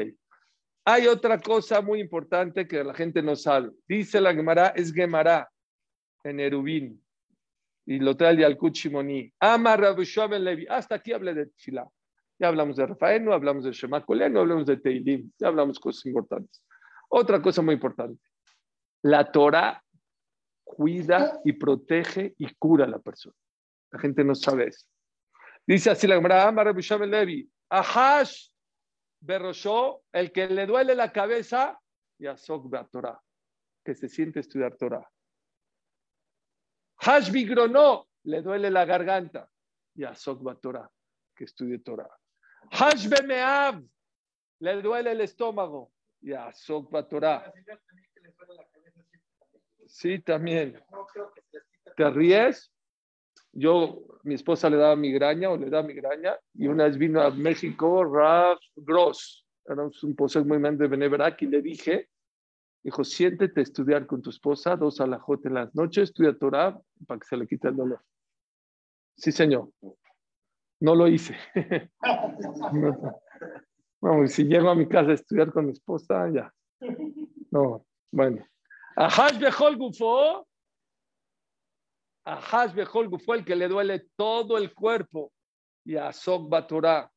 Hay 0.85 1.07
otra 1.07 1.39
cosa 1.39 1.81
muy 1.81 2.01
importante 2.01 2.67
que 2.67 2.83
la 2.83 2.93
gente 2.93 3.21
no 3.21 3.35
sabe. 3.35 3.71
Dice 3.87 4.19
la 4.19 4.33
Gemara, 4.33 4.67
es 4.75 4.93
Gemara 4.93 5.49
en 6.23 6.39
Erubín. 6.39 7.01
Y 7.85 7.99
lo 7.99 8.15
trae 8.15 8.43
el 8.43 8.57
Kuchimoni. 8.57 9.31
Ama 9.39 9.77
Levi. 9.77 10.65
Hasta 10.69 10.95
aquí 10.95 11.13
hablé 11.13 11.33
de 11.33 11.47
Tfilá. 11.47 11.87
Ya 12.39 12.47
hablamos 12.47 12.75
de 12.75 12.85
Rafael, 12.85 13.23
no 13.23 13.33
hablamos 13.33 13.63
de 13.63 13.71
Shema 13.71 14.03
no 14.07 14.39
hablamos 14.41 14.65
de 14.65 14.77
Teilim. 14.77 15.31
Ya 15.37 15.47
hablamos 15.47 15.79
cosas 15.79 16.05
importantes. 16.05 16.61
Otra 17.09 17.41
cosa 17.41 17.61
muy 17.61 17.75
importante. 17.75 18.21
La 19.03 19.31
Torah 19.31 19.81
cuida 20.63 21.39
y 21.45 21.53
protege 21.53 22.33
y 22.37 22.53
cura 22.55 22.85
a 22.85 22.89
la 22.89 22.99
persona. 22.99 23.35
La 23.91 23.99
gente 23.99 24.23
no 24.23 24.33
sabe 24.33 24.67
eso. 24.67 24.87
Dice 25.65 25.91
así 25.91 26.07
la 26.07 26.15
Gemara, 26.15 26.51
Levi, 27.05 27.49
Ahash 27.69 28.49
Berroshó, 29.21 30.03
el 30.11 30.31
que 30.31 30.47
le 30.47 30.65
duele 30.65 30.95
la 30.95 31.11
cabeza, 31.11 31.79
y 32.19 32.27
a 32.27 32.35
Torah, 32.91 33.21
que 33.83 33.95
se 33.95 34.09
siente 34.09 34.41
estudiar 34.41 34.75
Torah. 34.75 35.09
Hash 36.97 37.31
Bigrono, 37.31 38.09
le 38.23 38.41
duele 38.41 38.69
la 38.69 38.83
garganta, 38.85 39.49
y 39.95 40.03
a 40.03 40.13
Torah, 40.61 40.89
que 41.35 41.45
estudie 41.45 41.79
Torah. 41.79 42.09
Hash 42.71 43.07
Bemeav, 43.07 43.81
le 44.59 44.81
duele 44.81 45.11
el 45.11 45.21
estómago, 45.21 45.93
y 46.21 46.33
a 46.33 46.51
Torah. 47.07 47.53
Sí, 49.85 50.19
también. 50.19 50.83
¿Te 51.95 52.09
ríes? 52.09 52.72
Yo, 53.53 54.01
mi 54.23 54.33
esposa 54.33 54.69
le 54.69 54.77
daba 54.77 54.95
migraña 54.95 55.49
o 55.49 55.57
le 55.57 55.69
da 55.69 55.83
migraña 55.83 56.35
y 56.55 56.67
una 56.67 56.85
vez 56.85 56.97
vino 56.97 57.21
a 57.21 57.29
México 57.29 58.03
Raf 58.03 58.59
Gross, 58.75 59.45
era 59.65 59.83
un 59.83 60.15
poseo 60.15 60.43
muy 60.43 60.59
grande 60.59 60.83
de 60.83 60.89
Beneverak 60.89 61.41
y 61.43 61.47
le 61.47 61.61
dije, 61.61 62.09
dijo, 62.83 63.03
siéntete 63.03 63.59
a 63.59 63.63
estudiar 63.63 64.05
con 64.05 64.21
tu 64.21 64.29
esposa 64.29 64.75
dos 64.75 64.99
alajotes 64.99 65.45
en 65.45 65.53
las 65.53 65.73
noches, 65.75 66.09
estudia 66.09 66.37
Torah 66.37 66.77
para 67.07 67.19
que 67.19 67.27
se 67.27 67.37
le 67.37 67.47
quite 67.47 67.69
el 67.69 67.75
dolor. 67.75 68.01
Sí, 69.15 69.31
señor. 69.31 69.69
No 70.79 70.95
lo 70.95 71.07
hice. 71.07 71.35
Bueno, 74.03 74.27
si 74.27 74.43
llego 74.43 74.69
a 74.69 74.75
mi 74.75 74.85
casa 74.85 75.11
a 75.11 75.13
estudiar 75.13 75.49
con 75.53 75.65
mi 75.65 75.71
esposa, 75.71 76.29
ya. 76.29 76.53
No, 77.51 77.85
bueno. 78.11 78.45
Ahash 78.97 79.39
Bejol 79.39 79.77
Gufo, 79.77 80.45
a 82.25 82.35
Hasbehol 82.35 83.09
fue 83.19 83.37
el 83.37 83.45
que 83.45 83.55
le 83.55 83.67
duele 83.67 84.07
todo 84.15 84.57
el 84.57 84.73
cuerpo. 84.73 85.31
Y 85.85 85.97
a 85.97 86.13
Sogba 86.13 86.65
Torah, 86.65 87.11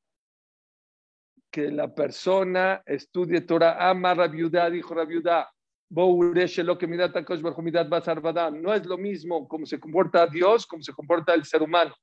que 1.51 1.71
la 1.71 1.95
persona 1.95 2.83
estudie 2.85 3.43
Torah, 3.43 3.89
ama 3.89 4.15
Rabiudá, 4.15 4.69
dijo 4.69 4.95
Rabiudá. 4.95 5.49
No 5.89 6.35
es 8.75 8.87
lo 8.87 8.99
mismo 8.99 9.47
cómo 9.47 9.67
se 9.67 9.79
comporta 9.79 10.27
Dios, 10.27 10.67
como 10.67 10.83
se 10.83 10.93
comporta 10.93 11.33
el 11.33 11.45
ser 11.45 11.63
humano. 11.63 11.95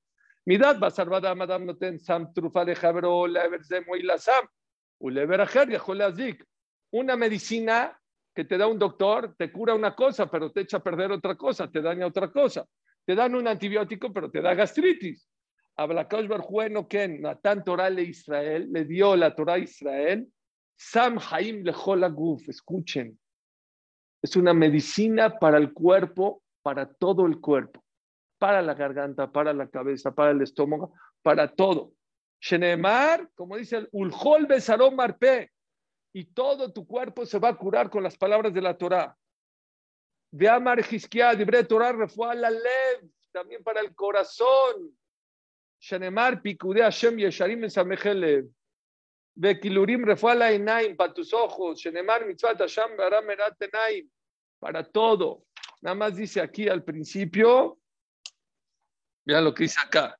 Midat 0.45 0.79
basarvada 0.79 1.35
madam 1.35 1.65
noten 1.65 1.99
sam 1.99 2.33
trufa 2.33 2.65
de 2.65 2.75
jabro 2.75 3.27
lever 3.27 3.63
zemo 3.65 3.95
y 3.95 4.03
la 4.03 4.17
sam. 4.17 4.45
Ulever 4.99 5.41
ajer 5.41 5.67
Una 6.91 7.15
medicina 7.15 7.97
que 8.33 8.45
te 8.45 8.57
da 8.57 8.67
un 8.67 8.79
doctor 8.79 9.35
te 9.37 9.51
cura 9.51 9.73
una 9.73 9.95
cosa, 9.95 10.29
pero 10.29 10.51
te 10.51 10.61
echa 10.61 10.77
a 10.77 10.83
perder 10.83 11.11
otra 11.11 11.35
cosa, 11.35 11.69
te 11.69 11.81
daña 11.81 12.07
otra 12.07 12.31
cosa. 12.31 12.65
Te 13.05 13.15
dan 13.15 13.35
un 13.35 13.47
antibiótico, 13.47 14.13
pero 14.13 14.31
te 14.31 14.41
da 14.41 14.53
gastritis. 14.53 15.29
Ablakosh 15.75 16.27
Barjueno 16.27 16.87
Ken, 16.87 17.21
Natán 17.21 17.63
Torah 17.63 17.89
le 17.89 18.03
Israel, 18.03 18.71
le 18.71 18.85
dio 18.85 19.15
la 19.15 19.35
Torah 19.35 19.55
a 19.55 19.59
Israel. 19.59 20.27
Sam 20.75 21.19
Haim 21.31 21.63
Guf, 22.13 22.47
escuchen. 22.47 23.19
Es 24.21 24.35
una 24.35 24.53
medicina 24.53 25.37
para 25.37 25.57
el 25.57 25.73
cuerpo, 25.73 26.43
para 26.61 26.85
todo 26.93 27.25
el 27.25 27.39
cuerpo. 27.39 27.83
Para 28.37 28.61
la 28.61 28.73
garganta, 28.73 29.31
para 29.31 29.53
la 29.53 29.67
cabeza, 29.67 30.13
para 30.13 30.31
el 30.31 30.41
estómago, 30.41 30.93
para 31.21 31.47
todo. 31.47 31.93
Shenemar, 32.39 33.29
como 33.35 33.57
dice 33.57 33.77
el 33.77 33.89
Ulhol 33.91 34.45
Besarom 34.45 34.95
Marpe, 34.95 35.51
y 36.13 36.25
todo 36.25 36.71
tu 36.71 36.85
cuerpo 36.85 37.25
se 37.25 37.39
va 37.39 37.49
a 37.49 37.55
curar 37.55 37.89
con 37.89 38.03
las 38.03 38.17
palabras 38.17 38.53
de 38.53 38.61
la 38.61 38.77
Torah. 38.77 39.17
De 40.33 40.49
Amar 40.49 40.79
Hiskia, 40.79 41.35
Dibre 41.35 41.63
Torah, 41.63 41.91
Refuah 41.91 42.33
la 42.33 42.49
Lev, 42.49 43.07
también 43.31 43.63
para 43.63 43.81
el 43.81 43.93
corazón. 43.93 44.97
Shanemar, 45.79 46.41
Pikude 46.41 46.81
Hashem, 46.81 47.17
Yesharim, 47.17 47.69
Samechelev. 47.69 48.49
Ve 49.35 49.59
Kilurim, 49.59 50.03
Refuah 50.03 50.33
la 50.33 50.51
Enaim, 50.51 50.97
para 50.97 51.13
tus 51.13 51.31
ojos. 51.35 51.79
Shanemar, 51.79 52.25
Mitzvah, 52.25 52.55
Hashem, 52.57 52.97
Baram, 52.97 53.29
Erat, 53.29 53.61
Enaim, 53.61 54.09
para 54.59 54.83
todo. 54.83 55.45
Nada 55.81 55.93
más 55.93 56.15
dice 56.15 56.41
aquí 56.41 56.67
al 56.67 56.83
principio, 56.83 57.77
Mira 59.25 59.39
lo 59.39 59.53
que 59.53 59.63
dice 59.63 59.79
acá. 59.79 60.19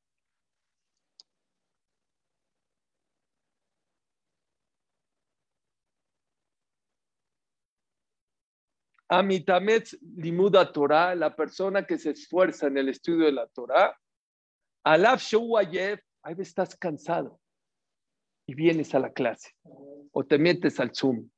Amitametz 9.20 9.97
limuda 10.16 10.72
Torah, 10.72 11.16
la 11.16 11.36
persona 11.36 11.86
que 11.86 11.97
se 11.97 12.11
esfuerza 12.11 12.68
en 12.68 12.78
el 12.78 12.89
estudio 12.89 13.26
de 13.26 13.32
la 13.32 13.47
Torah. 13.47 13.95
Alaf 14.84 15.22
Sheuayev, 15.22 15.99
ahí 16.24 16.36
estás 16.39 16.76
cansado 16.76 17.39
y 18.47 18.55
vienes 18.55 18.93
a 18.95 18.99
la 18.99 19.11
clase 19.11 19.51
o 20.11 20.24
te 20.24 20.38
metes 20.38 20.80
al 20.80 20.93
Zoom. 20.95 21.30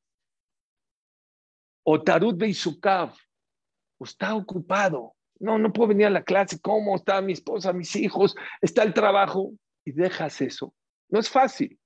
O 1.83 2.01
Tarut 2.01 2.37
Beisukav, 2.37 3.13
está 3.99 4.35
ocupado. 4.35 5.15
No, 5.39 5.57
no 5.57 5.71
puedo 5.71 5.89
venir 5.89 6.07
a 6.07 6.09
la 6.09 6.23
clase. 6.23 6.59
¿Cómo 6.59 6.95
está 6.95 7.21
mi 7.21 7.33
esposa, 7.33 7.73
mis 7.73 7.95
hijos? 7.95 8.35
Está 8.61 8.83
el 8.83 8.93
trabajo. 8.93 9.51
Y 9.85 9.91
dejas 9.91 10.41
eso. 10.41 10.73
No 11.09 11.19
es 11.19 11.29
fácil. 11.29 11.79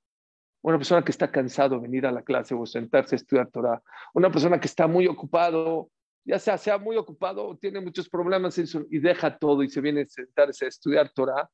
Una 0.61 0.77
persona 0.77 1.03
que 1.03 1.11
está 1.11 1.31
cansado 1.31 1.75
de 1.75 1.81
venir 1.81 2.05
a 2.05 2.11
la 2.11 2.21
clase 2.21 2.53
o 2.53 2.65
sentarse 2.65 3.15
a 3.15 3.17
estudiar 3.17 3.49
Torah. 3.49 3.81
Una 4.13 4.29
persona 4.29 4.59
que 4.59 4.67
está 4.67 4.87
muy 4.87 5.07
ocupado, 5.07 5.89
ya 6.25 6.37
sea, 6.37 6.57
sea 6.57 6.77
muy 6.77 6.97
ocupado, 6.97 7.57
tiene 7.57 7.79
muchos 7.79 8.09
problemas 8.09 8.57
y 8.57 8.99
deja 8.99 9.37
todo 9.37 9.63
y 9.63 9.69
se 9.69 9.79
viene 9.79 10.01
a 10.01 10.05
sentarse 10.07 10.65
a 10.65 10.67
estudiar 10.67 11.11
Torah. 11.13 11.49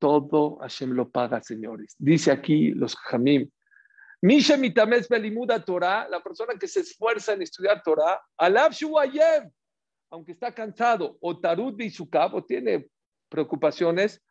Todo 0.00 0.56
Hashem 0.60 0.90
lo 0.90 1.08
paga, 1.08 1.40
señores. 1.40 1.94
Dice 1.98 2.32
aquí 2.32 2.72
los 2.72 2.96
Jamim. 2.96 3.48
Misha 4.24 4.56
mitames 4.56 5.06
belimuda 5.06 5.62
Torah, 5.62 6.08
la 6.08 6.20
persona 6.22 6.54
que 6.58 6.66
se 6.66 6.80
esfuerza 6.80 7.34
en 7.34 7.42
estudiar 7.42 7.82
Torah, 7.82 8.18
alab 8.38 8.72
shuayem, 8.72 9.50
aunque 10.10 10.32
está 10.32 10.50
cansado, 10.50 11.18
o 11.20 11.38
tarut 11.38 11.76
de 11.76 11.92
o 12.32 12.42
tiene 12.42 12.88
preocupaciones, 13.28 14.22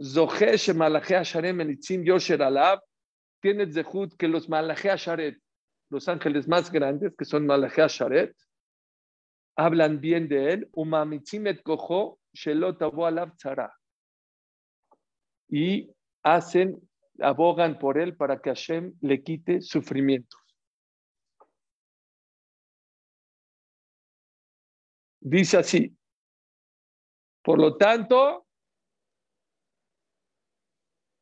zohesh 0.00 0.72
malachea 0.74 1.22
sharem 1.22 1.60
enitzim 1.60 2.02
yosher 2.04 2.42
alab, 2.42 2.80
tiene 3.44 3.70
zehut 3.70 4.16
que 4.16 4.26
los 4.26 4.48
malachea 4.48 4.96
sharet, 4.96 5.38
los 5.90 6.08
ángeles 6.08 6.48
más 6.48 6.72
grandes, 6.72 7.14
que 7.14 7.26
son 7.26 7.44
malachea 7.44 7.88
sharet, 7.88 8.34
hablan 9.54 10.00
bien 10.00 10.28
de 10.28 10.52
él, 10.54 10.70
umamitzim 10.72 11.46
et 11.48 11.62
kojo 11.62 12.18
shelot 12.32 12.78
tzara. 13.36 13.70
Y 15.50 15.90
hacen, 16.22 16.80
abogan 17.20 17.78
por 17.78 17.98
él 17.98 18.16
para 18.16 18.40
que 18.40 18.48
Hashem 18.48 18.94
le 19.02 19.22
quite 19.22 19.60
sufrimientos. 19.60 20.40
Dice 25.20 25.58
así. 25.58 25.94
Por 27.42 27.60
lo 27.60 27.76
tanto, 27.76 28.46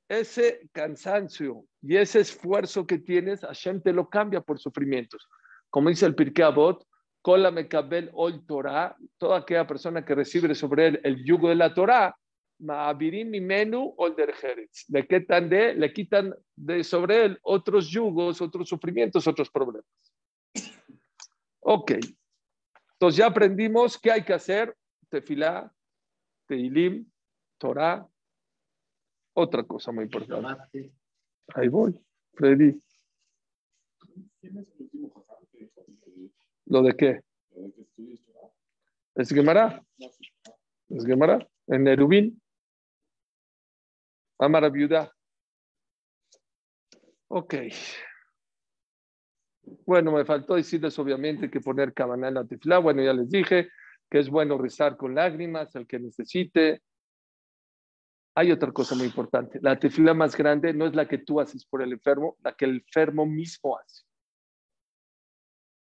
ese 0.08 0.68
cansancio 0.70 1.66
y 1.82 1.96
ese 1.96 2.20
esfuerzo 2.20 2.86
que 2.86 2.98
tienes, 2.98 3.40
Hashem 3.40 3.82
te 3.82 3.92
lo 3.92 4.08
cambia 4.08 4.40
por 4.40 4.58
sufrimientos. 4.60 5.28
Como 5.68 5.88
dice 5.88 6.06
el 6.06 6.14
Pirkei 6.14 6.44
Avot, 6.44 6.86
Mekabel 7.52 8.10
Ol 8.14 8.46
Torah, 8.46 8.96
toda 9.18 9.38
aquella 9.38 9.66
persona 9.66 10.04
que 10.04 10.14
recibe 10.14 10.54
sobre 10.54 10.86
él 10.86 11.00
el 11.02 11.24
yugo 11.24 11.48
de 11.48 11.56
la 11.56 11.74
Torah, 11.74 12.16
Ma'abirim 12.60 13.30
Mimenu 13.30 13.94
Ol. 13.96 14.14
Le 14.88 15.06
quitan 15.08 15.48
de, 15.48 15.74
le 15.74 15.92
quitan 15.92 16.32
de 16.54 16.84
sobre 16.84 17.24
él 17.24 17.38
otros 17.42 17.88
yugos, 17.88 18.40
otros 18.40 18.68
sufrimientos, 18.68 19.26
otros 19.26 19.50
problemas. 19.50 19.84
Ok. 21.60 21.92
Entonces 22.92 23.18
ya 23.18 23.26
aprendimos 23.26 23.98
qué 23.98 24.12
hay 24.12 24.24
que 24.24 24.34
hacer. 24.34 24.76
Tefilá, 25.08 25.72
Teilim, 26.46 27.10
Torah. 27.58 28.06
Otra 29.34 29.64
cosa 29.64 29.90
muy 29.90 30.04
importante. 30.04 30.92
Ahí 31.48 31.68
voy, 31.68 31.98
Freddy. 32.34 32.80
¿Lo 36.66 36.82
de 36.82 36.96
qué? 36.96 37.20
¿Es 39.14 39.28
Gemara? 39.28 39.84
¿Es 40.88 41.04
Gemara? 41.04 41.46
En 41.66 41.84
Nerubín. 41.84 42.40
Amara 44.38 44.70
viuda. 44.70 45.12
Ok. 47.28 47.54
Bueno, 49.86 50.12
me 50.12 50.24
faltó 50.24 50.54
decirles 50.54 50.98
obviamente 50.98 51.50
que 51.50 51.60
poner 51.60 51.92
cabana 51.92 52.28
en 52.28 52.34
la. 52.34 52.78
Bueno, 52.78 53.02
ya 53.02 53.12
les 53.12 53.30
dije 53.30 53.68
que 54.10 54.18
es 54.18 54.28
bueno 54.28 54.58
rezar 54.58 54.96
con 54.96 55.14
lágrimas 55.14 55.74
al 55.76 55.86
que 55.86 55.98
necesite. 55.98 56.82
Hay 58.34 58.50
otra 58.50 58.72
cosa 58.72 58.94
muy 58.94 59.06
importante. 59.06 59.58
La 59.60 59.78
tefila 59.78 60.14
más 60.14 60.36
grande 60.36 60.72
no 60.72 60.86
es 60.86 60.94
la 60.94 61.06
que 61.06 61.18
tú 61.18 61.38
haces 61.38 61.66
por 61.66 61.82
el 61.82 61.92
enfermo, 61.92 62.36
la 62.42 62.54
que 62.54 62.64
el 62.64 62.76
enfermo 62.76 63.26
mismo 63.26 63.76
hace. 63.76 64.04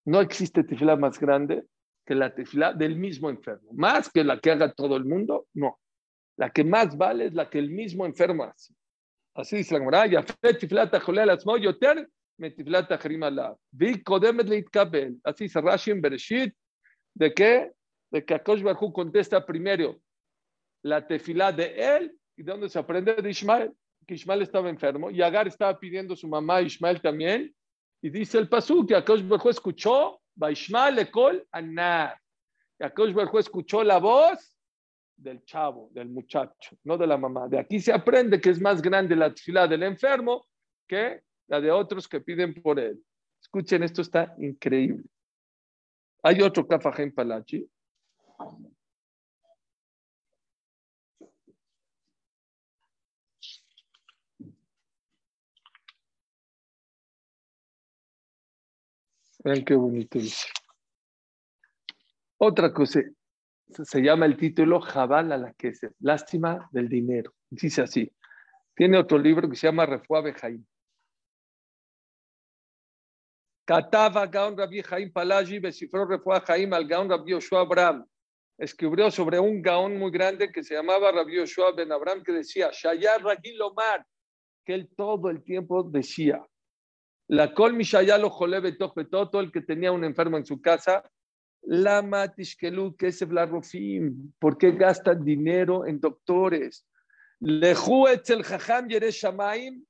No 0.05 0.19
existe 0.19 0.63
tefila 0.63 0.97
más 0.97 1.19
grande 1.19 1.65
que 2.05 2.13
la 2.13 2.35
tefila 2.35 2.73
del 2.73 2.97
mismo 2.97 3.29
enfermo. 3.29 3.71
Más 3.73 4.09
que 4.11 4.23
la 4.23 4.39
que 4.39 4.51
haga 4.51 4.71
todo 4.73 4.97
el 4.97 5.05
mundo, 5.05 5.47
no. 5.53 5.79
La 6.37 6.51
que 6.51 6.63
más 6.63 6.97
vale 6.97 7.27
es 7.27 7.33
la 7.33 7.49
que 7.49 7.57
el 7.57 7.71
mismo 7.71 8.05
enfermo 8.05 8.43
hace. 8.43 8.73
Así 9.33 9.57
dice 9.57 9.73
la 9.73 9.79
Gemara. 9.79 10.03
Así 15.23 15.43
dice 15.45 15.61
Rashi 15.61 15.91
en 15.91 16.01
Bereshit, 16.01 16.53
¿de 17.13 17.33
qué? 17.33 17.71
De 18.11 18.25
que 18.25 18.33
Akosh 18.33 18.61
Baruj 18.61 18.93
contesta 18.93 19.45
primero 19.45 19.99
la 20.83 21.07
tefilá 21.07 21.51
de 21.51 21.97
él 21.97 22.19
y 22.37 22.43
de 22.43 22.51
dónde 22.51 22.69
se 22.69 22.79
aprende 22.79 23.15
de 23.15 23.29
Ismael, 23.29 23.71
que 24.05 24.15
Ismael 24.15 24.41
estaba 24.41 24.69
enfermo 24.69 25.09
y 25.09 25.21
Agar 25.21 25.47
estaba 25.47 25.77
pidiendo 25.79 26.13
a 26.13 26.17
su 26.17 26.27
mamá 26.27 26.61
Ismael 26.61 27.01
también. 27.01 27.53
Y 28.01 28.09
dice 28.09 28.37
el 28.37 28.47
pasú 28.47 28.85
que 28.85 28.95
Akosh 28.95 29.27
Baruj 29.27 29.47
escuchó, 29.47 30.21
va 30.41 30.51
Ismael 30.51 30.95
lekol 30.95 31.47
anar. 31.51 32.19
Y 32.79 33.13
Baruj 33.13 33.39
escuchó 33.39 33.83
la 33.83 33.97
voz 33.97 34.55
del 35.15 35.43
chavo, 35.45 35.89
del 35.91 36.09
muchacho, 36.09 36.77
no 36.83 36.97
de 36.97 37.07
la 37.07 37.17
mamá. 37.17 37.47
De 37.47 37.57
aquí 37.57 37.79
se 37.79 37.93
aprende 37.93 38.39
que 38.39 38.49
es 38.49 38.59
más 38.59 38.81
grande 38.81 39.15
la 39.15 39.33
tefilá 39.33 39.67
del 39.67 39.83
enfermo 39.83 40.47
que 40.87 41.21
la 41.47 41.61
de 41.61 41.71
otros 41.71 42.07
que 42.07 42.21
piden 42.21 42.53
por 42.53 42.79
él. 42.79 43.01
Escuchen, 43.41 43.83
esto 43.83 44.01
está 44.01 44.35
increíble. 44.39 45.03
Hay 46.23 46.41
otro 46.41 46.67
en 46.97 47.13
Palachi. 47.13 47.69
Vean 59.45 59.63
qué 59.63 59.75
bonito 59.75 60.17
dice. 60.17 60.47
Otra 62.37 62.73
cosa, 62.73 62.99
se 63.67 64.01
llama 64.01 64.25
el 64.25 64.37
título 64.37 64.81
Jabal 64.81 65.31
a 65.31 65.37
la 65.37 65.53
que 65.53 65.71
se 65.75 65.91
lástima 65.99 66.67
del 66.71 66.89
dinero. 66.89 67.31
Dice 67.51 67.83
así. 67.83 68.11
Tiene 68.75 68.97
otro 68.97 69.19
libro 69.19 69.47
que 69.47 69.55
se 69.55 69.67
llama 69.67 69.85
Refuá 69.85 70.21
Bejaim. 70.21 70.65
Katava 73.65 74.25
Gaon 74.25 74.57
Rabbi 74.57 74.81
Jaim 74.81 75.13
Palaji, 75.13 75.59
descifró 75.59 76.07
Refuá 76.07 76.41
Jaim 76.41 76.73
al 76.73 76.87
Gaon 76.87 77.07
Rabbi 77.07 77.31
Yoshua 77.33 77.61
Abraham. 77.61 78.03
Escribió 78.57 79.11
sobre 79.11 79.39
un 79.39 79.61
Gaón 79.61 79.99
muy 79.99 80.09
grande 80.09 80.51
que 80.51 80.63
se 80.63 80.73
llamaba 80.73 81.11
Rabbi 81.11 81.35
Yoshua 81.35 81.71
Ben 81.71 81.91
Abraham 81.91 82.23
que 82.23 82.31
decía, 82.31 82.71
Shayar 82.71 83.21
Ragil 83.21 83.61
Omar, 83.61 84.03
que 84.65 84.73
él 84.73 84.89
todo 84.97 85.29
el 85.29 85.43
tiempo 85.43 85.83
decía, 85.83 86.43
la 87.27 87.53
Kol 87.53 87.73
Mishayalo 87.73 88.29
todo 88.99 89.39
el 89.39 89.51
que 89.51 89.61
tenía 89.61 89.91
un 89.91 90.03
enfermo 90.03 90.37
en 90.37 90.45
su 90.45 90.61
casa, 90.61 91.03
Lama 91.63 92.27
Tishkelu 92.27 92.95
Kesef 92.95 93.31
la 93.31 93.45
Rofim. 93.45 94.31
¿Por 94.39 94.57
qué 94.57 94.71
gastan 94.71 95.23
dinero 95.23 95.85
en 95.85 95.99
doctores? 95.99 96.85
Lehu 97.39 98.07
Etzel 98.07 98.43
Jajam 98.43 98.87
Yeresh 98.87 99.23
Shamaim. 99.23 99.83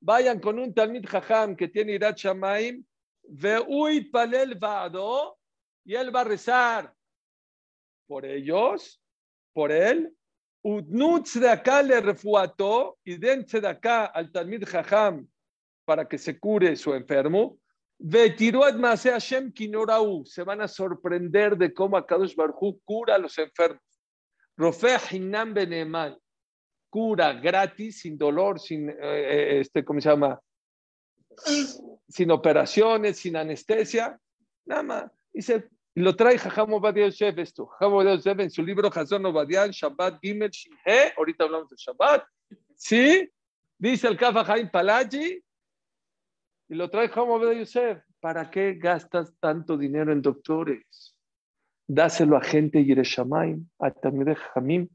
Vayan 0.00 0.40
con 0.40 0.58
un 0.58 0.74
Talmid 0.74 1.06
Jajam 1.06 1.54
que 1.54 1.68
tiene 1.68 1.92
Irat 1.92 2.18
Shamaim. 2.18 2.84
Ve'uit 3.22 4.10
Palel 4.10 4.56
Vado. 4.56 5.38
Y 5.84 5.94
él 5.94 6.14
va 6.14 6.22
a 6.22 6.24
rezar 6.24 6.92
por 8.08 8.24
ellos, 8.24 9.00
por 9.52 9.70
él. 9.70 10.12
Udnut 10.64 11.28
de 11.34 11.48
acá 11.48 11.82
le 11.82 12.00
refuató 12.00 12.98
y 13.04 13.16
dense 13.16 13.60
de 13.60 13.68
acá 13.68 14.06
al 14.06 14.30
Talmid 14.30 14.64
Jajam 14.64 15.26
para 15.92 16.08
que 16.08 16.16
se 16.16 16.38
cure 16.40 16.74
su 16.74 16.94
enfermo. 16.94 17.58
Se 20.24 20.42
van 20.42 20.62
a 20.62 20.66
sorprender 20.66 21.58
de 21.58 21.74
cómo 21.74 21.98
Akadosh 21.98 22.34
Barhu 22.34 22.80
cura 22.82 23.16
a 23.16 23.18
los 23.18 23.36
enfermos. 23.36 23.82
Rofea 24.56 24.98
Hinam. 25.10 25.54
Cura 26.88 27.34
gratis, 27.34 28.00
sin 28.00 28.16
dolor, 28.16 28.58
sin, 28.58 28.88
eh, 28.88 28.94
eh, 29.02 29.60
este, 29.60 29.84
¿cómo 29.84 30.00
se 30.00 30.08
llama? 30.08 30.40
Sin 32.08 32.30
operaciones, 32.30 33.18
sin 33.18 33.36
anestesia. 33.36 34.18
Nada 34.64 34.82
más. 34.82 35.12
Dice, 35.30 35.68
lo 35.94 36.16
trae 36.16 36.38
Jajam 36.38 36.72
Obadia 36.72 37.04
Yosef 37.04 37.36
esto. 37.36 37.66
Jajam 37.66 37.92
Obadia 37.92 38.14
Yosef 38.14 38.38
en 38.40 38.50
su 38.50 38.62
libro 38.62 38.88
Hazon 38.90 39.26
Obadia, 39.26 39.66
Shabbat 39.66 40.20
Gimel 40.22 40.50
Shinhe, 40.50 41.12
ahorita 41.18 41.44
hablamos 41.44 41.68
de 41.68 41.76
Shabbat. 41.76 42.24
Sí, 42.76 43.30
dice 43.76 44.08
el 44.08 44.16
Kafa 44.16 44.42
Jaim 44.42 44.70
Palaji, 44.70 45.42
y 46.72 46.74
lo 46.74 46.88
trae 46.88 47.08
Jajam 47.08 47.28
Obadia 47.28 47.60
Yosef. 47.60 48.02
¿Para 48.18 48.50
qué 48.50 48.74
gastas 48.74 49.34
tanto 49.38 49.76
dinero 49.76 50.10
en 50.10 50.22
doctores? 50.22 51.14
Dáselo 51.86 52.38
a 52.38 52.40
gente 52.40 52.82
Yereshamaim, 52.82 53.68
a 53.78 53.90
Tamir 53.90 54.34
Jamim, 54.34 54.88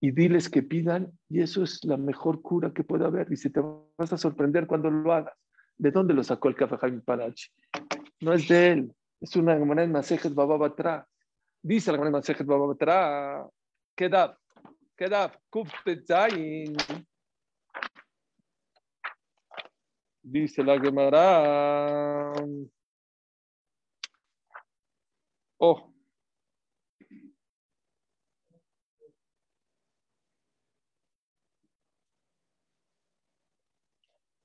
y 0.00 0.12
diles 0.12 0.48
que 0.48 0.62
pidan, 0.62 1.10
y 1.28 1.40
eso 1.40 1.64
es 1.64 1.84
la 1.84 1.96
mejor 1.96 2.42
cura 2.42 2.72
que 2.72 2.84
puede 2.84 3.06
haber. 3.06 3.26
Y 3.32 3.36
si 3.36 3.50
te 3.50 3.60
vas 3.98 4.12
a 4.12 4.18
sorprender 4.18 4.68
cuando 4.68 4.88
lo 4.88 5.12
hagas. 5.12 5.34
¿De 5.76 5.90
dónde 5.90 6.14
lo 6.14 6.22
sacó 6.22 6.48
el 6.48 6.54
Kafa 6.54 6.78
Jaim 6.78 7.00
Palaji? 7.00 7.50
No 8.20 8.32
es 8.32 8.46
de 8.46 8.68
él 8.68 8.94
es 9.20 9.34
una 9.34 9.58
Gemara 9.58 9.82
en 9.82 9.90
Masejet 9.90 10.32
Bababatra. 10.32 11.06
Dice 11.60 11.90
la 11.90 11.98
Gemara 11.98 12.08
en 12.08 12.12
Masejet 12.12 12.46
Bababatra, 12.46 13.48
Kedab, 13.96 14.36
Kedab, 14.96 15.32
Tetzain. 15.84 16.76
Dice 20.30 20.62
la 20.62 20.78
Gemara. 20.78 22.32
Oh. 25.58 25.92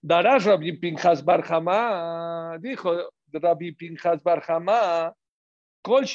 Dará 0.02 0.40
Rabbi 0.40 0.74
Pinchas 0.80 1.24
Barjama, 1.24 2.58
dijo 2.60 3.12
Rabbi 3.32 3.74
Pinchas 3.74 4.24
Barjama, 4.24 5.14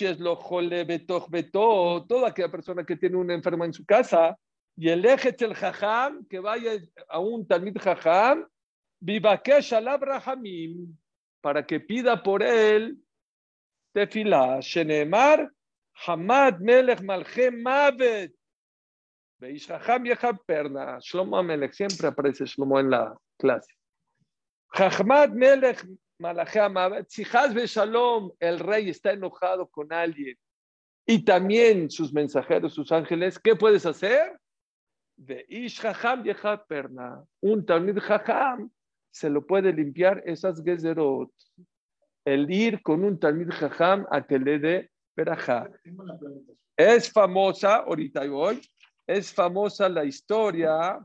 es 0.00 0.18
lo 0.18 0.34
jole 0.34 0.84
betoch 0.84 1.30
beto, 1.30 2.04
toda 2.08 2.30
aquella 2.30 2.50
persona 2.50 2.84
que 2.84 2.96
tiene 2.96 3.16
un 3.16 3.30
enfermo 3.30 3.64
en 3.64 3.72
su 3.72 3.84
casa, 3.84 4.36
y 4.76 4.88
el 4.88 5.04
eje 5.04 5.36
el 5.38 5.54
jajam, 5.54 6.26
que 6.26 6.40
vaya 6.40 6.72
a 7.08 7.20
un 7.20 7.46
talmid 7.46 7.78
jajam, 7.78 8.48
vivakesh 9.02 9.72
alab 9.72 10.02
rahamim, 10.02 10.96
para 11.42 11.66
que 11.66 11.80
pida 11.80 12.22
por 12.22 12.42
él 12.42 12.98
tefila, 13.94 14.60
shenemar, 14.60 15.48
hamad 16.06 16.58
melech 16.60 17.00
malchem 17.00 17.62
mavet, 17.62 18.32
jajam 19.40 20.06
yechab 20.06 20.38
perna, 20.46 20.98
Shlomo 21.00 21.38
Amelech, 21.38 21.72
siempre 21.72 22.08
aparece 22.08 22.44
Shlomo 22.44 22.78
en 22.78 22.90
la 22.90 23.16
clase. 23.38 23.72
Hamad 24.72 25.30
melech 25.30 25.84
si 27.08 27.24
Hazbe 27.24 27.66
Shalom, 27.66 28.30
el 28.38 28.58
rey 28.58 28.90
está 28.90 29.12
enojado 29.12 29.66
con 29.68 29.90
alguien 29.92 30.36
y 31.06 31.24
también 31.24 31.90
sus 31.90 32.12
mensajeros, 32.12 32.74
sus 32.74 32.92
ángeles, 32.92 33.38
¿qué 33.38 33.56
puedes 33.56 33.86
hacer? 33.86 34.38
De 35.16 35.46
Ish 35.48 35.84
Hacham 35.84 36.22
Perna, 36.68 37.24
un 37.40 37.64
Talmid 37.64 37.98
Hacham 38.06 38.70
se 39.10 39.28
lo 39.30 39.46
puede 39.46 39.72
limpiar 39.72 40.22
esas 40.26 40.62
gezerot. 40.62 41.30
El 42.24 42.50
ir 42.50 42.82
con 42.82 43.04
un 43.04 43.18
Talmid 43.18 43.50
Hacham 43.50 44.06
a 44.10 44.26
que 44.26 44.38
le 44.38 44.58
dé 44.58 44.90
perajá. 45.14 45.68
Es 46.76 47.10
famosa, 47.12 47.76
ahorita 47.76 48.26
voy, 48.26 48.60
es 49.06 49.32
famosa 49.32 49.88
la 49.88 50.04
historia 50.04 50.98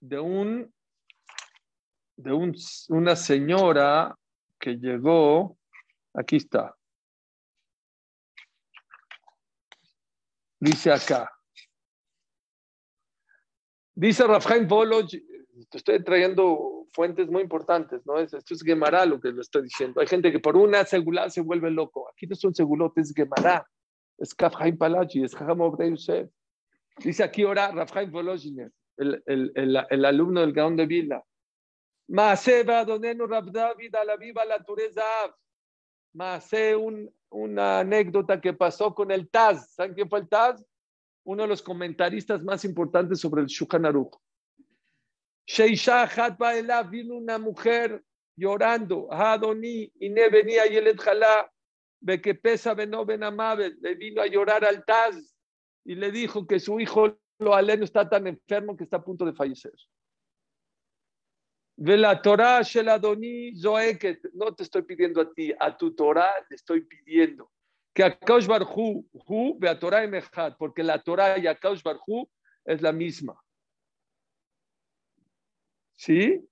de 0.00 0.18
un 0.18 0.72
de 2.16 2.32
una 2.88 3.14
señora 3.14 4.18
que 4.58 4.74
llegó, 4.74 5.56
aquí 6.12 6.36
está, 6.36 6.76
dice 10.58 10.92
acá, 10.92 11.30
dice 13.98 14.26
Rafael 14.26 14.66
Bolo, 14.66 15.06
te 15.06 15.78
estoy 15.78 16.02
trayendo 16.04 16.86
fuentes 16.92 17.28
muy 17.28 17.42
importantes, 17.42 18.06
¿no? 18.06 18.18
Esto 18.18 18.38
es 18.38 18.62
Gemara 18.62 19.04
lo 19.04 19.20
que 19.20 19.32
le 19.32 19.40
estoy 19.40 19.62
diciendo. 19.62 20.00
Hay 20.00 20.06
gente 20.06 20.30
que 20.30 20.38
por 20.38 20.56
una 20.56 20.84
segulá 20.84 21.28
se 21.30 21.40
vuelve 21.40 21.70
loco. 21.70 22.08
Aquí 22.08 22.26
no 22.26 22.36
son 22.36 22.54
segulotes, 22.54 23.10
es 23.10 23.14
Gemara. 23.14 23.66
Es 24.16 24.34
Kafhaim 24.34 24.78
Palachi, 24.78 25.24
es 25.24 25.34
Jajam 25.34 25.58
Yosef. 25.78 26.30
Dice 26.98 27.22
aquí 27.22 27.42
ahora 27.42 27.70
Rafael 27.70 28.10
Volozhiner, 28.10 28.72
el, 28.96 29.22
el, 29.26 29.52
el, 29.54 29.86
el, 29.90 30.04
alumno 30.04 30.40
del 30.40 30.52
Gaón 30.52 30.76
de 30.76 30.86
Vila. 30.86 31.24
Maase 32.08 32.64
Adonenu 32.68 33.26
Rab 33.26 33.52
David 33.52 33.94
a 33.94 34.04
la 34.04 34.16
viva 34.16 34.44
la 34.44 34.62
Tureza. 34.64 35.02
Maase 36.14 36.74
un, 36.74 37.08
una 37.30 37.80
anécdota 37.80 38.40
que 38.40 38.52
pasó 38.52 38.94
con 38.94 39.10
el 39.10 39.28
Taz. 39.28 39.74
¿Saben 39.74 39.94
quién 39.94 40.08
fue 40.08 40.20
el 40.20 40.28
Taz? 40.28 40.64
Uno 41.28 41.42
de 41.42 41.48
los 41.48 41.60
comentaristas 41.60 42.42
más 42.42 42.64
importantes 42.64 43.20
sobre 43.20 43.42
el 43.42 43.48
Shulchan 43.48 43.84
Aruch. 43.84 44.16
Sheisha 45.46 46.04
Hatba 46.04 46.82
vino 46.84 47.16
una 47.16 47.38
mujer 47.38 48.02
llorando. 48.34 49.12
Adoni 49.12 49.92
y 50.00 50.08
ne 50.08 50.30
venía 50.30 50.64
Yelet 50.64 50.98
Jalá. 50.98 51.52
Ve 52.00 52.22
que 52.22 52.34
pesa 52.34 52.72
Beno 52.72 53.04
Ben 53.04 53.20
Le 53.20 53.94
vino 53.96 54.22
a 54.22 54.26
llorar 54.26 54.64
al 54.64 54.82
Taz 54.86 55.36
y 55.84 55.96
le 55.96 56.10
dijo 56.10 56.46
que 56.46 56.58
su 56.58 56.80
hijo 56.80 57.18
lo 57.38 57.54
aleno 57.54 57.84
está 57.84 58.08
tan 58.08 58.26
enfermo 58.26 58.74
que 58.74 58.84
está 58.84 58.96
a 58.96 59.04
punto 59.04 59.26
de 59.26 59.34
fallecer. 59.34 59.74
Ve 61.76 61.98
la 61.98 62.22
Torah 62.22 62.62
Sheladoni 62.62 63.54
Zoeket. 63.54 64.32
No 64.32 64.54
te 64.54 64.62
estoy 64.62 64.80
pidiendo 64.80 65.20
a 65.20 65.30
ti, 65.30 65.52
a 65.60 65.76
tu 65.76 65.94
Torah 65.94 66.32
le 66.48 66.56
estoy 66.56 66.80
pidiendo. 66.86 67.50
Que 67.98 68.04
a 68.04 68.16
Kaush 68.16 68.46
Barhu, 68.46 69.04
Hu, 69.26 69.58
ve 69.58 69.68
a 69.68 69.76
Torah 69.76 70.04
Emechat, 70.04 70.56
porque 70.56 70.84
la 70.84 71.02
Torah 71.02 71.36
y 71.36 71.48
a 71.48 71.56
Kaush 71.56 71.82
Barhu 71.82 72.30
es 72.64 72.80
la 72.80 72.92
misma. 72.92 73.36
¿Sí? 75.96 76.48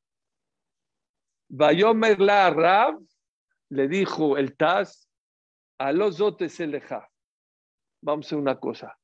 Vayomer 1.48 2.18
la 2.18 2.50
Rab, 2.50 2.98
le 3.68 3.86
dijo 3.86 4.36
el 4.36 4.56
Taz, 4.56 5.08
a 5.78 5.92
los 5.92 6.18
dotes 6.18 6.58
eleja. 6.58 7.08
Vamos 8.02 8.32
a 8.32 8.36
una 8.36 8.58
cosa. 8.58 8.98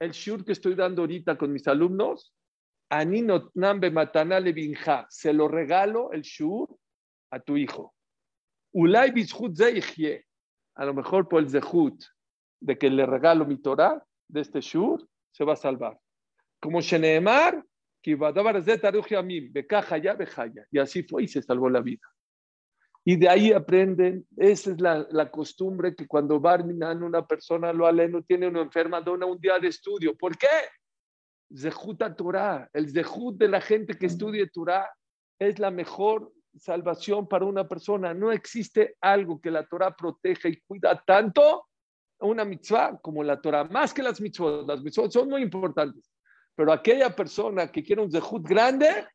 El 0.00 0.12
shur 0.12 0.44
que 0.46 0.52
estoy 0.52 0.74
dando 0.74 1.02
ahorita 1.02 1.36
con 1.36 1.52
mis 1.52 1.68
alumnos, 1.68 2.34
se 5.10 5.32
lo 5.34 5.48
regalo 5.48 6.10
el 6.12 6.22
shur 6.22 6.74
a 7.30 7.40
tu 7.40 7.58
hijo. 7.58 7.94
Ulay 8.78 9.10
Bishut 9.10 9.60
a 10.76 10.84
lo 10.84 10.94
mejor 10.94 11.28
por 11.28 11.42
el 11.42 11.50
zehut 11.50 12.00
de 12.60 12.78
que 12.78 12.88
le 12.88 13.06
regalo 13.06 13.44
mi 13.44 13.56
Torah 13.60 14.00
de 14.28 14.40
este 14.40 14.60
shur, 14.60 15.04
se 15.32 15.42
va 15.42 15.54
a 15.54 15.56
salvar. 15.56 15.98
Como 16.60 16.80
Sheneemar, 16.80 17.64
y 20.70 20.78
así 20.78 21.02
fue 21.02 21.24
y 21.24 21.28
se 21.28 21.42
salvó 21.42 21.68
la 21.68 21.80
vida. 21.80 22.06
Y 23.04 23.16
de 23.16 23.28
ahí 23.28 23.52
aprenden, 23.52 24.24
esa 24.36 24.70
es 24.70 24.80
la, 24.80 25.04
la 25.10 25.28
costumbre 25.28 25.96
que 25.96 26.06
cuando 26.06 26.38
Barminan 26.38 27.02
una 27.02 27.26
persona 27.26 27.72
lo 27.72 27.84
aleno 27.84 28.22
tiene 28.22 28.46
una 28.46 28.60
enferma, 28.60 29.00
dona 29.00 29.26
un 29.26 29.40
día 29.40 29.58
de 29.58 29.66
estudio. 29.66 30.16
¿Por 30.16 30.38
qué? 30.38 30.46
Zehut 31.52 32.00
Torah, 32.16 32.70
el 32.72 32.88
Zehut 32.90 33.36
de 33.38 33.48
la 33.48 33.60
gente 33.60 33.98
que 33.98 34.06
estudie 34.06 34.46
Torah 34.46 34.88
es 35.36 35.58
la 35.58 35.72
mejor 35.72 36.32
salvación 36.58 37.28
para 37.28 37.44
una 37.44 37.66
persona. 37.66 38.14
No 38.14 38.32
existe 38.32 38.96
algo 39.00 39.40
que 39.40 39.50
la 39.50 39.66
Torah 39.66 39.94
proteja 39.94 40.48
y 40.48 40.60
cuida 40.60 41.02
tanto 41.06 41.66
una 42.20 42.44
mitzvah 42.44 42.98
como 43.00 43.22
la 43.22 43.40
Torah, 43.40 43.64
más 43.64 43.94
que 43.94 44.02
las 44.02 44.20
mitzvot. 44.20 44.66
Las 44.66 44.82
mitzvot 44.82 45.10
son 45.10 45.28
muy 45.28 45.42
importantes, 45.42 46.10
pero 46.54 46.72
aquella 46.72 47.14
persona 47.14 47.70
que 47.70 47.82
quiere 47.82 48.02
un 48.02 48.10
Zehut 48.10 48.46
grande, 48.46 49.06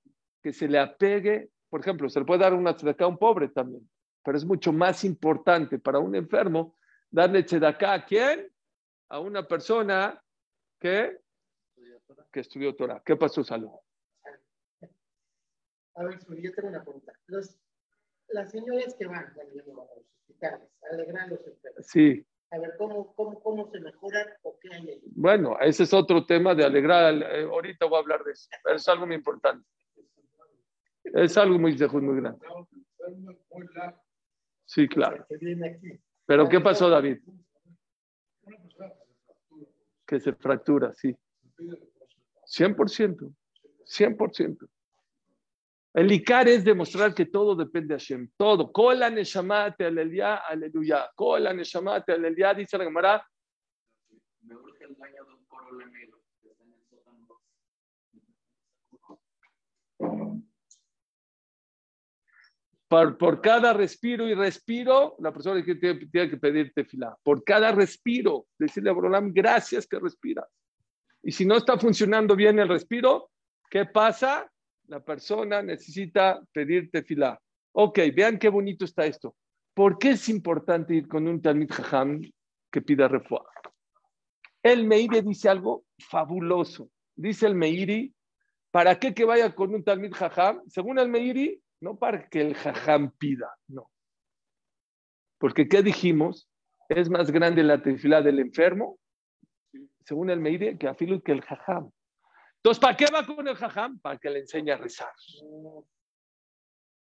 que 0.42 0.54
se 0.54 0.68
le 0.68 0.80
apegue, 0.80 1.50
por 1.70 1.82
ejemplo, 1.82 2.10
se 2.10 2.20
le 2.20 2.26
puede 2.26 2.42
dar 2.42 2.54
una 2.54 2.76
tzedakah 2.76 3.06
a 3.06 3.10
un 3.10 3.18
pobre 3.18 3.50
también, 3.50 3.90
pero 4.24 4.38
es 4.38 4.46
mucho 4.46 4.72
más 4.72 5.04
importante 5.04 5.80
para 5.80 6.00
un 6.00 6.16
enfermo 6.16 6.78
darle 7.10 7.44
tzedakah 7.44 7.94
a 7.94 8.06
quién? 8.06 8.50
A 9.10 9.20
una 9.20 9.48
persona 9.48 10.20
que 10.80 11.24
que 12.34 12.40
estudió 12.40 12.76
Torah. 12.76 13.02
¿Qué 13.06 13.16
pasó, 13.16 13.44
Salud? 13.44 13.70
A 15.96 16.04
ver, 16.04 16.20
yo 16.42 16.54
tengo 16.54 16.70
una 16.70 16.84
pregunta. 16.84 17.14
las 18.30 18.52
señoras 18.52 18.96
que 18.96 19.06
van 19.06 19.26
a 19.26 19.34
los 19.66 19.68
hospitales, 20.22 20.70
alegran 20.92 21.30
los 21.30 21.46
enfermos. 21.46 21.86
Sí. 21.86 22.26
A 22.52 22.60
ver, 22.60 22.76
¿cómo, 22.78 23.14
cómo, 23.16 23.42
cómo 23.42 23.72
se 23.72 23.80
mejoran 23.80 24.28
o 24.44 24.58
qué 24.60 24.70
hay 24.74 24.90
ahí? 24.90 25.02
Bueno, 25.16 25.58
ese 25.60 25.84
es 25.84 25.94
otro 25.94 26.26
tema 26.26 26.54
de 26.54 26.64
alegrar. 26.64 27.14
Eh, 27.16 27.44
ahorita 27.44 27.86
voy 27.86 27.98
a 27.98 28.00
hablar 28.00 28.24
de 28.24 28.32
eso. 28.32 28.48
Pero 28.64 28.76
es 28.76 28.88
algo 28.88 29.08
muy 29.08 29.16
importante. 29.16 29.68
Es 31.04 31.38
algo 31.38 31.58
muy, 31.58 31.76
muy 31.76 32.22
grande. 32.22 32.40
Sí, 34.66 34.88
claro. 34.88 35.26
Pero 36.26 36.48
¿qué 36.48 36.60
pasó, 36.60 36.90
David? 36.90 37.20
Que 40.06 40.20
se 40.20 40.34
fractura, 40.34 40.94
sí. 40.94 41.16
100%, 42.46 43.36
100%. 43.86 44.70
El 45.94 46.12
Icar 46.12 46.48
es 46.48 46.64
demostrar 46.64 47.14
que 47.14 47.28
todo 47.28 47.56
depende 47.56 47.94
de 47.94 48.00
Hashem, 48.00 48.30
todo. 48.36 48.72
Kola 48.72 49.12
neshamate 49.12 49.86
aleluya, 49.86 50.38
aleluya. 50.38 51.12
Kola 51.16 51.54
neshamate 51.54 52.14
aleluya, 52.14 52.56
dice 52.56 52.80
la 52.80 52.86
Gemara. 52.86 53.24
Me 54.42 54.56
urge 54.56 54.86
el 54.86 54.96
baño 54.96 55.24
de 55.24 55.34
un 55.36 55.46
coro 55.46 55.78
negro 55.78 56.20
que 56.42 56.50
está 56.50 56.64
en 56.64 56.74
el 56.74 56.84
sótano. 56.84 57.28
Por, 62.88 63.18
por, 63.18 63.42
cada 63.42 63.74
respiro 63.74 64.28
y 64.28 64.34
respiro, 64.34 65.16
la 65.20 65.32
persona 65.32 65.64
tiene, 65.64 66.08
tiene 66.08 66.30
que 66.30 66.38
pedirte 66.38 66.86
fila. 66.86 67.16
Por 67.22 67.44
cada 67.44 67.72
respiro, 67.72 68.48
decirle 68.58 68.90
a 68.90 68.94
Borolam, 68.94 69.32
gracias 69.32 69.86
que 69.86 70.00
respiras. 70.00 70.48
Y 71.22 71.32
si 71.32 71.46
no 71.46 71.56
está 71.56 71.78
funcionando 71.78 72.36
bien 72.36 72.58
el 72.58 72.68
respiro, 72.68 73.30
¿qué 73.70 73.86
pasa? 73.86 74.52
La 74.88 75.00
persona 75.00 75.62
necesita 75.62 76.42
pedirte 76.52 77.04
fila. 77.04 77.40
Ok, 77.72 78.00
vean 78.16 78.38
qué 78.38 78.50
bonito 78.50 78.86
está 78.86 79.06
esto. 79.06 79.36
¿Por 79.74 79.98
qué 79.98 80.12
es 80.12 80.30
importante 80.30 80.94
ir 80.94 81.08
con 81.08 81.28
un 81.28 81.42
Talmid 81.42 81.72
Jajam 81.72 82.22
que 82.72 82.82
pida 82.82 83.08
refuerzo? 83.08 83.50
El 84.62 84.86
Meiri 84.86 85.22
dice 85.22 85.50
algo 85.50 85.86
fabuloso. 85.98 86.90
Dice 87.16 87.48
el 87.48 87.56
Meiri, 87.56 88.14
¿para 88.72 89.00
qué 89.00 89.14
que 89.14 89.26
vaya 89.26 89.54
con 89.54 89.74
un 89.74 89.84
Talmid 89.84 90.14
Jajam? 90.14 90.62
Según 90.68 91.00
el 91.00 91.10
Meiri, 91.10 91.62
no 91.82 91.98
para 91.98 92.30
que 92.30 92.42
el 92.42 92.56
Jajam 92.56 93.12
pida, 93.18 93.50
no. 93.68 93.90
Porque, 95.38 95.68
¿qué 95.68 95.82
dijimos? 95.84 96.50
Es 96.88 97.10
más 97.10 97.32
grande 97.32 97.64
la 97.64 97.82
tefila 97.82 98.22
del 98.22 98.40
enfermo, 98.40 98.98
según 100.06 100.30
el 100.30 100.40
Meiri, 100.40 100.78
que 100.78 100.90
que 101.24 101.32
el 101.32 101.42
Jajam. 101.42 101.92
Entonces, 102.64 102.80
¿para 102.80 102.96
qué 102.96 103.08
va 103.14 103.26
con 103.26 103.46
el 103.46 103.58
jajam? 103.58 104.00
Para 104.00 104.18
que 104.18 104.30
le 104.30 104.40
enseñe 104.40 104.72
a 104.72 104.78
rezar. 104.78 105.12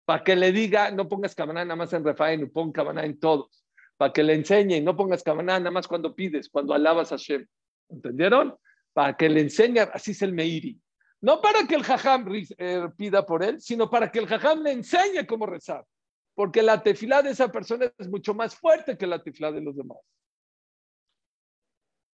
Para 0.03 0.21
que 0.21 0.35
le 0.35 0.51
diga, 0.51 0.91
no 0.91 1.07
pongas 1.07 1.33
camaná 1.33 1.63
nada 1.63 1.77
más 1.77 1.93
en 1.93 2.03
Refaen, 2.03 2.51
pon 2.51 2.73
camaná 2.73 3.05
en 3.05 3.17
todos. 3.17 3.65
Para 3.95 4.11
que 4.11 4.21
le 4.21 4.33
enseñe, 4.33 4.81
no 4.81 4.97
pongas 4.97 5.23
camaná 5.23 5.57
nada 5.57 5.71
más 5.71 5.87
cuando 5.87 6.13
pides, 6.13 6.49
cuando 6.49 6.73
alabas 6.73 7.13
a 7.13 7.15
Hashem. 7.15 7.47
¿Entendieron? 7.87 8.53
Para 8.91 9.15
que 9.15 9.29
le 9.29 9.39
enseñe, 9.39 9.79
así 9.79 10.11
es 10.11 10.21
el 10.23 10.33
Meiri. 10.33 10.77
No 11.21 11.39
para 11.39 11.65
que 11.65 11.75
el 11.75 11.83
jajam 11.83 12.27
eh, 12.57 12.89
pida 12.97 13.25
por 13.25 13.41
él, 13.41 13.61
sino 13.61 13.89
para 13.89 14.11
que 14.11 14.19
el 14.19 14.27
jajam 14.27 14.61
le 14.61 14.73
enseñe 14.73 15.25
cómo 15.25 15.45
rezar. 15.45 15.85
Porque 16.33 16.61
la 16.63 16.83
tefilá 16.83 17.21
de 17.21 17.29
esa 17.29 17.49
persona 17.49 17.89
es 17.97 18.09
mucho 18.09 18.33
más 18.33 18.57
fuerte 18.57 18.97
que 18.97 19.07
la 19.07 19.23
tefilá 19.23 19.53
de 19.53 19.61
los 19.61 19.77
demás. 19.77 19.99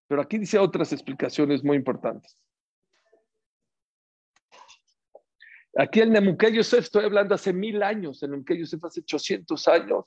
Pero 0.07 0.21
aquí 0.21 0.37
dice 0.37 0.59
otras 0.59 0.93
explicaciones 0.93 1.63
muy 1.63 1.75
importantes. 1.75 2.37
Aquí 5.77 6.01
el 6.01 6.11
Nemuke 6.11 6.51
Yosef, 6.51 6.85
estoy 6.85 7.05
hablando 7.05 7.35
hace 7.35 7.53
mil 7.53 7.81
años, 7.81 8.21
el 8.23 8.31
Nemuke 8.31 8.57
Yosef 8.57 8.83
hace 8.83 9.01
800 9.01 9.67
años, 9.67 10.05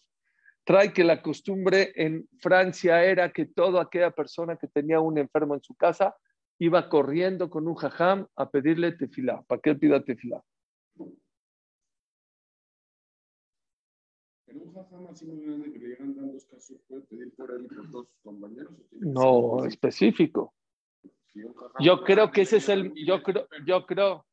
trae 0.64 0.92
que 0.92 1.04
la 1.04 1.22
costumbre 1.22 1.92
en 1.94 2.28
Francia 2.38 3.04
era 3.04 3.32
que 3.32 3.46
toda 3.46 3.82
aquella 3.82 4.10
persona 4.10 4.56
que 4.56 4.68
tenía 4.68 5.00
un 5.00 5.18
enfermo 5.18 5.54
en 5.54 5.62
su 5.62 5.74
casa 5.74 6.14
iba 6.58 6.88
corriendo 6.88 7.50
con 7.50 7.66
un 7.66 7.74
jajam 7.74 8.26
a 8.36 8.50
pedirle 8.50 8.92
tefilá, 8.92 9.42
para 9.42 9.60
que 9.60 9.70
él 9.70 9.78
pida 9.78 10.04
tefilá. 10.04 10.42
No, 18.92 19.64
específico. 19.64 20.54
Yo 21.80 22.04
creo 22.04 22.30
que 22.30 22.42
ese 22.42 22.58
es 22.58 22.68
el, 22.68 22.92
yo 22.94 23.22
creo, 23.22 23.48
yo 23.66 23.84
creo, 23.84 24.26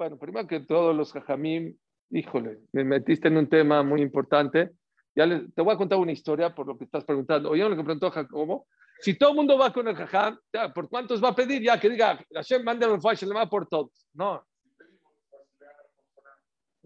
bueno, 0.00 0.16
primero 0.16 0.48
que 0.48 0.60
todos 0.60 0.96
los 0.96 1.12
jajamim, 1.12 1.76
híjole, 2.08 2.60
me 2.72 2.84
metiste 2.84 3.28
en 3.28 3.36
un 3.36 3.46
tema 3.46 3.82
muy 3.82 4.00
importante. 4.00 4.70
Ya 5.14 5.28
te 5.28 5.60
voy 5.60 5.74
a 5.74 5.76
contar 5.76 5.98
una 5.98 6.10
historia 6.10 6.54
por 6.54 6.66
lo 6.66 6.78
que 6.78 6.84
estás 6.84 7.04
preguntando. 7.04 7.50
Oye, 7.50 7.68
lo 7.68 7.76
que 7.76 7.84
preguntó 7.84 8.10
Jacobo. 8.10 8.66
Si 9.00 9.18
todo 9.18 9.30
el 9.30 9.36
mundo 9.36 9.58
va 9.58 9.70
con 9.74 9.86
el 9.88 9.94
jajam, 9.94 10.38
¿por 10.74 10.88
cuántos 10.88 11.22
va 11.22 11.28
a 11.28 11.34
pedir? 11.34 11.60
Ya 11.60 11.78
que 11.78 11.90
diga, 11.90 12.18
Hashem 12.32 12.64
manda 12.64 12.86
el 12.86 12.98
va 12.98 13.50
por 13.50 13.68
todos. 13.68 14.08
No. 14.14 14.42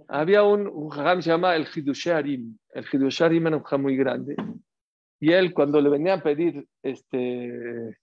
Había 0.08 0.42
un, 0.42 0.66
un 0.66 0.88
jajam 0.88 1.18
que 1.18 1.22
se 1.22 1.30
llama 1.30 1.54
el 1.54 1.68
Hidusharim. 1.72 2.58
El 2.72 2.84
Hidusharim 2.92 3.46
era 3.46 3.58
un 3.58 3.62
jajam 3.62 3.82
muy 3.82 3.96
grande. 3.96 4.34
Y 5.20 5.30
él, 5.30 5.54
cuando 5.54 5.80
le 5.80 5.88
venía 5.88 6.14
a 6.14 6.22
pedir 6.22 6.66
este, 6.82 7.96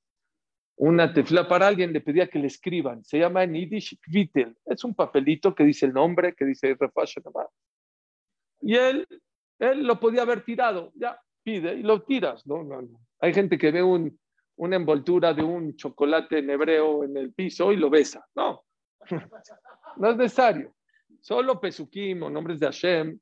una 0.81 1.13
tefla 1.13 1.47
para 1.47 1.67
alguien, 1.67 1.93
le 1.93 2.01
pedía 2.01 2.27
que 2.27 2.39
le 2.39 2.47
escriban. 2.47 3.03
Se 3.03 3.19
llama 3.19 3.43
en 3.43 3.53
Yiddish 3.53 3.99
Kvitel. 4.01 4.57
Es 4.65 4.83
un 4.83 4.95
papelito 4.95 5.53
que 5.53 5.63
dice 5.63 5.85
el 5.85 5.93
nombre, 5.93 6.33
que 6.33 6.43
dice 6.43 6.75
Y 8.61 8.75
él, 8.75 9.07
él 9.59 9.83
lo 9.85 9.99
podía 9.99 10.23
haber 10.23 10.43
tirado. 10.43 10.91
Ya, 10.95 11.21
pide 11.43 11.75
y 11.75 11.83
lo 11.83 12.01
tiras. 12.01 12.47
¿no? 12.47 12.67
Hay 13.19 13.31
gente 13.31 13.59
que 13.59 13.69
ve 13.69 13.83
un, 13.83 14.19
una 14.55 14.75
envoltura 14.75 15.35
de 15.35 15.43
un 15.43 15.75
chocolate 15.75 16.39
en 16.39 16.49
hebreo 16.49 17.03
en 17.03 17.15
el 17.15 17.31
piso 17.31 17.71
y 17.71 17.77
lo 17.77 17.91
besa. 17.91 18.25
No, 18.33 18.63
no 19.97 20.09
es 20.09 20.17
necesario. 20.17 20.73
Solo 21.21 21.61
Pesukim 21.61 22.23
o 22.23 22.29
nombres 22.31 22.59
de 22.59 22.65
Hashem, 22.65 23.19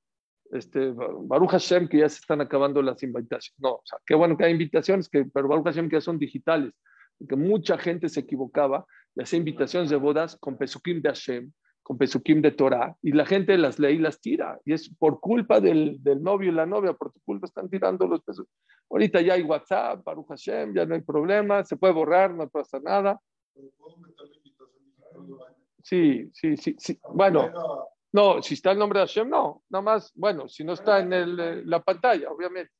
este, 0.53 0.93
Baruch 0.93 1.49
Hashem, 1.51 1.89
que 1.89 1.97
ya 1.97 2.07
se 2.07 2.21
están 2.21 2.39
acabando 2.39 2.81
las 2.81 3.03
invitaciones. 3.03 3.59
No, 3.59 3.73
o 3.73 3.81
sea, 3.83 3.99
qué 4.05 4.15
bueno 4.15 4.37
que 4.37 4.45
hay 4.45 4.53
invitaciones, 4.53 5.09
que, 5.09 5.25
pero 5.25 5.49
Baruch 5.49 5.65
Hashem 5.65 5.89
que 5.89 5.97
ya 5.97 6.01
son 6.01 6.17
digitales 6.17 6.73
porque 7.19 7.35
mucha 7.35 7.77
gente 7.77 8.09
se 8.09 8.21
equivocaba 8.21 8.85
y 9.15 9.21
hacía 9.21 9.37
invitaciones 9.37 9.89
de 9.89 9.97
bodas 9.97 10.37
con 10.37 10.57
Pesukim 10.57 11.01
de 11.01 11.09
Hashem, 11.09 11.51
con 11.83 11.97
Pesukim 11.97 12.41
de 12.41 12.51
Torah, 12.51 12.95
y 13.01 13.11
la 13.11 13.25
gente 13.25 13.57
las 13.57 13.77
lee 13.77 13.95
y 13.95 13.97
las 13.97 14.21
tira. 14.21 14.59
Y 14.65 14.73
es 14.73 14.89
por 14.97 15.19
culpa 15.19 15.59
del, 15.59 16.01
del 16.01 16.23
novio 16.23 16.51
y 16.51 16.55
la 16.55 16.65
novia, 16.65 16.93
por 16.93 17.11
tu 17.11 17.19
culpa 17.21 17.47
están 17.47 17.69
tirando 17.69 18.07
los 18.07 18.23
Pesukim. 18.23 18.51
Ahorita 18.89 19.21
ya 19.21 19.33
hay 19.33 19.43
WhatsApp, 19.43 20.03
Baruch 20.03 20.27
Hashem, 20.29 20.73
ya 20.73 20.85
no 20.85 20.95
hay 20.95 21.01
problema, 21.01 21.63
se 21.63 21.77
puede 21.77 21.93
borrar, 21.93 22.33
no 22.33 22.47
pasa 22.49 22.79
nada. 22.79 23.19
Sí, 25.83 26.29
sí, 26.33 26.57
sí, 26.57 26.75
sí. 26.77 26.99
Bueno, 27.13 27.51
no, 28.11 28.41
si 28.41 28.55
está 28.55 28.71
el 28.71 28.79
nombre 28.79 28.99
de 28.99 29.05
Hashem, 29.05 29.29
no. 29.29 29.63
Nada 29.69 29.81
más, 29.81 30.11
bueno, 30.15 30.47
si 30.47 30.63
no 30.63 30.73
está 30.73 30.99
en 30.99 31.13
el, 31.13 31.69
la 31.69 31.81
pantalla, 31.81 32.31
obviamente. 32.31 32.71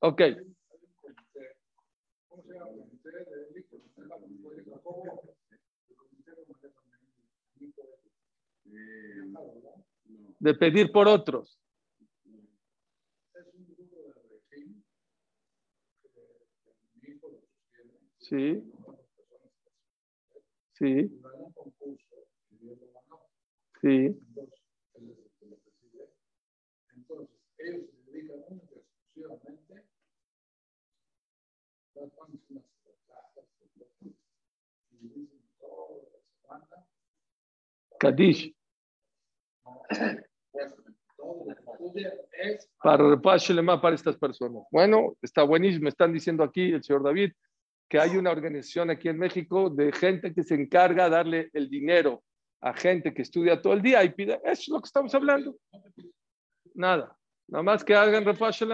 Ok. 0.00 0.22
De 10.38 10.54
pedir 10.54 10.92
por 10.92 11.08
otros. 11.08 11.58
Sí. 18.18 18.62
Sí. 20.78 21.10
Sí. 23.80 24.16
Entonces, 26.98 27.36
ellos 27.60 27.90
se 27.90 28.12
dedican 28.12 28.38
única 28.52 29.14
exclusivamente 29.14 29.92
Kadish. 38.02 38.52
Para 42.82 43.20
para 43.80 43.94
estas 43.94 44.16
personas. 44.16 44.64
Bueno, 44.72 45.16
está 45.22 45.44
buenísimo. 45.44 45.84
Me 45.84 45.90
están 45.90 46.12
diciendo 46.12 46.42
aquí 46.42 46.72
el 46.72 46.82
señor 46.82 47.04
David 47.04 47.32
que 47.88 48.00
hay 48.00 48.16
una 48.16 48.32
organización 48.32 48.90
aquí 48.90 49.08
en 49.08 49.18
México 49.18 49.70
de 49.70 49.92
gente 49.92 50.34
que 50.34 50.42
se 50.42 50.54
encarga 50.54 51.04
de 51.04 51.10
darle 51.10 51.50
el 51.52 51.68
dinero 51.68 52.24
a 52.60 52.74
gente 52.74 53.14
que 53.14 53.22
estudia 53.22 53.62
todo 53.62 53.74
el 53.74 53.82
día 53.82 54.02
y 54.02 54.08
pide. 54.10 54.40
Eso 54.44 54.62
es 54.62 54.68
lo 54.68 54.80
que 54.80 54.86
estamos 54.86 55.14
hablando. 55.14 55.54
Nada. 56.74 57.16
Nada 57.46 57.62
más 57.62 57.84
que 57.84 57.94
hagan 57.94 58.24
refuash 58.24 58.64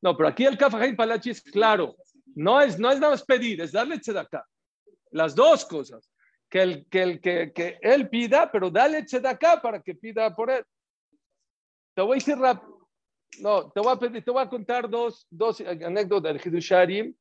No, 0.00 0.16
pero 0.16 0.28
aquí 0.28 0.44
el 0.44 0.58
Kafajín 0.58 0.96
Palachi 0.96 1.30
es 1.30 1.42
claro. 1.42 1.94
No 2.34 2.60
es, 2.60 2.80
no 2.80 2.90
es 2.90 2.98
nada 2.98 3.12
más 3.12 3.24
pedir, 3.24 3.60
es 3.60 3.70
darle 3.70 4.00
acá 4.18 4.44
Las 5.12 5.36
dos 5.36 5.64
cosas. 5.66 6.11
Que, 6.52 6.60
el, 6.60 6.86
que, 6.90 7.02
el, 7.02 7.20
que, 7.22 7.50
que 7.54 7.78
él 7.80 8.10
pida, 8.10 8.52
pero 8.52 8.70
dale 8.70 9.06
acá 9.24 9.62
para 9.62 9.80
que 9.80 9.94
pida 9.94 10.36
por 10.36 10.50
él. 10.50 10.62
Te 11.94 12.02
voy 12.02 12.12
a 12.12 12.14
decir 12.16 12.36
rápido. 12.36 12.88
No, 13.40 13.70
te 13.70 13.80
voy 13.80 13.90
a 13.90 13.96
pedir, 13.96 14.22
te 14.22 14.30
voy 14.30 14.42
a 14.42 14.50
contar 14.50 14.90
dos, 14.90 15.26
dos 15.30 15.62
anécdotas 15.62 16.34
del 16.34 16.42
Hidusharim. 16.44 17.14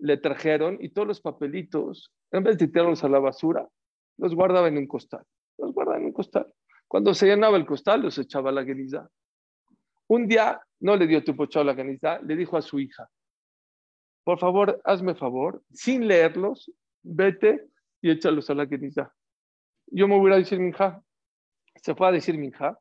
Le 0.00 0.18
trajeron 0.18 0.76
y 0.82 0.90
todos 0.90 1.08
los 1.08 1.20
papelitos, 1.22 2.12
en 2.30 2.44
vez 2.44 2.58
de 2.58 2.68
tirarlos 2.68 3.02
a 3.02 3.08
la 3.08 3.18
basura, 3.18 3.66
los 4.18 4.34
guardaba 4.34 4.68
en 4.68 4.76
un 4.76 4.86
costal. 4.86 5.24
Los 5.56 5.72
guardaba 5.72 5.96
en 5.96 6.04
un 6.04 6.12
costal. 6.12 6.52
Cuando 6.86 7.14
se 7.14 7.24
llenaba 7.24 7.56
el 7.56 7.64
costal, 7.64 8.02
los 8.02 8.18
echaba 8.18 8.50
a 8.50 8.52
la 8.52 8.66
geniza. 8.66 9.08
Un 10.08 10.28
día 10.28 10.60
no 10.80 10.94
le 10.94 11.06
dio 11.06 11.24
tiempo 11.24 11.44
echar 11.44 11.64
la 11.64 11.74
geniza, 11.74 12.20
le 12.20 12.36
dijo 12.36 12.58
a 12.58 12.62
su 12.62 12.78
hija, 12.78 13.08
por 14.24 14.38
favor, 14.38 14.78
hazme 14.84 15.14
favor, 15.14 15.62
sin 15.72 16.06
leerlos, 16.06 16.70
vete 17.02 17.66
y 18.00 18.10
échalos 18.10 18.48
a 18.50 18.54
la 18.54 18.66
queniza. 18.66 19.12
Yo 19.86 20.08
me 20.08 20.18
voy 20.18 20.32
a 20.32 20.36
decir, 20.36 20.58
mi 20.58 20.70
hija, 20.70 21.02
Se 21.76 21.94
fue 21.94 22.08
a 22.08 22.12
decir 22.12 22.36
mi 22.36 22.48
hija. 22.48 22.78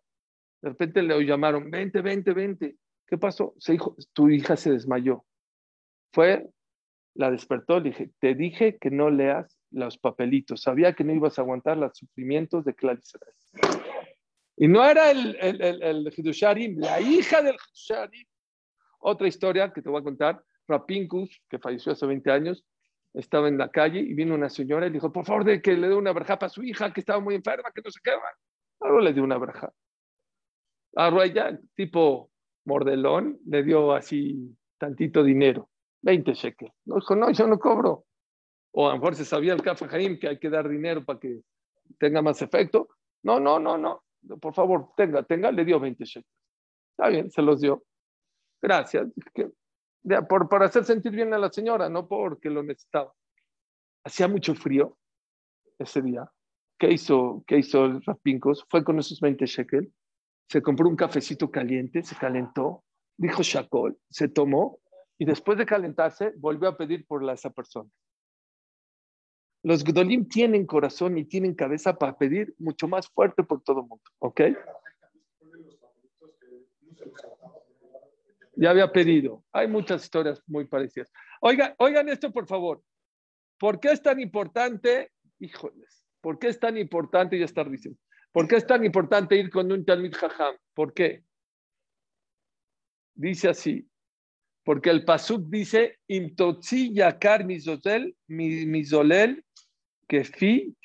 De 0.61 0.69
repente 0.69 1.01
le 1.03 1.23
llamaron, 1.23 1.69
vente, 1.69 2.01
vente, 2.01 2.33
vente. 2.33 2.77
¿Qué 3.05 3.17
pasó? 3.17 3.53
Se 3.57 3.73
dijo, 3.73 3.95
tu 4.13 4.29
hija 4.29 4.57
se 4.57 4.71
desmayó. 4.71 5.23
Fue, 6.11 6.49
la 7.13 7.31
despertó, 7.31 7.79
le 7.79 7.91
dije, 7.91 8.11
te 8.19 8.35
dije 8.35 8.77
que 8.77 8.89
no 8.89 9.09
leas 9.09 9.59
los 9.71 9.97
papelitos. 9.97 10.61
Sabía 10.61 10.93
que 10.93 11.03
no 11.03 11.13
ibas 11.13 11.37
a 11.37 11.43
aguantar 11.43 11.77
los 11.77 11.97
sufrimientos 11.97 12.65
de 12.65 12.73
Clarice. 12.73 13.17
Y 14.57 14.67
no 14.67 14.83
era 14.83 15.11
el, 15.11 15.37
el, 15.39 15.61
el, 15.61 15.83
el 15.83 16.03
la 16.03 16.99
hija 16.99 17.41
del 17.41 17.55
Hidusharim. 17.55 18.27
Otra 18.99 19.27
historia 19.27 19.71
que 19.71 19.81
te 19.81 19.89
voy 19.89 20.01
a 20.01 20.03
contar. 20.03 20.43
Rapinkus, 20.67 21.41
que 21.49 21.59
falleció 21.59 21.93
hace 21.93 22.05
20 22.05 22.29
años, 22.31 22.65
estaba 23.17 23.47
en 23.47 23.57
la 23.57 23.69
calle 23.69 23.99
y 23.99 24.13
vino 24.13 24.35
una 24.35 24.49
señora 24.49 24.87
y 24.87 24.91
dijo, 24.91 25.11
por 25.11 25.25
favor, 25.25 25.61
que 25.61 25.73
le 25.73 25.89
dé 25.89 25.95
una 25.95 26.13
verja 26.13 26.35
a 26.35 26.49
su 26.49 26.63
hija 26.63 26.93
que 26.93 26.99
estaba 26.99 27.19
muy 27.19 27.35
enferma, 27.35 27.71
que 27.73 27.81
no 27.83 27.89
se 27.89 27.99
quema. 28.01 28.29
Ahora 28.79 29.03
le 29.03 29.13
dio 29.13 29.23
una 29.23 29.37
verja. 29.37 29.73
A 30.95 31.09
ella, 31.23 31.59
tipo 31.75 32.29
mordelón, 32.65 33.39
le 33.45 33.63
dio 33.63 33.93
así 33.93 34.55
tantito 34.77 35.23
dinero, 35.23 35.69
20 36.03 36.33
shekels. 36.33 36.71
No 36.85 36.95
dijo, 36.95 37.15
no, 37.15 37.31
yo 37.31 37.47
no 37.47 37.57
cobro. 37.57 38.05
O 38.71 38.87
a 38.87 38.91
lo 38.91 38.99
mejor 38.99 39.15
se 39.15 39.25
sabía 39.25 39.53
el 39.53 39.63
Café 39.63 39.87
Jaim 39.87 40.19
que 40.19 40.27
hay 40.27 40.39
que 40.39 40.49
dar 40.49 40.69
dinero 40.69 41.03
para 41.03 41.19
que 41.19 41.41
tenga 41.97 42.21
más 42.21 42.41
efecto. 42.41 42.89
No, 43.23 43.39
no, 43.39 43.59
no, 43.59 43.77
no. 43.77 44.03
Por 44.39 44.53
favor, 44.53 44.91
tenga, 44.95 45.23
tenga, 45.23 45.51
le 45.51 45.65
dio 45.65 45.79
20 45.79 46.03
shekels. 46.03 46.33
Está 46.91 47.09
bien, 47.09 47.31
se 47.31 47.41
los 47.41 47.61
dio. 47.61 47.83
Gracias. 48.61 49.07
Por, 50.29 50.47
por 50.47 50.63
hacer 50.63 50.85
sentir 50.85 51.11
bien 51.11 51.33
a 51.33 51.37
la 51.37 51.51
señora, 51.51 51.89
no 51.89 52.07
porque 52.07 52.49
lo 52.49 52.63
necesitaba. 52.63 53.13
Hacía 54.03 54.27
mucho 54.27 54.55
frío 54.55 54.97
ese 55.79 56.01
día. 56.01 56.31
¿Qué 56.79 56.91
hizo, 56.91 57.43
qué 57.47 57.57
hizo 57.57 57.85
el 57.85 58.01
Rapincos? 58.03 58.65
Fue 58.69 58.83
con 58.83 58.99
esos 58.99 59.19
20 59.19 59.45
shekels, 59.45 59.89
se 60.47 60.61
compró 60.61 60.87
un 60.87 60.95
cafecito 60.95 61.49
caliente, 61.51 62.03
se 62.03 62.15
calentó, 62.15 62.83
dijo 63.17 63.41
Shakol, 63.41 63.97
se 64.09 64.27
tomó 64.29 64.79
y 65.17 65.25
después 65.25 65.57
de 65.57 65.65
calentarse 65.65 66.33
volvió 66.37 66.69
a 66.69 66.77
pedir 66.77 67.05
por 67.05 67.27
esa 67.29 67.49
persona. 67.49 67.89
Los 69.63 69.83
Gdolim 69.83 70.29
tienen 70.29 70.65
corazón 70.65 71.17
y 71.17 71.25
tienen 71.25 71.55
cabeza 71.55 71.97
para 71.97 72.17
pedir 72.17 72.55
mucho 72.59 72.87
más 72.87 73.09
fuerte 73.09 73.43
por 73.43 73.61
todo 73.63 73.81
el 73.81 73.87
mundo, 73.87 74.03
¿ok? 74.19 74.41
Ya 78.57 78.71
había 78.71 78.91
pedido. 78.91 79.43
Hay 79.51 79.67
muchas 79.67 80.03
historias 80.03 80.41
muy 80.47 80.65
parecidas. 80.65 81.11
Oigan, 81.41 81.75
oigan 81.77 82.09
esto, 82.09 82.31
por 82.31 82.47
favor. 82.47 82.83
¿Por 83.59 83.79
qué 83.79 83.91
es 83.91 84.01
tan 84.01 84.19
importante? 84.19 85.11
Híjoles, 85.39 86.05
¿por 86.21 86.39
qué 86.39 86.47
es 86.47 86.59
tan 86.59 86.77
importante? 86.77 87.37
Ya 87.37 87.45
estar 87.45 87.69
diciendo. 87.69 87.99
¿Por 88.31 88.47
qué 88.47 88.55
es 88.55 88.67
tan 88.67 88.83
importante 88.83 89.35
ir 89.35 89.49
con 89.49 89.71
un 89.71 89.85
Jajam? 89.85 90.55
¿Por 90.73 90.93
qué? 90.93 91.23
Dice 93.15 93.49
así. 93.49 93.87
Porque 94.63 94.89
el 94.89 95.05
Pasuk 95.05 95.47
dice, 95.49 95.99
yakar 96.07 97.45
mizolel, 97.45 98.15
mizolel 98.27 99.45
que 100.07 100.23
fi 100.23 100.75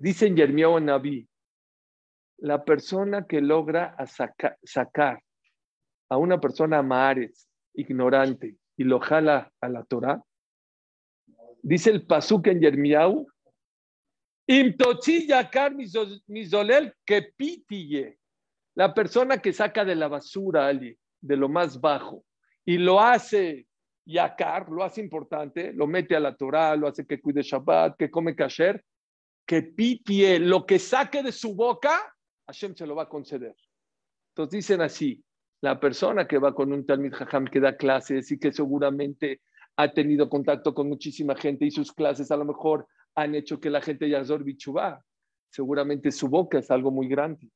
Dice 0.00 0.26
en 0.26 0.36
Yermiao 0.36 0.80
Naví, 0.80 1.28
la 2.38 2.64
persona 2.64 3.26
que 3.26 3.40
logra 3.40 3.96
sacar 4.64 5.22
a 6.08 6.16
una 6.16 6.40
persona 6.40 6.82
mares, 6.82 7.48
ignorante, 7.74 8.56
y 8.76 8.84
lo 8.84 9.00
jala 9.00 9.52
a 9.60 9.68
la 9.68 9.84
Torah, 9.84 10.22
dice 11.62 11.90
el 11.90 12.06
Pasuk 12.06 12.46
en 12.48 12.60
Yermiau, 12.60 13.26
yakar 14.46 15.74
mizolel 16.26 16.94
que 17.04 17.22
pitiye. 17.22 18.18
La 18.74 18.92
persona 18.92 19.38
que 19.38 19.52
saca 19.52 19.84
de 19.84 19.96
la 19.96 20.08
basura, 20.08 20.66
Ali, 20.66 20.96
de 21.20 21.36
lo 21.36 21.48
más 21.48 21.80
bajo, 21.80 22.24
y 22.64 22.78
lo 22.78 23.00
hace 23.00 23.66
yakar, 24.04 24.68
lo 24.68 24.84
hace 24.84 25.00
importante, 25.00 25.72
lo 25.72 25.86
mete 25.86 26.14
a 26.14 26.20
la 26.20 26.36
Torah, 26.36 26.76
lo 26.76 26.86
hace 26.86 27.06
que 27.06 27.20
cuide 27.20 27.42
Shabbat, 27.42 27.96
que 27.96 28.10
come 28.10 28.36
kasher, 28.36 28.84
que 29.46 29.62
pitie, 29.62 30.38
lo 30.38 30.66
que 30.66 30.78
saque 30.78 31.22
de 31.22 31.32
su 31.32 31.54
boca, 31.54 32.14
Hashem 32.46 32.76
se 32.76 32.86
lo 32.86 32.94
va 32.94 33.04
a 33.04 33.08
conceder. 33.08 33.56
Entonces 34.30 34.50
dicen 34.58 34.82
así, 34.82 35.24
la 35.60 35.80
persona 35.80 36.26
que 36.26 36.38
va 36.38 36.54
con 36.54 36.72
un 36.72 36.84
Talmid 36.84 37.12
Jajam 37.12 37.46
que 37.46 37.60
da 37.60 37.76
clases 37.76 38.30
y 38.30 38.38
que 38.38 38.52
seguramente 38.52 39.40
ha 39.76 39.92
tenido 39.92 40.28
contacto 40.28 40.74
con 40.74 40.88
muchísima 40.88 41.34
gente 41.34 41.66
y 41.66 41.70
sus 41.70 41.92
clases 41.92 42.30
a 42.30 42.36
lo 42.36 42.44
mejor 42.44 42.86
han 43.14 43.34
hecho 43.34 43.60
que 43.60 43.70
la 43.70 43.80
gente 43.80 44.08
ya 44.08 44.22
bichubá. 44.22 45.02
Seguramente 45.50 46.10
su 46.12 46.28
boca 46.28 46.58
es 46.58 46.70
algo 46.70 46.90
muy 46.90 47.08
grande. 47.08 47.48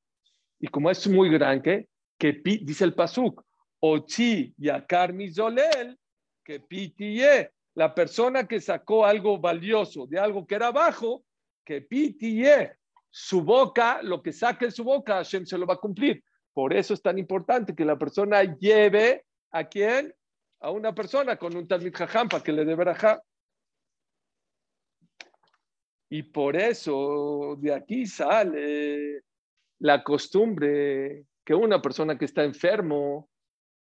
Y 0.58 0.68
como 0.68 0.90
es 0.90 1.06
muy 1.08 1.30
grande, 1.30 1.88
que 2.18 2.32
dice 2.42 2.84
el 2.84 2.94
Pasuk, 2.94 3.42
Ochi 3.80 4.54
yakar 4.58 5.12
mizolel, 5.12 5.98
que 6.44 6.60
pitiye, 6.60 7.50
la 7.74 7.94
persona 7.94 8.46
que 8.46 8.60
sacó 8.60 9.06
algo 9.06 9.38
valioso 9.38 10.06
de 10.06 10.18
algo 10.18 10.46
que 10.46 10.54
era 10.54 10.70
bajo, 10.70 11.24
que 11.64 11.80
pitiye, 11.80 12.72
su 13.10 13.42
boca, 13.42 14.00
lo 14.02 14.22
que 14.22 14.32
saque 14.32 14.66
de 14.66 14.70
su 14.70 14.84
boca, 14.84 15.14
Hashem 15.14 15.46
se 15.46 15.58
lo 15.58 15.66
va 15.66 15.74
a 15.74 15.78
cumplir. 15.78 16.22
Por 16.52 16.72
eso 16.72 16.94
es 16.94 17.02
tan 17.02 17.18
importante 17.18 17.74
que 17.74 17.84
la 17.84 17.98
persona 17.98 18.42
lleve 18.42 19.24
a 19.52 19.64
quién? 19.64 20.14
A 20.60 20.70
una 20.70 20.94
persona 20.94 21.36
con 21.36 21.56
un 21.56 21.66
Talmid 21.66 21.94
Jajam 21.94 22.28
para 22.28 22.42
que 22.42 22.52
le 22.52 22.64
dé 22.64 22.74
verajá. 22.74 23.22
Y 26.10 26.24
por 26.24 26.56
eso 26.56 27.56
de 27.58 27.72
aquí 27.72 28.04
sale 28.04 29.22
la 29.78 30.02
costumbre 30.02 31.26
que 31.44 31.54
una 31.54 31.80
persona 31.80 32.18
que 32.18 32.24
está 32.24 32.42
enfermo 32.44 33.30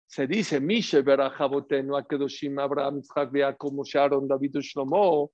se 0.08 0.26
dice 0.28 0.60
Mishe 0.60 1.02
Berajabotenu 1.02 1.96
Akedoshim 1.96 2.58
Abraham 2.60 3.02
como 3.58 3.84
Sharon 3.84 4.28
David 4.28 4.58
Shlomo. 4.58 5.32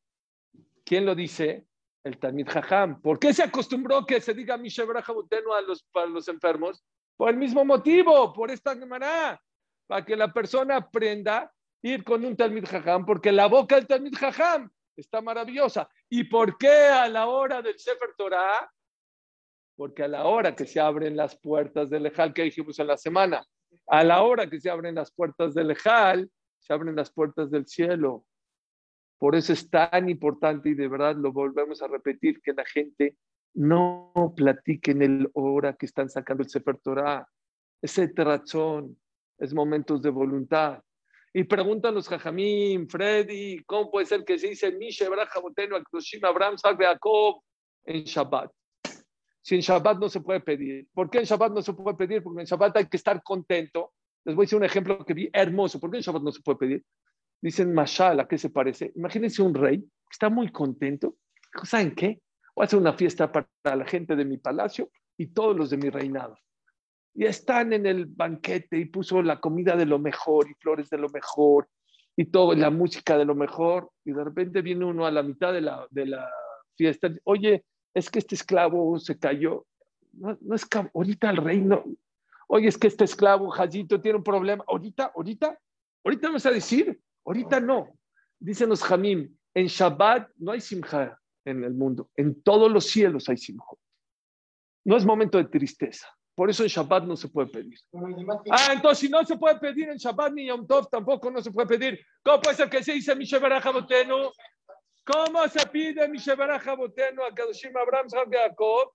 ¿Quién 0.83 1.05
lo 1.05 1.15
dice? 1.15 1.65
El 2.03 2.17
Talmid 2.17 2.47
Jajam. 2.47 3.01
¿Por 3.01 3.19
qué 3.19 3.33
se 3.33 3.43
acostumbró 3.43 4.05
que 4.05 4.21
se 4.21 4.33
diga 4.33 4.57
Mishe 4.57 4.85
Berajabotenu 4.85 5.53
a 5.53 5.61
los, 5.61 5.83
para 5.91 6.07
los 6.07 6.27
enfermos? 6.27 6.83
Por 7.17 7.29
el 7.29 7.37
mismo 7.37 7.63
motivo, 7.63 8.33
por 8.33 8.51
esta 8.51 8.75
Gemara, 8.75 9.41
para 9.87 10.05
que 10.05 10.15
la 10.15 10.31
persona 10.33 10.77
aprenda 10.77 11.37
a 11.39 11.51
ir 11.81 12.03
con 12.03 12.25
un 12.25 12.35
Talmid 12.35 12.65
Jajam, 12.65 13.05
porque 13.05 13.31
la 13.31 13.47
boca 13.47 13.75
del 13.75 13.87
Talmid 13.87 14.15
Jajam 14.15 14.69
está 14.95 15.21
maravillosa. 15.21 15.89
¿Y 16.09 16.25
por 16.25 16.57
qué 16.57 16.67
a 16.67 17.07
la 17.07 17.27
hora 17.27 17.61
del 17.61 17.77
Sefer 17.77 18.13
Torah? 18.17 18.69
Porque 19.75 20.03
a 20.03 20.07
la 20.07 20.25
hora 20.25 20.55
que 20.55 20.65
se 20.65 20.79
abren 20.79 21.15
las 21.15 21.37
puertas 21.37 21.89
del 21.89 22.05
Ejal, 22.05 22.33
que 22.33 22.43
dijimos 22.43 22.79
en 22.79 22.87
la 22.87 22.97
semana, 22.97 23.45
a 23.87 24.03
la 24.03 24.23
hora 24.23 24.49
que 24.49 24.59
se 24.59 24.69
abren 24.69 24.95
las 24.95 25.11
puertas 25.11 25.53
del 25.53 25.71
Ejal, 25.71 26.29
se 26.59 26.73
abren 26.73 26.95
las 26.95 27.11
puertas 27.11 27.51
del 27.51 27.67
cielo. 27.67 28.25
Por 29.17 29.35
eso 29.35 29.53
es 29.53 29.69
tan 29.69 30.09
importante 30.09 30.69
y 30.69 30.73
de 30.73 30.87
verdad 30.87 31.15
lo 31.15 31.31
volvemos 31.31 31.81
a 31.81 31.87
repetir 31.87 32.41
que 32.41 32.53
la 32.53 32.65
gente 32.65 33.17
no 33.55 34.33
platiquen 34.35 35.01
el 35.01 35.29
hora 35.33 35.75
que 35.75 35.85
están 35.85 36.09
sacando 36.09 36.43
el 36.43 36.49
Sefer 36.49 36.77
Torah. 36.77 37.27
Ese 37.81 38.11
razón 38.15 38.97
es 39.37 39.53
momentos 39.53 40.01
de 40.01 40.09
voluntad. 40.09 40.81
Y 41.33 41.43
preguntan 41.43 41.95
los 41.95 42.07
Freddy, 42.07 43.63
¿cómo 43.65 43.91
puede 43.91 44.05
ser 44.05 44.23
que 44.23 44.37
se 44.39 44.49
dice 44.49 44.71
Mishe, 44.71 45.07
Boteno, 45.41 45.75
Akdoshim, 45.75 46.23
Abraham, 46.23 46.55
Jacob 46.57 47.41
en 47.85 48.03
Shabbat? 48.03 48.51
Si 49.41 49.55
en 49.55 49.61
Shabbat 49.61 49.99
no 49.99 50.09
se 50.09 50.21
puede 50.21 50.39
pedir. 50.39 50.87
¿Por 50.93 51.09
qué 51.09 51.19
en 51.19 51.25
Shabbat 51.25 51.51
no 51.51 51.61
se 51.61 51.73
puede 51.73 51.97
pedir? 51.97 52.23
Porque 52.23 52.41
en 52.41 52.47
Shabbat 52.47 52.77
hay 52.77 52.87
que 52.87 52.97
estar 52.97 53.21
contento. 53.21 53.93
Les 54.23 54.33
voy 54.35 54.43
a 54.43 54.45
decir 54.45 54.57
un 54.57 54.63
ejemplo 54.63 55.05
que 55.05 55.13
vi 55.13 55.29
hermoso. 55.31 55.79
¿Por 55.79 55.91
qué 55.91 55.97
en 55.97 56.03
Shabbat 56.03 56.23
no 56.23 56.31
se 56.31 56.41
puede 56.41 56.57
pedir? 56.57 56.85
Dicen 57.41 57.73
Mashal, 57.73 58.19
¿a 58.19 58.27
qué 58.27 58.37
se 58.37 58.49
parece? 58.49 58.91
Imagínense 58.95 59.41
un 59.41 59.53
rey 59.53 59.79
que 59.81 60.11
está 60.11 60.29
muy 60.29 60.51
contento. 60.51 61.17
¿Saben 61.63 61.93
qué? 61.93 62.21
Voy 62.55 62.67
a 62.71 62.77
una 62.77 62.93
fiesta 62.93 63.31
para 63.31 63.47
la 63.63 63.85
gente 63.85 64.15
de 64.15 64.25
mi 64.25 64.37
palacio 64.37 64.89
y 65.17 65.27
todos 65.27 65.55
los 65.55 65.69
de 65.69 65.77
mi 65.77 65.89
reinado. 65.89 66.37
Y 67.13 67.25
están 67.25 67.73
en 67.73 67.85
el 67.85 68.05
banquete 68.05 68.77
y 68.77 68.85
puso 68.85 69.21
la 69.21 69.39
comida 69.39 69.75
de 69.75 69.85
lo 69.85 69.99
mejor 69.99 70.49
y 70.49 70.53
flores 70.55 70.89
de 70.89 70.97
lo 70.97 71.09
mejor 71.09 71.67
y 72.15 72.25
todo, 72.25 72.53
la 72.55 72.69
música 72.69 73.17
de 73.17 73.25
lo 73.25 73.35
mejor. 73.35 73.91
Y 74.05 74.11
de 74.11 74.23
repente 74.23 74.61
viene 74.61 74.85
uno 74.85 75.05
a 75.05 75.11
la 75.11 75.23
mitad 75.23 75.53
de 75.53 75.61
la, 75.61 75.85
de 75.91 76.05
la 76.05 76.29
fiesta, 76.75 77.09
oye, 77.23 77.65
es 77.93 78.09
que 78.09 78.19
este 78.19 78.35
esclavo 78.35 78.97
se 78.99 79.17
cayó. 79.17 79.65
No, 80.13 80.37
no 80.41 80.55
es 80.55 80.65
que 80.65 80.89
ahorita 80.93 81.29
el 81.29 81.37
reino, 81.37 81.83
oye, 82.47 82.67
es 82.67 82.77
que 82.77 82.87
este 82.87 83.03
esclavo, 83.03 83.49
Jayito, 83.49 84.01
tiene 84.01 84.17
un 84.17 84.23
problema. 84.23 84.63
Ahorita, 84.67 85.11
ahorita, 85.15 85.57
ahorita 86.03 86.27
vamos 86.27 86.45
a 86.45 86.51
decir, 86.51 86.99
ahorita 87.25 87.59
no. 87.59 87.97
Dicen 88.39 88.69
los 88.69 88.83
Jamim, 88.83 89.33
en 89.53 89.67
Shabbat 89.67 90.29
no 90.37 90.51
hay 90.51 90.61
simcha 90.61 91.17
en 91.45 91.63
el 91.63 91.73
mundo. 91.73 92.09
En 92.15 92.41
todos 92.41 92.71
los 92.71 92.85
cielos 92.85 93.29
hay 93.29 93.37
simjot. 93.37 93.79
No 94.83 94.97
es 94.97 95.05
momento 95.05 95.37
de 95.37 95.45
tristeza. 95.45 96.07
Por 96.35 96.49
eso 96.49 96.63
en 96.63 96.69
Shabbat 96.69 97.05
no 97.05 97.15
se 97.15 97.29
puede 97.29 97.47
pedir. 97.47 97.79
Ah, 98.51 98.73
entonces 98.73 98.99
si 98.99 99.09
no 99.09 99.23
se 99.23 99.37
puede 99.37 99.57
pedir 99.57 99.89
en 99.89 99.97
Shabbat 99.97 100.33
ni 100.33 100.47
Yom 100.47 100.67
Tov 100.67 100.89
tampoco 100.89 101.31
no 101.31 101.41
se 101.41 101.51
puede 101.51 101.67
pedir. 101.67 102.05
¿Cómo 102.23 102.41
puede 102.41 102.57
ser 102.57 102.69
que 102.69 102.83
se 102.83 102.93
dice 102.93 103.15
Misheberaja 103.15 103.71
Botenu? 103.71 104.31
¿Cómo 105.05 105.47
se 105.47 105.65
pide 105.67 106.07
Misheberaja 106.09 106.75
Botenu 106.75 107.23
a 107.23 107.33
Kadoshim 107.33 107.75
Abraham 107.77 108.07
Jacob? 108.09 108.91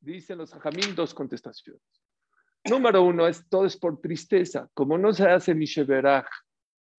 dicen 0.00 0.38
los 0.38 0.52
Jajamín, 0.52 0.94
dos 0.94 1.14
contestaciones. 1.14 1.82
Número 2.68 3.02
uno 3.02 3.26
es 3.26 3.48
todo 3.48 3.66
es 3.66 3.76
por 3.76 4.00
tristeza. 4.00 4.68
Como 4.74 4.98
no 4.98 5.12
se 5.12 5.28
hace 5.28 5.54
Misheberach 5.54 6.28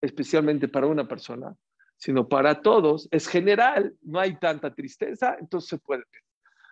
especialmente 0.01 0.67
para 0.67 0.87
una 0.87 1.07
persona, 1.07 1.55
sino 2.01 2.27
para 2.27 2.61
todos, 2.61 3.07
es 3.11 3.27
general, 3.27 3.95
no 4.01 4.19
hay 4.19 4.35
tanta 4.39 4.73
tristeza, 4.73 5.37
entonces 5.39 5.69
se 5.69 5.77
puede. 5.77 6.03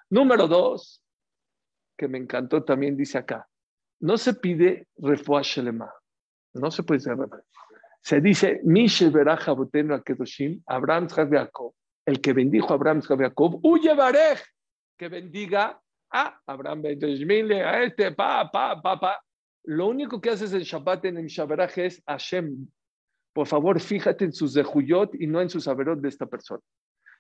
Número 0.10 0.48
dos, 0.48 1.04
que 1.96 2.08
me 2.08 2.18
encantó 2.18 2.64
también, 2.64 2.98
dice 2.98 3.20
acá, 3.20 3.48
no 4.00 4.18
se 4.18 4.34
pide 4.34 4.88
refuah 4.98 5.44
shelema, 5.44 5.94
no 6.56 6.72
se 6.72 6.82
puede 6.82 6.98
decir 6.98 7.16
Se 8.02 8.20
dice, 8.22 8.60
Misheberach 8.64 9.48
abotenu 9.48 9.94
akedoshim, 9.94 10.64
Abraham 10.66 11.08
Jacob, 11.08 11.76
el 12.08 12.20
que 12.20 12.34
bendijo 12.34 12.72
a 12.72 12.78
Abraham 12.78 13.02
Jacob, 13.02 13.60
huye 13.62 13.94
barej, 13.94 14.40
que 14.98 15.10
bendiga 15.10 15.80
a 16.12 16.42
Abraham 16.48 16.82
Ben 16.82 17.52
a 17.52 17.84
este, 17.84 18.12
pa, 18.14 18.50
pa, 18.50 18.82
pa, 18.82 19.00
pa. 19.00 19.24
Lo 19.66 19.90
único 19.90 20.20
que 20.20 20.32
haces 20.32 20.54
en 20.54 20.62
Shabbat 20.62 21.06
en 21.06 21.18
el 21.18 21.28
Shabbat 21.28 21.78
es 21.78 22.02
Hashem. 22.08 22.68
Por 23.34 23.48
favor, 23.48 23.80
fíjate 23.80 24.26
en 24.26 24.34
sus 24.34 24.54
dejuyot 24.54 25.16
y 25.16 25.28
no 25.28 25.42
en 25.42 25.50
sus 25.50 25.66
saberot 25.66 26.00
de 26.00 26.10
esta 26.10 26.26
persona. 26.26 26.62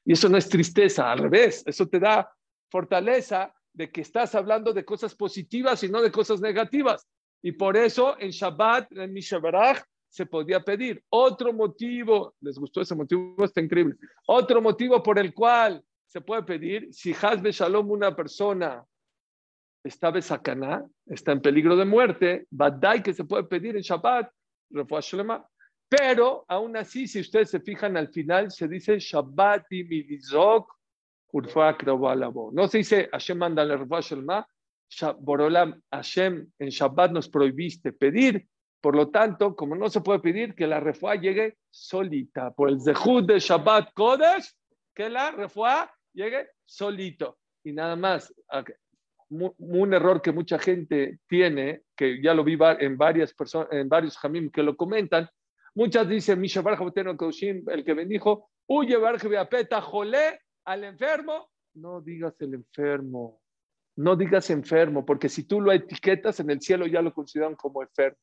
Y 0.05 0.13
eso 0.13 0.29
no 0.29 0.37
es 0.37 0.49
tristeza, 0.49 1.11
al 1.11 1.19
revés, 1.19 1.63
eso 1.65 1.87
te 1.87 1.99
da 1.99 2.31
fortaleza 2.69 3.53
de 3.73 3.91
que 3.91 4.01
estás 4.01 4.35
hablando 4.35 4.73
de 4.73 4.85
cosas 4.85 5.15
positivas 5.15 5.83
y 5.83 5.89
no 5.89 6.01
de 6.01 6.11
cosas 6.11 6.41
negativas. 6.41 7.07
Y 7.41 7.53
por 7.53 7.77
eso 7.77 8.19
en 8.19 8.31
Shabbat, 8.31 8.91
en 8.93 9.13
Mishabarach, 9.13 9.83
se 10.09 10.25
podía 10.25 10.61
pedir. 10.61 11.03
Otro 11.09 11.53
motivo, 11.53 12.35
¿les 12.41 12.57
gustó 12.57 12.81
ese 12.81 12.95
motivo? 12.95 13.45
Está 13.45 13.61
increíble. 13.61 13.95
Otro 14.27 14.61
motivo 14.61 15.01
por 15.03 15.19
el 15.19 15.33
cual 15.33 15.83
se 16.07 16.21
puede 16.21 16.43
pedir, 16.43 16.91
si 16.91 17.13
Hazbe 17.13 17.51
Shalom, 17.51 17.91
una 17.91 18.15
persona 18.15 18.83
está 19.83 20.09
besacaná, 20.09 20.83
está 21.05 21.31
en 21.31 21.41
peligro 21.41 21.75
de 21.75 21.85
muerte, 21.85 22.47
Badai 22.49 23.03
que 23.03 23.13
se 23.13 23.23
puede 23.23 23.43
pedir 23.43 23.75
en 23.75 23.83
Shabbat, 23.83 24.31
pero 25.89 26.45
aún 26.47 26.77
así, 26.77 27.07
si 27.07 27.19
ustedes 27.19 27.49
se 27.49 27.59
fijan 27.59 27.97
al 27.97 28.09
final, 28.09 28.51
se 28.51 28.67
dice 28.67 28.99
Shabbat 28.99 29.71
y 29.71 29.83
Midizok, 29.83 30.71
no 31.31 32.67
se 32.67 32.77
dice 32.77 33.09
Hashem 33.11 33.37
manda 33.37 33.65
la 33.65 33.77
Borolam 35.19 35.81
Hashem 35.91 36.51
en 36.57 36.69
Shabbat 36.69 37.11
nos 37.11 37.29
prohibiste 37.29 37.93
pedir, 37.93 38.47
por 38.81 38.95
lo 38.95 39.09
tanto, 39.09 39.55
como 39.55 39.75
no 39.75 39.89
se 39.89 40.01
puede 40.01 40.19
pedir 40.19 40.55
que 40.55 40.65
la 40.65 40.79
refuá 40.79 41.15
llegue 41.15 41.57
solita, 41.69 42.51
por 42.51 42.69
el 42.69 42.81
Zehud 42.81 43.25
de 43.25 43.39
Shabbat 43.39 43.93
Kodesh, 43.93 44.51
que 44.95 45.09
la 45.09 45.31
refuá 45.31 45.91
llegue 46.13 46.49
solito. 46.65 47.37
Y 47.63 47.73
nada 47.73 47.95
más. 47.95 48.33
Un 49.29 49.93
error 49.93 50.23
que 50.23 50.31
mucha 50.31 50.57
gente 50.57 51.19
tiene, 51.27 51.83
que 51.95 52.19
ya 52.19 52.33
lo 52.33 52.43
vi 52.43 52.57
en 52.79 52.97
varias 52.97 53.31
personas, 53.31 53.71
en 53.71 53.87
varios 53.87 54.17
jamim 54.17 54.49
que 54.49 54.63
lo 54.63 54.75
comentan, 54.75 55.29
muchas 55.75 56.07
dicen, 56.07 56.43
el 56.43 57.83
que 57.85 57.93
bendijo, 57.93 58.49
huye 58.67 58.97
peta 59.49 59.81
jolé 59.81 60.41
al 60.65 60.83
enfermo, 60.83 61.49
no 61.75 62.01
digas 62.01 62.35
el 62.39 62.53
enfermo, 62.55 63.41
no 63.97 64.15
digas 64.15 64.49
enfermo, 64.49 65.05
porque 65.05 65.29
si 65.29 65.43
tú 65.43 65.61
lo 65.61 65.71
etiquetas 65.71 66.39
en 66.39 66.49
el 66.51 66.61
cielo 66.61 66.87
ya 66.87 67.01
lo 67.01 67.13
consideran 67.13 67.55
como 67.55 67.81
enfermo. 67.81 68.17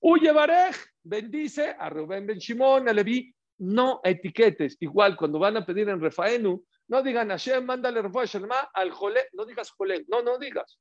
Huye 0.00 0.30
Barej, 0.32 0.76
bendice 1.02 1.74
a 1.78 1.90
Rubén 1.90 2.26
Ben 2.26 2.38
Shimon, 2.38 2.88
a 2.88 2.92
Levi, 2.92 3.34
no 3.58 4.00
etiquetes. 4.04 4.76
Igual 4.80 5.16
cuando 5.16 5.38
van 5.38 5.56
a 5.56 5.66
pedir 5.66 5.88
en 5.88 6.00
Refaenu, 6.00 6.64
no 6.88 7.02
digan 7.02 7.28
Hashem, 7.28 7.64
mándale 7.64 8.00
refuah 8.00 8.24
al 8.72 8.90
jolé, 8.92 9.28
no 9.32 9.44
digas 9.44 9.70
jolé, 9.70 10.04
no, 10.08 10.22
no 10.22 10.38
digas. 10.38 10.80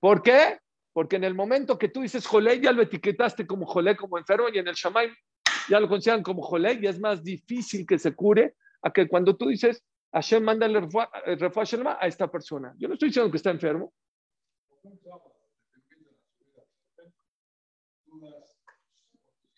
¿Por 0.00 0.22
qué? 0.22 0.58
Porque 0.96 1.16
en 1.16 1.24
el 1.24 1.34
momento 1.34 1.76
que 1.76 1.90
tú 1.90 2.00
dices 2.00 2.26
jolé, 2.26 2.58
ya 2.58 2.72
lo 2.72 2.80
etiquetaste 2.80 3.46
como 3.46 3.66
jolé, 3.66 3.94
como 3.94 4.16
enfermo, 4.16 4.48
y 4.50 4.56
en 4.56 4.66
el 4.66 4.74
shamay 4.74 5.10
ya 5.68 5.78
lo 5.78 5.90
consideran 5.90 6.22
como 6.22 6.40
jolé, 6.40 6.78
y 6.80 6.86
es 6.86 6.98
más 6.98 7.22
difícil 7.22 7.86
que 7.86 7.98
se 7.98 8.14
cure 8.14 8.54
a 8.80 8.90
que 8.90 9.06
cuando 9.06 9.36
tú 9.36 9.48
dices 9.48 9.84
Hashem, 10.12 10.42
mándale 10.42 10.80
refuah 10.80 11.98
a 12.00 12.06
esta 12.06 12.30
persona. 12.30 12.74
Yo 12.78 12.88
no 12.88 12.94
estoy 12.94 13.10
diciendo 13.10 13.30
que 13.30 13.36
está 13.36 13.50
enfermo. 13.50 13.92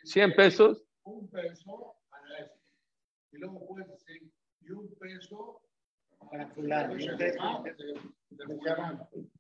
100 0.03 0.35
pesos. 0.35 0.83
Un 1.05 1.31
peso 1.31 1.95
Y 3.31 3.39
luego 3.39 3.65
puedes 3.65 3.89
decir 3.91 4.29
y 4.63 4.71
un 4.73 4.93
peso. 4.99 5.63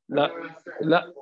La, 0.08 0.32
la, 0.80 1.12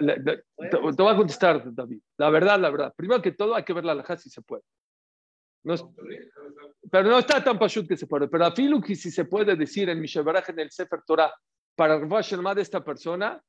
la, 0.00 0.22
te, 0.70 0.76
voy 0.76 1.12
a 1.12 1.16
contestar, 1.16 1.74
David. 1.74 2.00
La 2.18 2.30
verdad, 2.30 2.60
la 2.60 2.70
verdad. 2.70 2.94
Primero 2.96 3.22
que 3.22 3.32
todo, 3.32 3.54
hay 3.54 3.64
que 3.64 3.72
ver 3.72 3.84
la 3.84 3.92
alhaja 3.92 4.16
si 4.16 4.28
se 4.28 4.42
puede. 4.42 4.62
No 5.64 5.74
pero 6.90 7.08
no 7.10 7.18
está 7.18 7.42
tan 7.42 7.58
pashut 7.58 7.88
que 7.88 7.96
se 7.96 8.06
puede. 8.06 8.28
Pero 8.28 8.46
a 8.46 8.52
Filuki, 8.52 8.94
si 8.94 9.10
se 9.10 9.24
puede 9.24 9.56
decir 9.56 9.88
en 9.88 10.00
Mishabaraj, 10.00 10.50
en 10.50 10.60
el 10.60 10.70
Sefer 10.70 11.00
Torah, 11.06 11.32
para 11.74 11.94
el 11.96 12.08
de 12.08 12.62
esta 12.62 12.82
persona, 12.82 13.40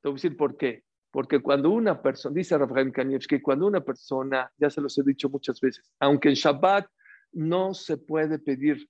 te 0.00 0.08
voy 0.08 0.12
a 0.12 0.20
decir 0.20 0.36
por 0.36 0.56
qué. 0.56 0.84
Porque 1.10 1.40
cuando 1.40 1.70
una 1.70 2.00
persona, 2.00 2.34
dice 2.34 2.58
Rafael 2.58 2.92
que 3.26 3.40
cuando 3.40 3.66
una 3.66 3.80
persona, 3.80 4.50
ya 4.56 4.68
se 4.68 4.80
los 4.80 4.98
he 4.98 5.02
dicho 5.02 5.28
muchas 5.28 5.60
veces, 5.60 5.90
aunque 6.00 6.28
en 6.28 6.34
Shabbat 6.34 6.86
no 7.32 7.72
se 7.72 7.96
puede 7.96 8.38
pedir 8.38 8.88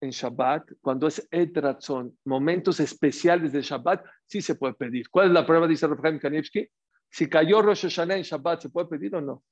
en 0.00 0.10
Shabbat, 0.10 0.72
cuando 0.80 1.06
es 1.06 1.26
etrazón, 1.30 2.16
momentos 2.24 2.80
especiales 2.80 3.52
de 3.52 3.62
Shabbat, 3.62 4.04
sí 4.26 4.42
se 4.42 4.54
puede 4.54 4.74
pedir. 4.74 5.08
¿Cuál 5.08 5.28
es 5.28 5.32
la 5.32 5.46
prueba? 5.46 5.66
Dice 5.66 5.86
Rafael 5.86 6.20
Kanievski. 6.20 6.68
Si 7.08 7.28
cayó 7.28 7.62
Rosh 7.62 7.82
Hashanah 7.82 8.16
en 8.16 8.22
Shabbat, 8.22 8.62
¿se 8.62 8.68
puede 8.68 8.88
pedir 8.88 9.14
o 9.14 9.20
no? 9.20 9.42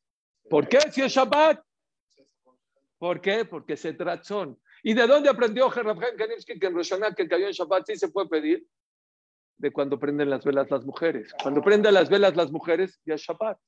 ¿Por 0.50 0.68
qué? 0.68 0.80
Si 0.90 1.00
es 1.00 1.12
Shabbat. 1.12 1.62
¿Por 2.98 3.20
qué? 3.20 3.44
Porque 3.44 3.74
es 3.74 3.84
etrazón. 3.84 4.58
¿Y 4.82 4.92
de 4.92 5.06
dónde 5.06 5.30
aprendió 5.30 5.70
Rafael 5.70 6.16
Kanievski 6.16 6.58
que 6.58 6.66
en 6.66 6.74
Rosh 6.74 6.90
Hashanah 6.90 7.14
que 7.14 7.28
cayó 7.28 7.46
en 7.46 7.52
Shabbat 7.52 7.86
sí 7.86 7.96
se 7.96 8.08
puede 8.08 8.28
pedir? 8.28 8.66
De 9.56 9.72
cuando 9.72 9.98
prenden 9.98 10.28
las 10.28 10.44
velas 10.44 10.70
las 10.70 10.84
mujeres. 10.84 11.32
Cuando 11.42 11.62
prenden 11.62 11.94
las 11.94 12.10
velas 12.10 12.36
las 12.36 12.50
mujeres, 12.50 13.00
ya 13.06 13.14
es 13.14 13.22
Shabbat. 13.22 13.58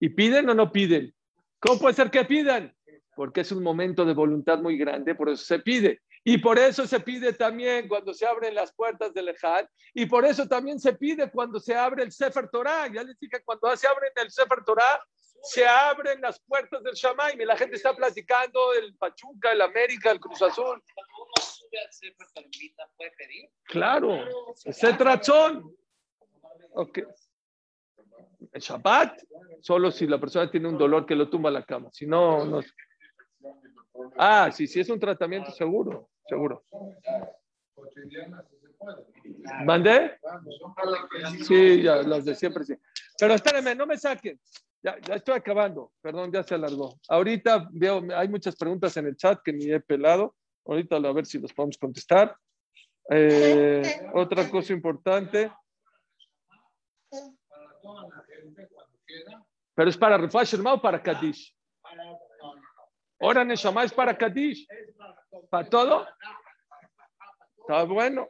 ¿Y 0.00 0.10
piden 0.10 0.48
o 0.50 0.54
no 0.54 0.70
piden? 0.70 1.14
¿Cómo 1.60 1.78
puede 1.78 1.94
ser 1.94 2.10
que 2.10 2.24
pidan? 2.24 2.74
porque 3.20 3.42
es 3.42 3.52
un 3.52 3.62
momento 3.62 4.06
de 4.06 4.14
voluntad 4.14 4.60
muy 4.60 4.78
grande, 4.78 5.14
por 5.14 5.28
eso 5.28 5.44
se 5.44 5.58
pide. 5.58 6.00
Y 6.22 6.38
por 6.38 6.58
eso 6.58 6.86
se 6.86 7.00
pide 7.00 7.32
también 7.32 7.88
cuando 7.88 8.12
se 8.12 8.26
abren 8.26 8.54
las 8.54 8.72
puertas 8.74 9.14
del 9.14 9.28
Ejal, 9.28 9.68
y 9.94 10.06
por 10.06 10.24
eso 10.24 10.46
también 10.46 10.78
se 10.78 10.92
pide 10.92 11.30
cuando 11.30 11.58
se 11.58 11.74
abre 11.74 12.02
el 12.02 12.12
Sefer 12.12 12.48
Torah. 12.50 12.88
Ya 12.92 13.02
les 13.02 13.18
dije, 13.18 13.42
cuando 13.44 13.74
se 13.76 13.86
abre 13.86 14.12
el 14.16 14.30
Sefer 14.30 14.62
Torah, 14.64 15.02
se 15.42 15.66
abren 15.66 16.20
las 16.20 16.38
puertas 16.40 16.82
del 16.82 16.94
Shamaim 16.94 17.40
y 17.40 17.44
la 17.46 17.56
gente 17.56 17.76
está 17.76 17.94
platicando 17.94 18.74
el 18.74 18.94
Pachuca, 18.96 19.52
el 19.52 19.62
América, 19.62 20.10
el 20.10 20.20
Cruz 20.20 20.42
Azul. 20.42 20.82
¿puede 22.96 23.10
pedir? 23.12 23.48
Claro, 23.64 24.24
es 24.64 24.84
el 24.84 24.98
trachón. 24.98 25.74
Okay. 26.72 27.04
El 28.52 28.60
Shabbat, 28.60 29.22
solo 29.60 29.90
si 29.90 30.06
la 30.06 30.18
persona 30.18 30.50
tiene 30.50 30.68
un 30.68 30.78
dolor 30.78 31.06
que 31.06 31.14
lo 31.14 31.28
tumba 31.28 31.50
a 31.50 31.52
la 31.52 31.64
cama. 31.64 31.90
Si 31.92 32.06
no, 32.06 32.44
no. 32.44 32.60
Ah, 34.16 34.50
sí, 34.52 34.66
sí 34.66 34.80
es 34.80 34.88
un 34.88 34.98
tratamiento 34.98 35.50
seguro, 35.50 36.09
seguro. 36.30 36.64
¿Mandé? 39.64 40.18
Sí, 41.46 41.82
ya, 41.82 41.96
las 41.96 42.24
de 42.24 42.34
siempre 42.34 42.64
sí. 42.64 42.74
Pero 43.18 43.34
espérenme, 43.34 43.74
no 43.74 43.86
me 43.86 43.98
saquen. 43.98 44.40
Ya, 44.82 44.98
ya 45.00 45.16
estoy 45.16 45.34
acabando. 45.34 45.92
Perdón, 46.00 46.32
ya 46.32 46.42
se 46.42 46.54
alargó. 46.54 46.98
Ahorita 47.08 47.68
veo, 47.72 48.02
hay 48.16 48.28
muchas 48.28 48.56
preguntas 48.56 48.96
en 48.96 49.06
el 49.06 49.16
chat 49.16 49.40
que 49.44 49.52
ni 49.52 49.70
he 49.70 49.80
pelado. 49.80 50.34
Ahorita 50.64 50.96
a 50.96 51.12
ver 51.12 51.26
si 51.26 51.38
los 51.38 51.52
podemos 51.52 51.76
contestar. 51.76 52.34
Eh, 53.10 53.82
otra 54.14 54.48
cosa 54.48 54.72
importante. 54.72 55.52
Pero 59.74 59.90
es 59.90 59.96
para 59.96 60.16
Refash 60.16 60.54
o 60.54 60.80
para 60.80 61.02
Kadish. 61.02 61.54
Ahora 63.20 63.44
Neshama 63.44 63.84
es 63.84 63.92
para 63.92 64.16
Kadish. 64.16 64.66
¿Para 64.96 65.19
todo? 65.70 66.06
Está 67.58 67.84
bueno. 67.84 68.28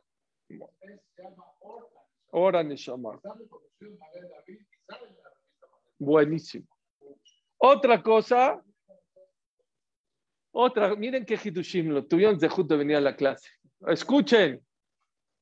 Ahora 2.33 2.63
Neshama. 2.63 3.21
Buenísimo. 5.99 6.67
Otra 7.59 8.03
cosa. 8.03 8.63
Otra, 10.53 10.97
miren 10.97 11.25
qué 11.25 11.39
Hidushim 11.43 11.91
lo 11.91 12.05
tuvieron 12.07 12.39
de 12.39 12.49
justo 12.49 12.77
venir 12.77 12.97
a 12.97 13.01
la 13.01 13.15
clase. 13.15 13.49
Escuchen, 13.87 14.65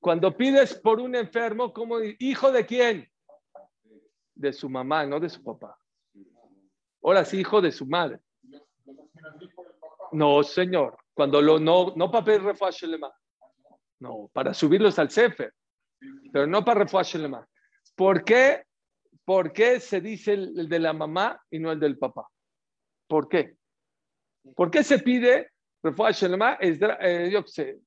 cuando 0.00 0.36
pides 0.36 0.74
por 0.74 1.00
un 1.00 1.14
enfermo, 1.14 1.72
como 1.72 1.98
hijo 2.18 2.52
de 2.52 2.66
quién? 2.66 3.10
De 4.34 4.52
su 4.52 4.68
mamá, 4.68 5.06
no 5.06 5.18
de 5.18 5.28
su 5.28 5.42
papá. 5.42 5.78
Ahora 7.02 7.24
sí, 7.24 7.40
hijo 7.40 7.60
de 7.60 7.72
su 7.72 7.86
madre. 7.86 8.20
No, 10.12 10.42
señor. 10.42 10.98
Cuando 11.18 11.42
lo 11.42 11.58
no, 11.58 11.94
no 11.96 12.12
papel 12.12 12.44
refashelema. 12.44 13.12
No, 13.98 14.30
para 14.32 14.54
subirlos 14.54 15.00
al 15.00 15.10
Sefer. 15.10 15.52
pero 16.32 16.46
no 16.46 16.64
para 16.64 16.84
refuá. 16.84 17.02
¿Por 17.96 18.22
qué? 18.22 18.62
¿Por 19.24 19.52
qué 19.52 19.80
se 19.80 20.00
dice 20.00 20.34
el, 20.34 20.68
de 20.68 20.78
la 20.78 20.92
mamá 20.92 21.44
y 21.50 21.58
no 21.58 21.72
el 21.72 21.80
del 21.80 21.98
papá? 21.98 22.28
¿Por 23.08 23.28
qué? 23.28 23.56
¿Por 24.54 24.70
qué 24.70 24.84
se 24.84 25.00
pide 25.00 25.50
refuá? 25.82 26.10
Es, 26.10 26.22
eh, 27.00 27.30
yo 27.32 27.42
sé, 27.44 27.80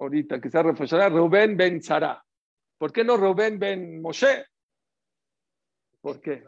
ahorita 0.00 0.40
que 0.40 0.48
está 0.48 0.62
refuá 0.62 1.10
Rubén 1.10 1.58
ben 1.58 1.82
Sara. 1.82 2.24
¿Por 2.78 2.90
qué 2.90 3.04
no 3.04 3.18
Rubén 3.18 3.58
ben 3.58 4.00
Moshe? 4.00 4.46
¿Por 6.00 6.22
qué? 6.22 6.42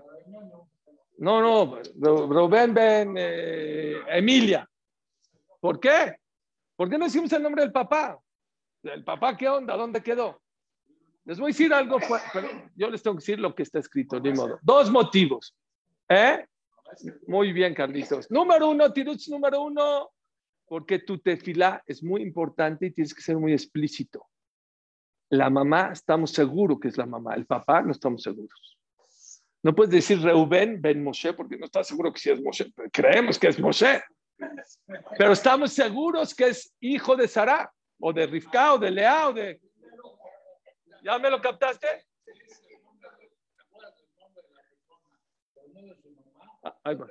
No, 1.18 1.42
no, 1.42 1.82
Rubén 2.00 2.72
ben 2.72 3.14
eh, 3.18 4.00
Emilia. 4.08 4.66
¿Por 5.60 5.80
qué? 5.80 6.16
¿Por 6.76 6.88
qué 6.88 6.98
no 6.98 7.04
decimos 7.04 7.32
el 7.32 7.42
nombre 7.42 7.62
del 7.62 7.72
papá? 7.72 8.18
¿El 8.82 9.04
papá 9.04 9.36
qué 9.36 9.48
onda? 9.48 9.76
¿Dónde 9.76 10.02
quedó? 10.02 10.40
Les 11.24 11.38
voy 11.38 11.48
a 11.50 11.52
decir 11.52 11.72
algo, 11.74 11.98
pero 12.32 12.48
yo 12.74 12.88
les 12.88 13.02
tengo 13.02 13.16
que 13.16 13.20
decir 13.20 13.38
lo 13.38 13.54
que 13.54 13.62
está 13.62 13.78
escrito, 13.80 14.18
de 14.18 14.32
modo. 14.32 14.58
Dos 14.62 14.90
motivos. 14.90 15.54
¿Eh? 16.08 16.46
Muy 17.26 17.52
bien, 17.52 17.74
Carlitos. 17.74 18.30
Número 18.30 18.70
uno, 18.70 18.90
Tiruch, 18.92 19.28
número 19.28 19.62
uno, 19.62 20.10
porque 20.66 21.00
tu 21.00 21.18
tefila 21.18 21.82
es 21.86 22.02
muy 22.02 22.22
importante 22.22 22.86
y 22.86 22.90
tienes 22.92 23.14
que 23.14 23.20
ser 23.20 23.36
muy 23.36 23.52
explícito. 23.52 24.26
La 25.30 25.50
mamá, 25.50 25.90
estamos 25.92 26.30
seguros 26.30 26.78
que 26.80 26.88
es 26.88 26.96
la 26.96 27.04
mamá. 27.04 27.34
El 27.34 27.44
papá, 27.44 27.82
no 27.82 27.92
estamos 27.92 28.22
seguros. 28.22 28.78
No 29.62 29.74
puedes 29.74 29.90
decir 29.90 30.22
Reuben 30.22 30.80
Ben 30.80 31.02
Moshe 31.02 31.34
porque 31.34 31.58
no 31.58 31.66
estás 31.66 31.88
seguro 31.88 32.12
que 32.12 32.20
sí 32.20 32.30
es 32.30 32.40
Moshe. 32.40 32.72
Creemos 32.92 33.38
que 33.38 33.48
es 33.48 33.58
Moshe. 33.58 34.02
Pero 35.16 35.32
estamos 35.32 35.72
seguros 35.72 36.34
que 36.34 36.48
es 36.48 36.74
hijo 36.80 37.16
de 37.16 37.28
Sara, 37.28 37.72
o 38.00 38.12
de 38.12 38.26
Rivka, 38.26 38.74
o 38.74 38.78
de 38.78 38.90
Lea, 38.90 39.28
o 39.28 39.32
de. 39.32 39.60
¿Ya 41.02 41.18
me 41.18 41.30
lo 41.30 41.40
captaste? 41.40 42.06
Ahí 46.84 46.94
voy. 46.94 47.08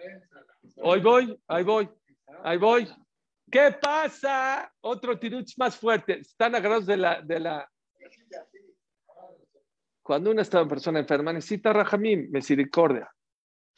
Hoy 0.78 1.02
voy, 1.02 1.42
ahí 1.48 1.64
voy, 1.64 1.90
ahí. 2.44 2.88
¿Qué 3.50 3.76
pasa? 3.82 4.72
Otro 4.82 5.18
tiruch 5.18 5.58
más 5.58 5.78
fuerte. 5.78 6.20
Están 6.20 6.54
agarrados 6.56 6.86
de 6.86 6.98
la, 6.98 7.22
de 7.22 7.40
la. 7.40 7.72
Cuando 10.04 10.32
una 10.32 10.44
persona 10.44 11.00
enferma 11.00 11.34
necesita 11.34 11.74
rajamim, 11.74 12.30
misericordia. 12.30 13.10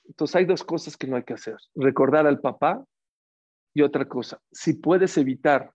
Entonces 0.06 0.36
hay 0.36 0.45
dos 0.45 0.64
cosas 0.64 0.97
que 0.97 1.08
no 1.08 1.16
hay 1.16 1.24
que 1.24 1.34
hacer. 1.34 1.56
Recordar 1.76 2.26
al 2.26 2.39
papá 2.39 2.84
y 3.74 3.82
otra 3.82 4.07
cosa, 4.07 4.41
si 4.51 4.74
puedes 4.74 5.17
evitar, 5.17 5.74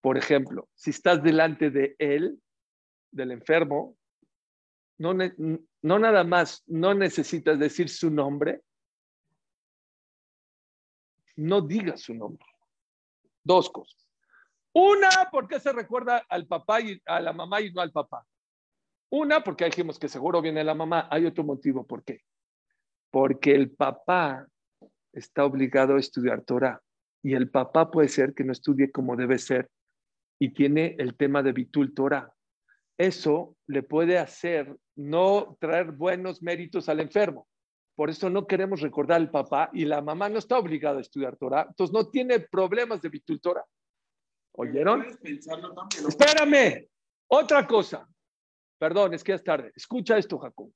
por 0.00 0.16
ejemplo, 0.16 0.68
si 0.74 0.90
estás 0.90 1.22
delante 1.22 1.70
de 1.70 1.94
él, 1.98 2.40
del 3.10 3.32
enfermo, 3.32 3.96
no, 4.98 5.14
no 5.14 5.98
nada 5.98 6.24
más, 6.24 6.62
no 6.66 6.94
necesitas 6.94 7.58
decir 7.58 7.88
su 7.88 8.10
nombre, 8.10 8.62
no 11.36 11.60
digas 11.60 12.02
su 12.02 12.14
nombre. 12.14 12.44
Dos 13.44 13.70
cosas. 13.70 14.08
Una, 14.72 15.08
porque 15.30 15.60
se 15.60 15.72
recuerda 15.72 16.24
al 16.28 16.46
papá 16.46 16.80
y 16.80 17.00
a 17.06 17.20
la 17.20 17.32
mamá 17.32 17.60
y 17.60 17.72
no 17.72 17.80
al 17.80 17.92
papá. 17.92 18.26
Una, 19.10 19.42
porque 19.42 19.64
dijimos 19.64 19.98
que 19.98 20.08
seguro 20.08 20.42
viene 20.42 20.64
la 20.64 20.74
mamá. 20.74 21.08
Hay 21.10 21.24
otro 21.24 21.44
motivo, 21.44 21.86
¿por 21.86 22.04
qué? 22.04 22.22
Porque 23.10 23.52
el 23.52 23.70
papá 23.70 24.46
está 25.12 25.44
obligado 25.44 25.96
a 25.96 26.00
estudiar 26.00 26.42
Torah 26.42 26.82
y 27.28 27.34
el 27.34 27.50
papá 27.50 27.90
puede 27.90 28.08
ser 28.08 28.32
que 28.32 28.42
no 28.42 28.52
estudie 28.52 28.90
como 28.90 29.14
debe 29.14 29.36
ser 29.36 29.68
y 30.40 30.54
tiene 30.54 30.96
el 30.98 31.14
tema 31.14 31.42
de 31.42 31.52
Bitul 31.52 31.92
Torah. 31.92 32.32
Eso 32.96 33.54
le 33.66 33.82
puede 33.82 34.16
hacer 34.16 34.74
no 34.96 35.58
traer 35.60 35.92
buenos 35.92 36.40
méritos 36.40 36.88
al 36.88 37.00
enfermo. 37.00 37.46
Por 37.94 38.08
eso 38.08 38.30
no 38.30 38.46
queremos 38.46 38.80
recordar 38.80 39.18
al 39.18 39.30
papá 39.30 39.68
y 39.74 39.84
la 39.84 40.00
mamá 40.00 40.30
no 40.30 40.38
está 40.38 40.56
obligada 40.58 40.96
a 40.96 41.00
estudiar 41.02 41.36
Torah, 41.36 41.66
entonces 41.68 41.92
no 41.92 42.08
tiene 42.08 42.40
problemas 42.40 43.02
de 43.02 43.10
Bitul 43.10 43.42
Torah. 43.42 43.64
¿Oyeron? 44.52 45.04
Espérame, 46.08 46.88
otra 47.26 47.66
cosa. 47.66 48.08
Perdón, 48.78 49.12
es 49.12 49.22
que 49.22 49.34
es 49.34 49.44
tarde. 49.44 49.70
Escucha 49.76 50.16
esto, 50.16 50.38
Jacob. 50.38 50.72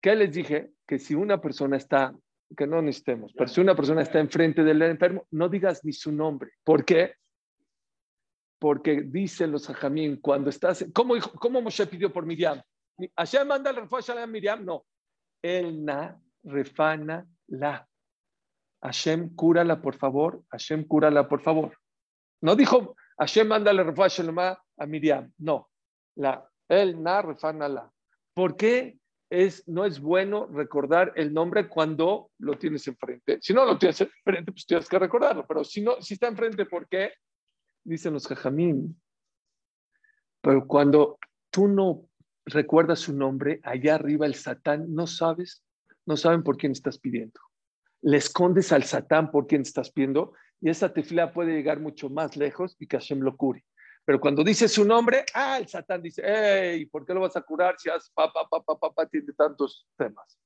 ¿Qué 0.00 0.16
les 0.16 0.32
dije? 0.32 0.70
Que 0.86 0.98
si 0.98 1.14
una 1.14 1.42
persona 1.42 1.76
está 1.76 2.16
que 2.56 2.66
no 2.66 2.82
necesitemos. 2.82 3.32
Pero 3.34 3.48
si 3.48 3.60
una 3.60 3.74
persona 3.74 4.02
está 4.02 4.18
enfrente 4.18 4.64
del 4.64 4.82
enfermo, 4.82 5.26
no 5.30 5.48
digas 5.48 5.84
ni 5.84 5.92
su 5.92 6.12
nombre. 6.12 6.52
¿Por 6.64 6.84
qué? 6.84 7.14
Porque 8.58 9.02
dicen 9.02 9.52
los 9.52 9.68
hajamín, 9.70 10.20
cuando 10.20 10.50
estás, 10.50 10.84
¿cómo, 10.92 11.14
cómo 11.38 11.62
Moshe 11.62 11.86
pidió 11.86 12.12
por 12.12 12.26
Miriam? 12.26 12.60
¿Hashem 13.16 13.46
manda 13.46 13.70
el 13.70 13.76
refuerzo 13.76 14.18
a 14.18 14.26
Miriam? 14.26 14.64
No. 14.64 14.84
El 15.42 15.84
na 15.84 16.20
refana 16.42 17.26
la. 17.48 17.86
Hashem, 18.82 19.34
cúrala, 19.34 19.80
por 19.80 19.96
favor. 19.96 20.42
Hashem, 20.50 20.84
cúrala, 20.84 21.28
por 21.28 21.40
favor. 21.40 21.76
No 22.40 22.56
dijo, 22.56 22.96
Hashem 23.18 23.46
manda 23.46 23.70
el 23.70 23.84
refuerzo 23.84 24.24
a 24.40 24.86
Miriam. 24.86 25.32
No. 25.38 25.70
La, 26.16 26.48
el 26.68 27.00
na 27.00 27.22
refana 27.22 27.68
la. 27.68 27.92
¿Por 28.34 28.56
qué? 28.56 28.98
Es, 29.30 29.66
no 29.68 29.84
es 29.84 30.00
bueno 30.00 30.46
recordar 30.46 31.12
el 31.16 31.32
nombre 31.32 31.68
cuando 31.68 32.30
lo 32.38 32.54
tienes 32.54 32.86
enfrente. 32.88 33.38
Si 33.40 33.52
no 33.52 33.64
lo 33.64 33.78
tienes 33.78 34.00
enfrente, 34.00 34.52
pues 34.52 34.66
tienes 34.66 34.88
que 34.88 34.98
recordarlo. 34.98 35.46
Pero 35.46 35.64
si, 35.64 35.82
no, 35.82 36.00
si 36.00 36.14
está 36.14 36.28
enfrente, 36.28 36.66
¿por 36.66 36.88
qué? 36.88 37.12
Dicen 37.84 38.14
los 38.14 38.26
jajamín. 38.26 39.00
Pero 40.40 40.66
cuando 40.66 41.18
tú 41.50 41.68
no 41.68 42.08
recuerdas 42.46 43.00
su 43.00 43.12
nombre, 43.12 43.60
allá 43.64 43.96
arriba 43.96 44.26
el 44.26 44.34
Satán, 44.34 44.94
no 44.94 45.06
sabes, 45.06 45.62
no 46.06 46.16
saben 46.16 46.42
por 46.42 46.56
quién 46.56 46.72
estás 46.72 46.98
pidiendo. 46.98 47.40
Le 48.00 48.16
escondes 48.16 48.72
al 48.72 48.84
Satán 48.84 49.30
por 49.30 49.46
quién 49.46 49.62
estás 49.62 49.90
pidiendo 49.90 50.32
y 50.60 50.70
esa 50.70 50.92
tefila 50.92 51.32
puede 51.32 51.52
llegar 51.52 51.80
mucho 51.80 52.08
más 52.08 52.36
lejos 52.36 52.76
y 52.78 52.86
que 52.86 52.96
Hashem 52.96 53.20
lo 53.20 53.36
cure. 53.36 53.64
Pero 54.08 54.20
cuando 54.20 54.42
dice 54.42 54.68
su 54.68 54.86
nombre, 54.86 55.26
ah, 55.34 55.58
el 55.58 55.68
Satán 55.68 56.00
dice, 56.00 56.22
hey, 56.24 56.86
¿por 56.86 57.04
qué 57.04 57.12
lo 57.12 57.20
vas 57.20 57.36
a 57.36 57.42
curar 57.42 57.74
si 57.78 57.90
has 57.90 58.08
papá, 58.08 58.48
papá, 58.48 58.78
papá, 58.78 59.04
tiene 59.04 59.34
tantos 59.34 59.86
temas? 59.98 60.38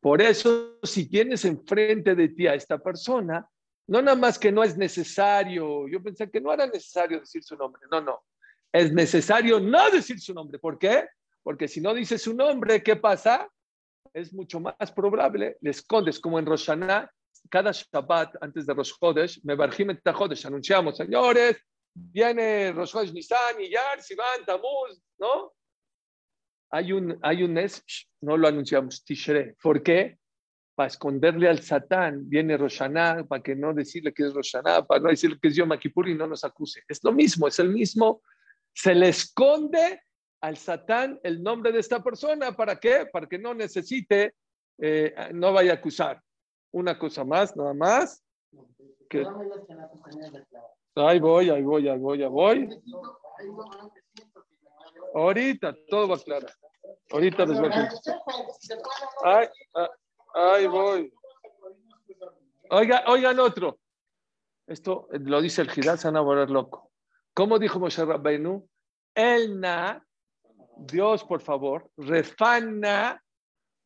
Por 0.00 0.20
eso, 0.20 0.80
si 0.82 1.08
tienes 1.08 1.44
enfrente 1.44 2.16
de 2.16 2.30
ti 2.30 2.48
a 2.48 2.54
esta 2.54 2.76
persona, 2.78 3.48
no 3.86 4.02
nada 4.02 4.16
más 4.16 4.40
que 4.40 4.50
no 4.50 4.64
es 4.64 4.76
necesario, 4.76 5.86
yo 5.86 6.02
pensé 6.02 6.28
que 6.28 6.40
no 6.40 6.52
era 6.52 6.66
necesario 6.66 7.20
decir 7.20 7.44
su 7.44 7.54
nombre, 7.54 7.80
no, 7.92 8.00
no, 8.00 8.24
es 8.72 8.92
necesario 8.92 9.60
no 9.60 9.88
decir 9.92 10.18
su 10.18 10.34
nombre. 10.34 10.58
¿Por 10.58 10.76
qué? 10.76 11.06
Porque 11.44 11.68
si 11.68 11.80
no 11.80 11.94
dices 11.94 12.22
su 12.22 12.34
nombre, 12.34 12.82
¿qué 12.82 12.96
pasa? 12.96 13.48
Es 14.12 14.34
mucho 14.34 14.58
más 14.58 14.90
probable, 14.92 15.58
le 15.60 15.70
escondes 15.70 16.18
como 16.18 16.40
en 16.40 16.46
Roshaná, 16.46 17.08
cada 17.48 17.70
Shabbat 17.70 18.34
antes 18.40 18.66
de 18.66 18.74
Rosh 18.74 18.94
Chodesh, 18.98 19.44
me 19.44 19.54
barjim 19.54 19.96
anunciamos, 20.44 20.96
señores, 20.96 21.56
viene 21.94 22.72
Rosh 22.72 23.12
Nisan, 23.12 23.60
Iyar, 23.60 24.02
Sivan, 24.02 24.44
Tamuz, 24.44 25.00
¿no? 25.18 25.52
Hay 26.70 26.92
un, 26.92 27.16
hay 27.22 27.44
un 27.44 27.54
Nes, 27.54 27.84
no 28.20 28.36
lo 28.36 28.48
anunciamos, 28.48 29.04
Tishre. 29.04 29.56
¿Por 29.62 29.82
qué? 29.82 30.18
Para 30.74 30.88
esconderle 30.88 31.48
al 31.48 31.60
Satán, 31.60 32.28
viene 32.28 32.56
Roshaná, 32.56 33.24
para 33.28 33.42
que 33.42 33.54
no 33.54 33.72
decirle 33.72 34.12
que 34.12 34.24
es 34.26 34.34
Roshaná, 34.34 34.84
para 34.84 35.00
no 35.00 35.08
decirle 35.08 35.38
que 35.40 35.48
es 35.48 35.54
Yom 35.54 35.70
Kippur 35.78 36.08
y 36.08 36.16
no 36.16 36.26
nos 36.26 36.42
acuse. 36.42 36.82
Es 36.88 37.02
lo 37.04 37.12
mismo, 37.12 37.46
es 37.46 37.60
el 37.60 37.68
mismo. 37.68 38.22
Se 38.72 38.92
le 38.92 39.10
esconde 39.10 40.02
al 40.40 40.56
Satán 40.56 41.20
el 41.22 41.42
nombre 41.44 41.70
de 41.70 41.78
esta 41.78 42.02
persona. 42.02 42.56
¿Para 42.56 42.80
qué? 42.80 43.06
Para 43.12 43.28
que 43.28 43.38
no 43.38 43.54
necesite, 43.54 44.34
eh, 44.78 45.14
no 45.32 45.52
vaya 45.52 45.72
a 45.72 45.76
acusar. 45.76 46.20
Una 46.72 46.98
cosa 46.98 47.24
más, 47.24 47.56
nada 47.56 47.72
más. 47.72 48.24
Que... 49.08 49.24
Ahí 50.96 51.18
voy, 51.18 51.50
ahí 51.50 51.62
voy, 51.62 51.88
ahí 51.88 51.98
voy, 51.98 52.22
ahí 52.22 52.28
voy. 52.28 52.82
Ahorita 55.14 55.74
todo 55.88 56.08
va 56.08 56.14
a 56.14 56.18
aclarar. 56.18 56.52
Ahorita 57.10 57.46
les 57.46 57.60
voy 57.60 57.68
a 57.68 57.72
contestar. 57.72 58.20
Ay, 59.24 59.48
ah, 59.74 59.90
ahí 60.34 60.66
voy. 60.66 61.12
Oiga, 62.70 63.04
oigan 63.08 63.38
otro. 63.40 63.78
Esto 64.66 65.08
lo 65.10 65.40
dice 65.40 65.62
el 65.62 65.70
Gidal, 65.70 65.98
se 65.98 66.08
van 66.08 66.16
a 66.16 66.20
volver 66.20 66.50
loco. 66.50 66.90
¿Cómo 67.34 67.58
dijo 67.58 67.78
Moshe 67.78 68.04
Rabbeinu? 68.04 68.68
El 69.14 69.60
na, 69.60 70.04
Dios, 70.76 71.24
por 71.24 71.40
favor, 71.40 71.90
refana, 71.96 73.22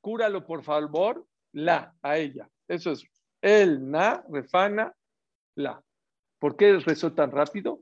cúralo, 0.00 0.46
por 0.46 0.62
favor, 0.62 1.26
la, 1.52 1.94
a 2.02 2.16
ella. 2.16 2.48
Eso 2.66 2.92
es, 2.92 3.04
el 3.42 3.90
na, 3.90 4.24
refana, 4.30 4.94
la. 5.56 5.82
¿Por 6.38 6.56
qué 6.56 6.78
rezó 6.78 7.12
tan 7.12 7.30
rápido? 7.30 7.80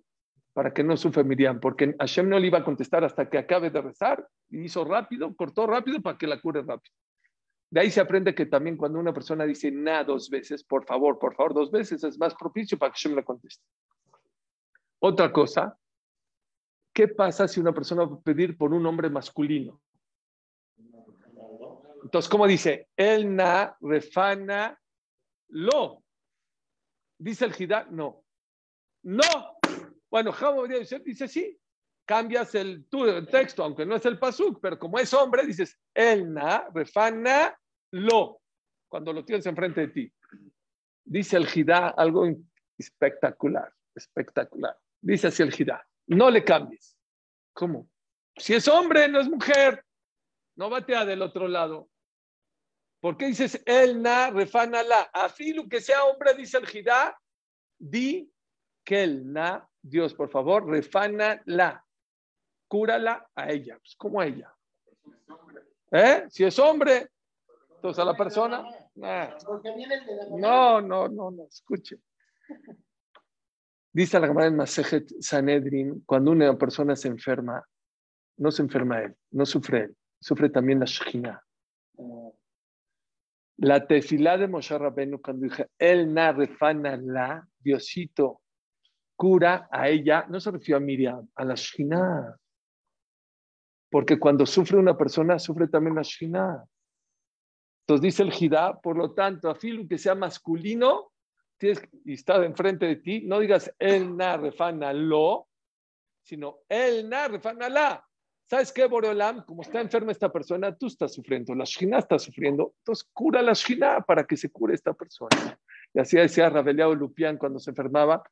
Para 0.52 0.72
que 0.72 0.82
no 0.82 0.96
sufra 0.96 1.22
Miriam, 1.22 1.60
porque 1.60 1.94
Hashem 1.98 2.28
no 2.28 2.38
le 2.38 2.46
iba 2.46 2.58
a 2.58 2.64
contestar 2.64 3.04
hasta 3.04 3.28
que 3.28 3.38
acabe 3.38 3.70
de 3.70 3.82
rezar, 3.82 4.26
y 4.48 4.64
hizo 4.64 4.84
rápido, 4.84 5.34
cortó 5.36 5.66
rápido 5.66 6.00
para 6.00 6.16
que 6.16 6.26
la 6.26 6.40
cure 6.40 6.62
rápido. 6.62 6.94
De 7.70 7.80
ahí 7.80 7.90
se 7.90 8.00
aprende 8.00 8.34
que 8.34 8.46
también 8.46 8.76
cuando 8.76 8.98
una 8.98 9.12
persona 9.12 9.44
dice 9.44 9.70
na 9.70 10.04
dos 10.04 10.30
veces, 10.30 10.64
por 10.64 10.86
favor, 10.86 11.18
por 11.18 11.34
favor, 11.34 11.52
dos 11.52 11.70
veces, 11.70 12.02
es 12.04 12.18
más 12.18 12.34
propicio 12.34 12.78
para 12.78 12.92
que 12.92 12.98
Hashem 12.98 13.16
le 13.16 13.24
conteste. 13.24 13.64
Otra 15.00 15.30
cosa, 15.30 15.76
¿Qué 16.96 17.08
pasa 17.08 17.46
si 17.46 17.60
una 17.60 17.74
persona 17.74 18.06
va 18.06 18.16
a 18.16 18.20
pedir 18.22 18.56
por 18.56 18.72
un 18.72 18.86
hombre 18.86 19.10
masculino? 19.10 19.82
Entonces, 22.02 22.26
¿cómo 22.30 22.46
dice? 22.46 22.88
El 22.96 23.36
na 23.36 23.76
refana 23.82 24.80
lo. 25.48 26.02
Dice 27.18 27.44
el 27.44 27.52
Jidá, 27.52 27.86
no. 27.90 28.24
No. 29.06 29.56
Bueno, 30.10 30.32
Jamo 30.32 30.66
dice 30.66 31.28
sí. 31.28 31.56
Cambias 32.04 32.54
el, 32.54 32.86
el, 32.92 33.28
texto, 33.28 33.62
aunque 33.62 33.86
no 33.86 33.96
es 33.96 34.04
el 34.04 34.18
pasuk, 34.18 34.60
pero 34.60 34.78
como 34.78 34.98
es 34.98 35.12
hombre, 35.12 35.44
dices 35.44 35.78
el 35.94 36.32
na 36.32 36.68
refana 36.72 37.56
lo. 37.92 38.40
Cuando 38.88 39.12
lo 39.12 39.24
tienes 39.24 39.46
enfrente 39.46 39.82
de 39.82 39.88
ti. 39.88 40.12
Dice 41.04 41.36
el 41.36 41.46
Jidá 41.46 41.88
algo 41.88 42.26
espectacular, 42.78 43.72
espectacular. 43.94 44.76
Dice 45.00 45.28
así 45.28 45.42
el 45.42 45.52
Jidá, 45.52 45.86
no 46.08 46.30
le 46.30 46.44
cambies. 46.44 46.96
¿Cómo? 47.52 47.88
Si 48.36 48.54
es 48.54 48.66
hombre, 48.66 49.08
no 49.08 49.20
es 49.20 49.28
mujer. 49.28 49.84
No 50.56 50.68
batea 50.68 51.04
del 51.04 51.22
otro 51.22 51.46
lado. 51.48 51.88
¿Por 53.00 53.16
qué 53.16 53.26
dices 53.26 53.62
el 53.66 54.02
na 54.02 54.30
refana 54.30 54.82
la? 54.82 55.02
Afilu 55.12 55.68
que 55.68 55.80
sea 55.80 56.04
hombre, 56.04 56.34
dice 56.34 56.58
el 56.58 56.66
Jidá, 56.66 57.16
di 57.78 58.32
que 58.86 59.02
el 59.02 59.32
na, 59.32 59.68
Dios, 59.82 60.14
por 60.14 60.30
favor, 60.30 60.66
refana 60.66 61.42
la. 61.44 61.84
Cúrala 62.68 63.28
a 63.34 63.50
ella. 63.50 63.76
Pues, 63.78 63.96
¿Cómo 63.96 64.20
a 64.20 64.26
ella? 64.26 64.54
¿Eh? 65.90 66.24
Si 66.28 66.44
es 66.44 66.58
hombre, 66.58 67.10
entonces 67.74 68.00
a 68.00 68.04
la 68.04 68.16
persona. 68.16 68.64
No, 68.94 70.80
no, 70.80 71.08
no, 71.08 71.30
no, 71.30 71.46
escuche. 71.48 71.98
Dice 73.92 74.20
la 74.20 74.28
Gemara 74.28 74.46
en 74.46 74.56
Masejet 74.56 75.10
Sanedrin, 75.20 76.02
cuando 76.06 76.30
una 76.30 76.56
persona 76.56 76.94
se 76.94 77.08
enferma, 77.08 77.64
no 78.36 78.50
se 78.50 78.62
enferma 78.62 79.02
él, 79.02 79.16
no 79.32 79.46
sufre 79.46 79.84
él, 79.84 79.96
sufre 80.20 80.48
también 80.50 80.80
la 80.80 80.86
Shekhinah. 80.86 81.42
La 83.58 83.86
tefilá 83.86 84.36
de 84.36 84.48
Moshe 84.48 84.78
Rabbeinu, 84.78 85.20
cuando 85.20 85.44
dije, 85.44 85.70
él 85.78 86.12
na 86.12 86.30
refana 86.32 86.96
la, 86.96 87.48
Diosito, 87.58 88.42
cura 89.16 89.68
a 89.70 89.88
ella, 89.88 90.26
no 90.28 90.38
se 90.38 90.50
refirió 90.50 90.76
a 90.76 90.80
Miriam, 90.80 91.28
a 91.34 91.44
la 91.44 91.54
Shekhinah. 91.54 92.36
Porque 93.90 94.18
cuando 94.18 94.46
sufre 94.46 94.76
una 94.76 94.96
persona, 94.96 95.38
sufre 95.38 95.68
también 95.68 95.96
la 95.96 96.02
Shekhinah. 96.02 96.64
Entonces 97.86 98.02
dice 98.02 98.22
el 98.24 98.32
Jidá, 98.32 98.80
por 98.80 98.96
lo 98.96 99.12
tanto, 99.12 99.48
a 99.48 99.54
filo 99.54 99.86
que 99.88 99.96
sea 99.96 100.16
masculino, 100.16 101.12
tienes, 101.56 101.80
y 102.04 102.14
está 102.14 102.44
enfrente 102.44 102.84
de 102.84 102.96
ti, 102.96 103.22
no 103.24 103.38
digas 103.38 103.72
el 103.78 104.16
na 104.16 104.36
refana 104.36 104.92
lo, 104.92 105.48
sino 106.20 106.58
el 106.68 107.08
na 107.08 107.28
refana 107.28 107.68
la. 107.68 108.04
¿Sabes 108.48 108.72
qué, 108.72 108.86
Boreolam? 108.86 109.44
Como 109.44 109.62
está 109.62 109.80
enferma 109.80 110.12
esta 110.12 110.32
persona, 110.32 110.76
tú 110.76 110.86
estás 110.88 111.14
sufriendo, 111.14 111.54
la 111.54 111.64
Shina 111.64 111.98
está 111.98 112.18
sufriendo, 112.18 112.74
entonces 112.78 113.08
cura 113.12 113.40
la 113.40 113.52
Shina 113.52 114.00
para 114.00 114.24
que 114.24 114.36
se 114.36 114.50
cure 114.50 114.74
esta 114.74 114.92
persona. 114.92 115.58
Y 115.94 116.00
así 116.00 116.16
decía 116.16 116.50
Rabeliao 116.50 116.94
Lupián 116.94 117.38
cuando 117.38 117.60
se 117.60 117.70
enfermaba, 117.70 118.22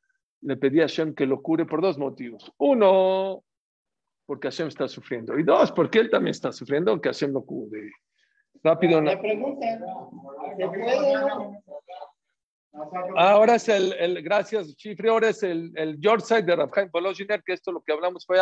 le 0.45 0.57
pedía 0.57 0.83
a 0.83 0.87
Hashem 0.87 1.15
que 1.15 1.25
lo 1.25 1.41
cure 1.41 1.65
por 1.65 1.81
dos 1.81 1.97
motivos. 1.97 2.51
Uno, 2.57 3.43
porque 4.25 4.47
Hashem 4.47 4.67
está 4.67 4.87
sufriendo. 4.87 5.37
Y 5.37 5.43
dos, 5.43 5.71
porque 5.71 5.99
él 5.99 6.09
también 6.09 6.31
está 6.31 6.51
sufriendo, 6.51 6.99
que 7.01 7.09
Hashem 7.09 7.31
lo 7.31 7.43
cure. 7.43 7.91
Rápido. 8.63 9.01
La 9.01 9.19
pregunta, 9.19 9.65
Ahora 13.15 13.55
es 13.55 13.69
el, 13.69 13.93
el 13.93 14.21
gracias, 14.21 14.75
Chifre, 14.75 15.09
ahora 15.09 15.29
es 15.29 15.41
el, 15.43 15.71
el 15.75 15.97
Yorkshire 15.97 16.41
de 16.41 16.57
Rafael 16.57 16.89
Pologiner, 16.89 17.41
que 17.41 17.53
esto 17.53 17.71
lo 17.71 17.81
que 17.81 17.93
hablamos 17.93 18.25
fue 18.25 18.37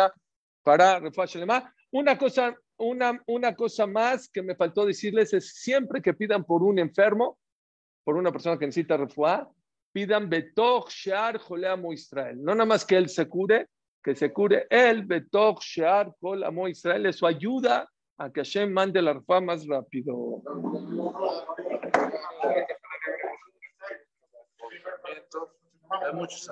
para 0.64 1.00
Una 1.92 2.18
cosa, 2.18 2.56
una, 2.76 3.22
una 3.26 3.54
cosa 3.54 3.86
más 3.86 4.28
que 4.28 4.42
me 4.42 4.56
faltó 4.56 4.84
decirles 4.84 5.32
es 5.34 5.54
siempre 5.54 6.02
que 6.02 6.14
pidan 6.14 6.42
por 6.42 6.64
un 6.64 6.80
enfermo, 6.80 7.38
por 8.02 8.16
una 8.16 8.32
persona 8.32 8.58
que 8.58 8.66
necesita 8.66 8.96
refuá, 8.96 9.48
pidan 9.94 10.28
Betoch 10.28 10.90
Shear 10.90 11.38
Joleamo 11.38 11.92
Israel. 11.92 12.42
No 12.42 12.52
nada 12.54 12.66
más 12.66 12.84
que 12.84 12.96
él 12.96 13.08
se 13.08 13.28
cure, 13.28 13.68
que 14.02 14.16
se 14.16 14.32
cure 14.32 14.66
él, 14.68 15.04
Betoch 15.04 15.62
Shear 15.62 16.12
Joleamo 16.20 16.66
Israel, 16.66 17.06
eso 17.06 17.26
ayuda 17.26 17.88
a 18.18 18.30
que 18.30 18.40
Hashem 18.40 18.72
mande 18.72 19.00
la 19.00 19.12
refuá 19.12 19.40
más 19.40 19.64
rápido. 19.66 20.42
Hay 26.02 26.12
muchos 26.12 26.50